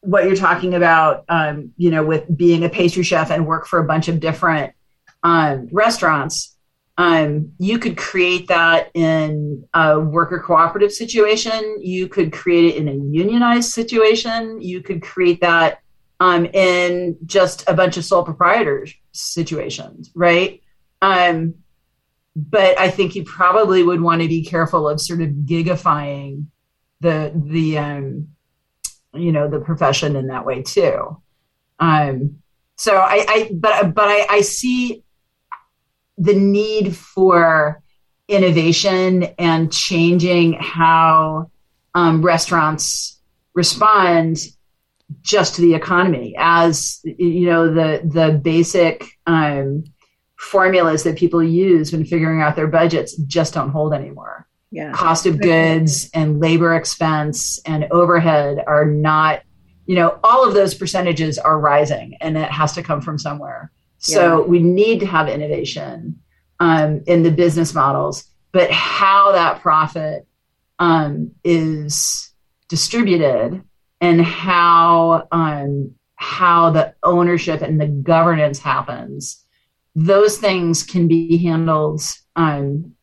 [0.07, 3.79] what you're talking about, um, you know, with being a pastry chef and work for
[3.79, 4.73] a bunch of different
[5.21, 6.55] um, restaurants.
[6.97, 11.79] Um, you could create that in a worker cooperative situation.
[11.81, 14.61] You could create it in a unionized situation.
[14.61, 15.79] You could create that
[16.21, 20.61] um, in just a bunch of sole proprietors situations, right?
[21.01, 21.55] Um,
[22.33, 26.45] but I think you probably would want to be careful of sort of gigifying
[27.01, 28.29] the the um,
[29.13, 31.21] you know the profession in that way too.
[31.79, 32.41] Um,
[32.75, 35.03] so I, I but but I, I see
[36.17, 37.81] the need for
[38.27, 41.49] innovation and changing how
[41.95, 43.19] um, restaurants
[43.53, 44.37] respond
[45.21, 49.83] just to the economy as you know the the basic um,
[50.35, 54.91] formulas that people use when figuring out their budgets just don't hold anymore yeah.
[54.91, 59.41] cost of goods and labor expense and overhead are not
[59.85, 63.71] you know all of those percentages are rising and it has to come from somewhere
[63.97, 64.47] so yeah.
[64.47, 66.19] we need to have innovation
[66.59, 70.27] um, in the business models but how that profit
[70.79, 72.31] um, is
[72.67, 73.61] distributed
[74.01, 79.45] and how um, how the ownership and the governance happens
[79.95, 82.01] those things can be handled
[82.35, 82.93] um,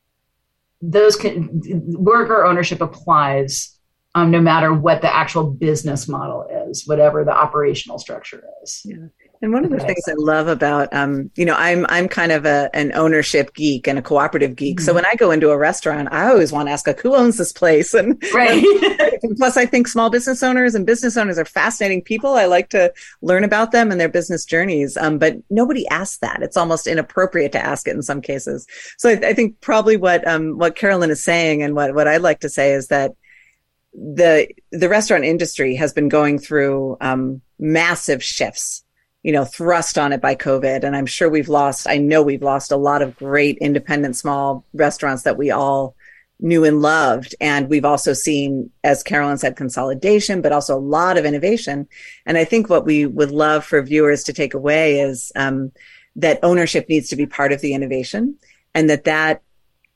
[0.91, 1.49] those can
[1.97, 3.79] worker ownership applies
[4.15, 8.97] um, no matter what the actual business model is whatever the operational structure is yeah.
[9.43, 12.47] And one of the things I love about, um, you know, I'm I'm kind of
[12.47, 14.79] a, an ownership geek and a cooperative geek.
[14.79, 14.85] Mm-hmm.
[14.85, 17.37] So when I go into a restaurant, I always want to ask, like, who owns
[17.37, 17.93] this place?
[17.95, 18.65] And, right.
[19.23, 22.35] and plus, I think small business owners and business owners are fascinating people.
[22.35, 22.93] I like to
[23.23, 24.97] learn about them and their business journeys.
[24.97, 26.43] Um, but nobody asks that.
[26.43, 28.67] It's almost inappropriate to ask it in some cases.
[28.99, 32.23] So I, I think probably what um, what Carolyn is saying and what what I'd
[32.23, 33.13] like to say is that
[33.93, 38.84] the the restaurant industry has been going through um, massive shifts
[39.25, 40.85] you know, thrust on it by COVID.
[40.85, 44.65] And I'm sure we've lost, I know we've lost a lot of great independent small
[44.75, 45.97] restaurants that we all
[46.41, 47.35] knew and loved.
[47.41, 51.89] And we've also seen, as Carolyn said, consolidation, but also a lot of innovation.
[52.27, 55.73] And I think what we would love for viewers to take away is um,
[56.17, 58.37] that ownership needs to be part of the innovation
[58.75, 59.41] and that that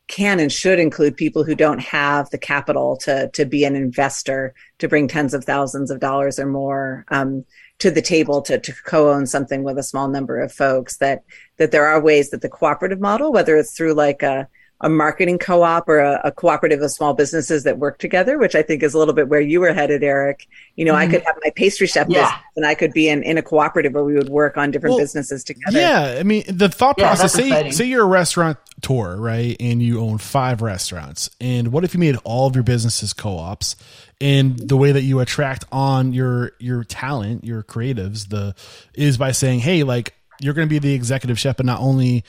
[0.07, 4.55] can and should include people who don't have the capital to to be an investor
[4.79, 7.45] to bring tens of thousands of dollars or more um,
[7.79, 11.23] to the table to, to co-own something with a small number of folks that
[11.59, 14.49] that there are ways that the cooperative model whether it's through like a
[14.81, 18.63] a marketing co-op or a, a, cooperative of small businesses that work together, which I
[18.63, 20.47] think is a little bit where you were headed, Eric.
[20.77, 21.01] You know, mm-hmm.
[21.01, 22.23] I could have my pastry chef yeah.
[22.23, 24.95] business and I could be in, in a cooperative where we would work on different
[24.95, 25.81] well, businesses together.
[25.81, 26.17] Yeah.
[26.21, 29.57] I mean, the thought yeah, process, say, say you're a restaurant tour, right?
[29.59, 31.29] And you own five restaurants.
[31.41, 33.75] And what if you made all of your businesses co-ops
[34.21, 38.55] and the way that you attract on your your talent, your creatives, the
[38.95, 42.25] is by saying, "Hey, like you're going to be the executive chef, but not only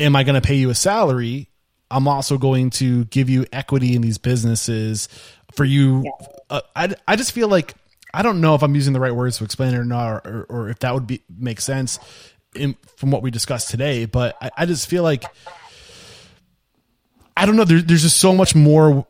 [0.00, 1.48] am I going to pay you a salary,
[1.90, 5.08] I'm also going to give you equity in these businesses
[5.52, 6.26] for you." Yeah.
[6.48, 7.74] Uh, I I just feel like
[8.12, 10.46] I don't know if I'm using the right words to explain it or not, or,
[10.48, 11.98] or, if that would be make sense
[12.54, 14.06] in, from what we discussed today.
[14.06, 15.24] But I, I just feel like
[17.36, 17.64] I don't know.
[17.64, 19.06] There, there's just so much more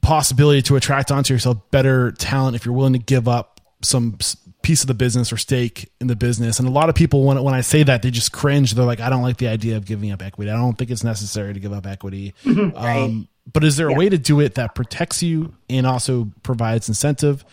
[0.00, 4.18] possibility to attract onto yourself better talent if you're willing to give up some
[4.68, 6.58] piece of the business or stake in the business.
[6.58, 8.74] And a lot of people, when when I say that, they just cringe.
[8.74, 10.50] They're like, I don't like the idea of giving up equity.
[10.50, 12.34] I don't think it's necessary to give up equity.
[12.44, 12.74] right.
[12.74, 13.96] um, but is there a yeah.
[13.96, 17.46] way to do it that protects you and also provides incentive?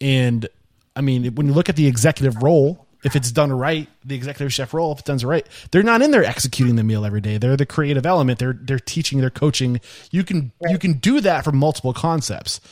[0.00, 0.48] And
[0.96, 4.50] I mean, when you look at the executive role, if it's done right, the executive
[4.50, 7.36] chef role, if it's done right, they're not in there executing the meal every day.
[7.36, 8.38] They're the creative element.
[8.38, 9.78] They're they're teaching, they're coaching.
[10.10, 10.72] You can right.
[10.72, 12.62] you can do that for multiple concepts.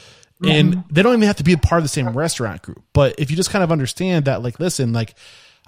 [0.42, 0.50] Mm-hmm.
[0.50, 2.82] And they don't even have to be a part of the same restaurant group.
[2.92, 5.14] But if you just kind of understand that, like, listen, like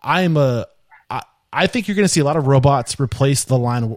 [0.02, 0.66] I am a
[1.10, 1.22] I,
[1.52, 3.96] I think you're gonna see a lot of robots replace the line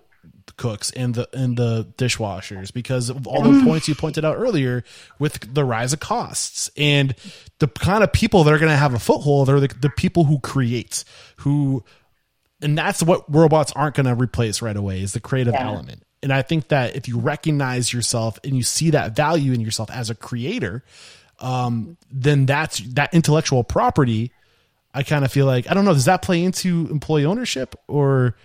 [0.58, 4.84] cooks and the and the dishwashers because of all the points you pointed out earlier
[5.20, 7.14] with the rise of costs and
[7.60, 10.24] the kind of people that are going to have a foothold are the, the people
[10.24, 11.04] who create
[11.38, 11.84] who
[12.62, 15.68] and that's what robots aren't going to replace right away is the creative Yeah.
[15.68, 19.62] element and i think that if you recognize yourself and you see that value in
[19.62, 20.84] yourself as a creator
[21.40, 24.32] um then that's that intellectual property
[24.94, 28.36] i kind of feel like i don't know does that play into employee ownership or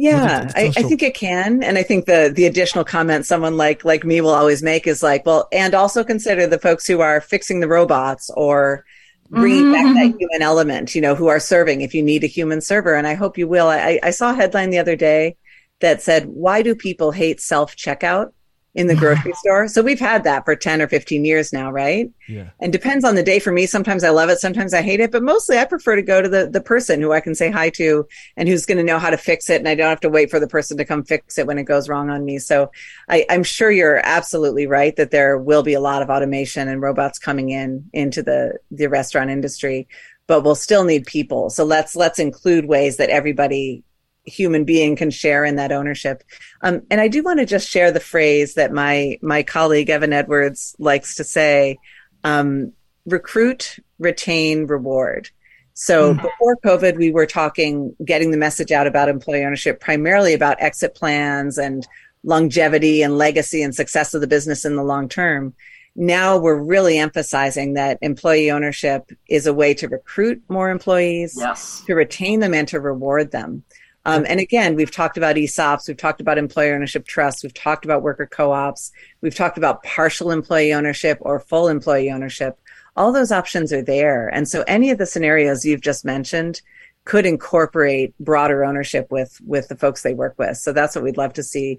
[0.00, 3.84] Yeah, I, I think it can, and I think the the additional comment someone like
[3.84, 7.20] like me will always make is like, well, and also consider the folks who are
[7.20, 8.84] fixing the robots or
[9.28, 11.80] bringing back that human element, you know, who are serving.
[11.80, 13.66] If you need a human server, and I hope you will.
[13.66, 15.36] I, I saw a headline the other day
[15.80, 18.32] that said, "Why do people hate self checkout
[18.74, 22.10] in the grocery store?" So we've had that for ten or fifteen years now, right?
[22.28, 25.00] yeah and depends on the day for me sometimes i love it sometimes i hate
[25.00, 27.50] it but mostly i prefer to go to the the person who i can say
[27.50, 28.06] hi to
[28.36, 30.30] and who's going to know how to fix it and i don't have to wait
[30.30, 32.70] for the person to come fix it when it goes wrong on me so
[33.08, 36.82] I, i'm sure you're absolutely right that there will be a lot of automation and
[36.82, 39.88] robots coming in into the the restaurant industry
[40.26, 43.82] but we'll still need people so let's let's include ways that everybody
[44.28, 46.22] human being can share in that ownership.
[46.62, 50.12] Um, and I do want to just share the phrase that my my colleague Evan
[50.12, 51.78] Edwards likes to say:
[52.24, 52.72] um,
[53.06, 55.30] recruit, retain, reward.
[55.74, 60.60] So before COVID, we were talking, getting the message out about employee ownership, primarily about
[60.60, 61.86] exit plans and
[62.24, 65.54] longevity and legacy and success of the business in the long term.
[65.94, 71.82] Now we're really emphasizing that employee ownership is a way to recruit more employees, Yes.
[71.86, 73.62] to retain them and to reward them.
[74.08, 77.84] Um, and again, we've talked about ESOPs, we've talked about employee ownership trusts, we've talked
[77.84, 78.90] about worker co-ops,
[79.20, 82.58] we've talked about partial employee ownership or full employee ownership.
[82.96, 84.28] All those options are there.
[84.28, 86.62] And so any of the scenarios you've just mentioned
[87.04, 90.56] could incorporate broader ownership with with the folks they work with.
[90.56, 91.78] So that's what we'd love to see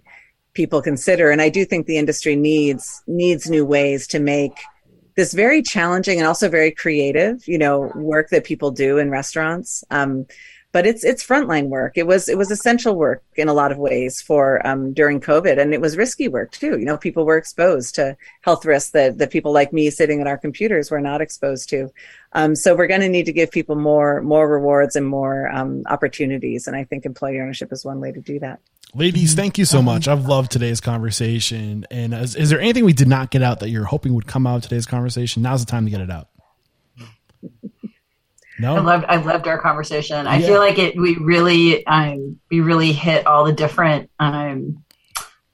[0.53, 1.31] people consider.
[1.31, 4.53] And I do think the industry needs needs new ways to make
[5.15, 9.83] this very challenging and also very creative, you know, work that people do in restaurants.
[9.89, 10.27] Um,
[10.71, 11.93] but it's it's frontline work.
[11.97, 15.59] It was it was essential work in a lot of ways for um, during COVID,
[15.59, 16.77] and it was risky work too.
[16.77, 20.27] You know, people were exposed to health risks that that people like me sitting at
[20.27, 21.91] our computers were not exposed to.
[22.33, 25.83] Um, so we're going to need to give people more more rewards and more um,
[25.87, 28.59] opportunities, and I think employee ownership is one way to do that.
[28.95, 30.07] Ladies, thank you so much.
[30.07, 31.85] I've loved today's conversation.
[31.91, 34.47] And is, is there anything we did not get out that you're hoping would come
[34.47, 35.43] out of today's conversation?
[35.43, 36.27] Now's the time to get it out.
[38.59, 38.75] No?
[38.75, 40.27] I loved I loved our conversation.
[40.27, 40.47] I Yeah.
[40.47, 44.83] feel like it we really um we really hit all the different um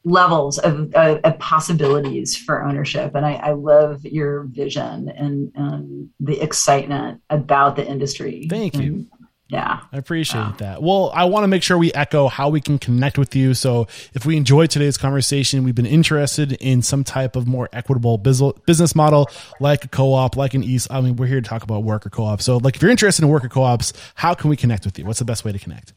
[0.07, 6.11] levels of, of, of possibilities for ownership and I, I love your vision and, and
[6.19, 8.45] the excitement about the industry.
[8.47, 9.07] Thank you.
[9.51, 9.81] And, yeah.
[9.91, 10.81] I appreciate that.
[10.81, 13.53] Well, I want to make sure we echo how we can connect with you.
[13.53, 18.17] So, if we enjoyed today's conversation, we've been interested in some type of more equitable
[18.17, 20.91] business model, like a co-op, like an ESOP.
[20.91, 22.41] I mean, we're here to talk about worker co-op.
[22.41, 25.05] So, like, if you're interested in worker co-ops, how can we connect with you?
[25.05, 25.93] What's the best way to connect?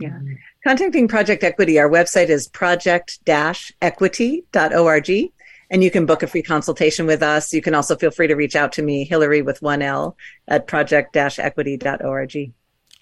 [0.00, 0.18] Yeah.
[0.66, 5.32] Contacting Project Equity, our website is project-equity.org.
[5.74, 7.52] And you can book a free consultation with us.
[7.52, 10.68] You can also feel free to reach out to me, Hilary with one L at
[10.68, 12.52] project-equity.org.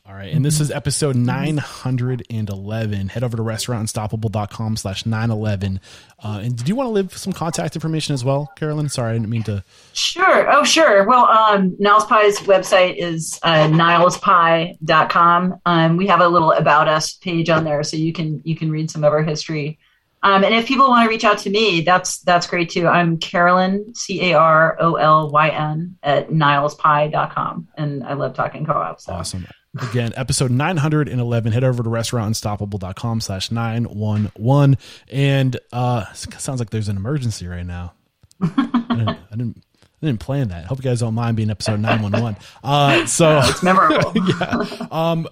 [0.06, 0.32] All right.
[0.32, 3.08] And this is episode 911.
[3.08, 5.80] Head over to restaurantunstoppable.com slash 911.
[6.18, 8.88] Uh, and did you want to leave some contact information as well, Carolyn?
[8.88, 9.62] Sorry, I didn't mean to.
[9.92, 10.50] Sure.
[10.50, 11.06] Oh, sure.
[11.06, 15.60] Well, um, Niles Pie's website is uh, nilespie.com.
[15.66, 18.70] Um, we have a little about us page on there, so you can you can
[18.70, 19.78] read some of our history.
[20.22, 22.86] Um, and if people want to reach out to me, that's that's great too.
[22.86, 28.64] I'm Carolyn C A R O L Y N at nilespie.com, and I love talking
[28.64, 29.04] co-ops.
[29.04, 29.12] So.
[29.12, 29.46] Awesome.
[29.80, 31.52] Again, episode 911.
[31.52, 34.76] Head over to restaurantunstoppable.com slash 911.
[35.08, 37.94] And uh, sounds like there's an emergency right now.
[38.42, 39.64] I, didn't, I, didn't,
[40.02, 40.66] I didn't plan that.
[40.66, 42.36] Hope you guys don't mind being episode 911.
[42.62, 44.12] Uh, so, It's memorable.
[44.28, 44.86] yeah.
[44.90, 45.26] Um,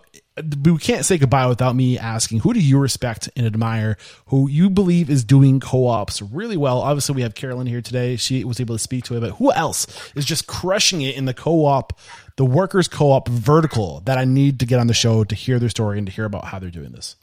[0.65, 3.97] we can't say goodbye without me asking who do you respect and admire
[4.27, 8.45] who you believe is doing co-ops really well obviously we have carolyn here today she
[8.45, 11.35] was able to speak to it but who else is just crushing it in the
[11.35, 11.99] co-op
[12.37, 15.69] the workers co-op vertical that i need to get on the show to hear their
[15.69, 17.17] story and to hear about how they're doing this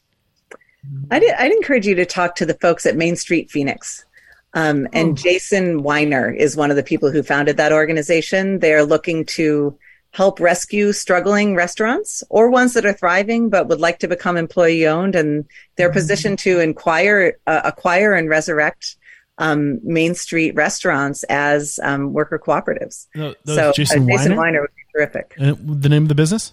[1.10, 4.04] I'd, I'd encourage you to talk to the folks at Main Street Phoenix.
[4.54, 8.60] Um, and Jason Wiener is one of the people who founded that organization.
[8.60, 9.78] They're looking to
[10.12, 14.86] help rescue struggling restaurants or ones that are thriving but would like to become employee
[14.86, 15.14] owned.
[15.14, 15.44] And
[15.76, 18.96] they're positioned to inquire, uh, acquire and resurrect
[19.38, 23.06] um, Main Street restaurants as um, worker cooperatives.
[23.14, 25.34] No, so jason, uh, Jason Wiener, Wiener would be terrific.
[25.36, 26.52] And the name of the business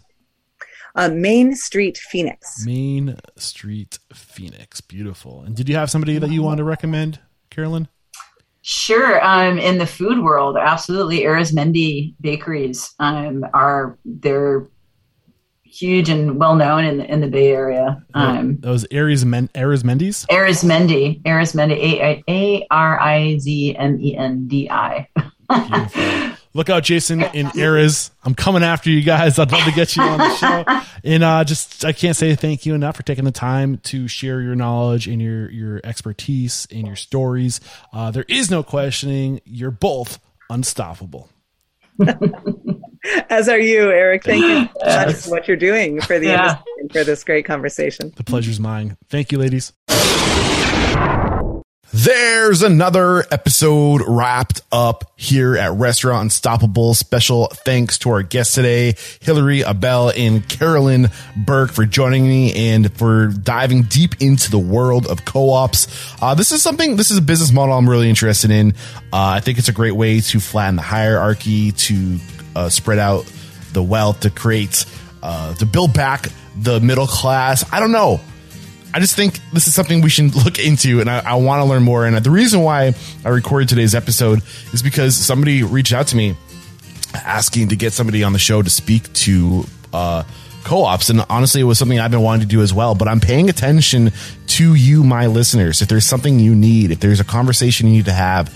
[0.93, 2.63] Uh, Main Street Phoenix.
[2.65, 4.81] Main Street Phoenix.
[4.81, 5.41] Beautiful.
[5.41, 7.19] And did you have somebody that you want to recommend,
[7.49, 7.87] Carolyn?
[8.67, 9.23] Sure.
[9.23, 11.19] Um, in the food world, absolutely.
[11.19, 14.67] Arizmendi bakeries um, are they're
[15.63, 18.03] huge and well known in in the Bay Area.
[18.15, 20.25] Um, Those Aries Men Arizmendi's?
[20.31, 25.09] Arizmendi, Arizmendi, A R I Z M E N D I.
[26.55, 26.57] Beautiful.
[26.57, 28.11] Look out, Jason in Aries.
[28.23, 29.37] I'm coming after you guys.
[29.37, 30.63] I'd love to get you on the show.
[31.03, 34.41] And uh, just, I can't say thank you enough for taking the time to share
[34.41, 37.59] your knowledge and your your expertise and your stories.
[37.93, 39.41] Uh, there is no questioning.
[39.45, 40.19] You're both
[40.49, 41.29] unstoppable.
[43.29, 44.23] As are you, Eric.
[44.23, 46.41] Thank you so for what you're doing for the Yeah.
[46.49, 48.11] industry and for this great conversation.
[48.15, 48.97] The pleasure's mine.
[49.09, 49.71] Thank you, ladies.
[51.97, 56.93] There's another episode wrapped up here at Restaurant Unstoppable.
[56.93, 62.91] Special thanks to our guests today, Hilary Abel and Carolyn Burke for joining me and
[62.97, 65.87] for diving deep into the world of co-ops.
[66.21, 68.73] Uh, this is something, this is a business model I'm really interested in.
[69.13, 72.17] Uh, I think it's a great way to flatten the hierarchy, to
[72.57, 73.23] uh, spread out
[73.71, 74.85] the wealth, to create,
[75.23, 76.27] uh, to build back
[76.57, 77.63] the middle class.
[77.71, 78.19] I don't know.
[78.95, 81.65] I just think this is something we should look into, and I, I want to
[81.65, 82.05] learn more.
[82.05, 82.93] And the reason why
[83.25, 84.41] I recorded today's episode
[84.71, 86.37] is because somebody reached out to me
[87.13, 90.23] asking to get somebody on the show to speak to uh,
[90.63, 92.95] co-ops, and honestly, it was something I've been wanting to do as well.
[92.95, 94.13] But I'm paying attention
[94.47, 95.81] to you, my listeners.
[95.81, 98.49] If there's something you need, if there's a conversation you need to have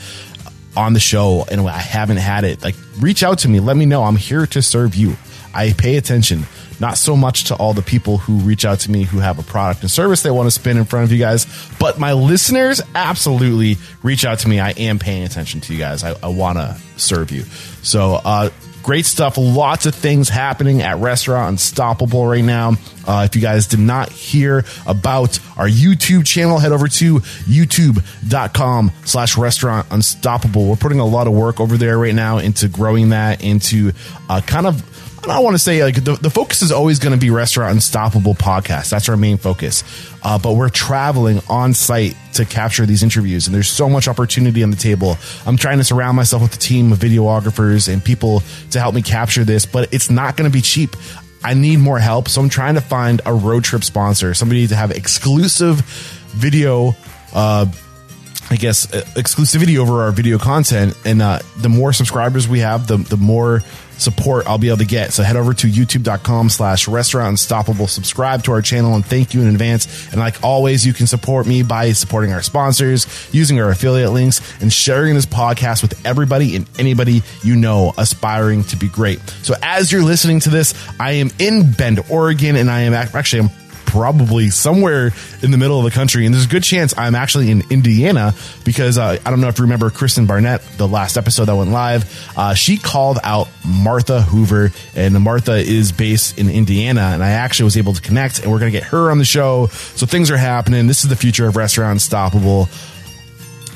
[0.78, 3.60] on the show, and I haven't had it, like reach out to me.
[3.60, 4.04] Let me know.
[4.04, 5.18] I'm here to serve you.
[5.54, 6.44] I pay attention
[6.80, 9.44] not so much to all the people who reach out to me who have a
[9.44, 11.46] product and service they want to spin in front of you guys,
[11.80, 14.60] but my listeners absolutely reach out to me.
[14.60, 16.04] I am paying attention to you guys.
[16.04, 17.44] I, I want to serve you.
[17.82, 18.50] So, uh,
[18.84, 19.36] great stuff.
[19.38, 22.74] Lots of things happening at Restaurant Unstoppable right now.
[23.08, 28.92] Uh, if you guys did not hear about our YouTube channel, head over to youtube.com
[29.06, 30.68] slash restaurant unstoppable.
[30.68, 33.92] We're putting a lot of work over there right now into growing that into
[34.30, 34.84] uh, kind of
[35.28, 38.36] I want to say like the, the focus is always going to be restaurant unstoppable
[38.36, 38.90] podcast.
[38.90, 39.84] That's our main focus.
[40.24, 44.64] Uh, but we're traveling on site to capture these interviews and there's so much opportunity
[44.64, 45.18] on the table.
[45.46, 49.02] I'm trying to surround myself with a team of videographers and people to help me
[49.02, 50.96] capture this, but it's not going to be cheap.
[51.44, 52.28] I need more help.
[52.28, 55.82] So I'm trying to find a road trip sponsor, somebody to have exclusive
[56.32, 56.96] video,
[57.34, 57.66] uh,
[58.52, 60.98] I guess exclusivity over our video content.
[61.06, 63.62] And uh, the more subscribers we have, the the more
[64.00, 65.14] support I'll be able to get.
[65.14, 69.42] So head over to youtube.com slash restaurant unstoppable, subscribe to our channel and thank you
[69.42, 70.12] in advance.
[70.12, 74.42] And like always, you can support me by supporting our sponsors, using our affiliate links
[74.62, 79.20] and sharing this podcast with everybody and anybody you know aspiring to be great.
[79.44, 83.42] So as you're listening to this, I am in Bend, Oregon, and I am actually,
[83.42, 83.50] I'm
[83.90, 85.12] probably somewhere
[85.42, 86.26] in the middle of the country.
[86.26, 88.34] And there's a good chance I'm actually in Indiana
[88.64, 91.72] because uh, I don't know if you remember Kristen Barnett, the last episode that went
[91.72, 92.06] live.
[92.38, 97.02] Uh, she called out Martha Hoover, and Martha is based in Indiana.
[97.14, 99.26] And I actually was able to connect, and we're going to get her on the
[99.26, 99.68] show.
[99.68, 100.88] So things are happening.
[100.88, 102.66] This is the future of Restaurant Unstoppable.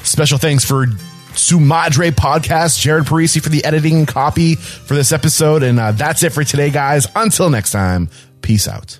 [0.03, 0.85] Special thanks for
[1.33, 5.63] Sumadre podcast, Jared Parisi for the editing copy for this episode.
[5.63, 7.07] And uh, that's it for today, guys.
[7.15, 8.09] Until next time,
[8.41, 8.99] peace out.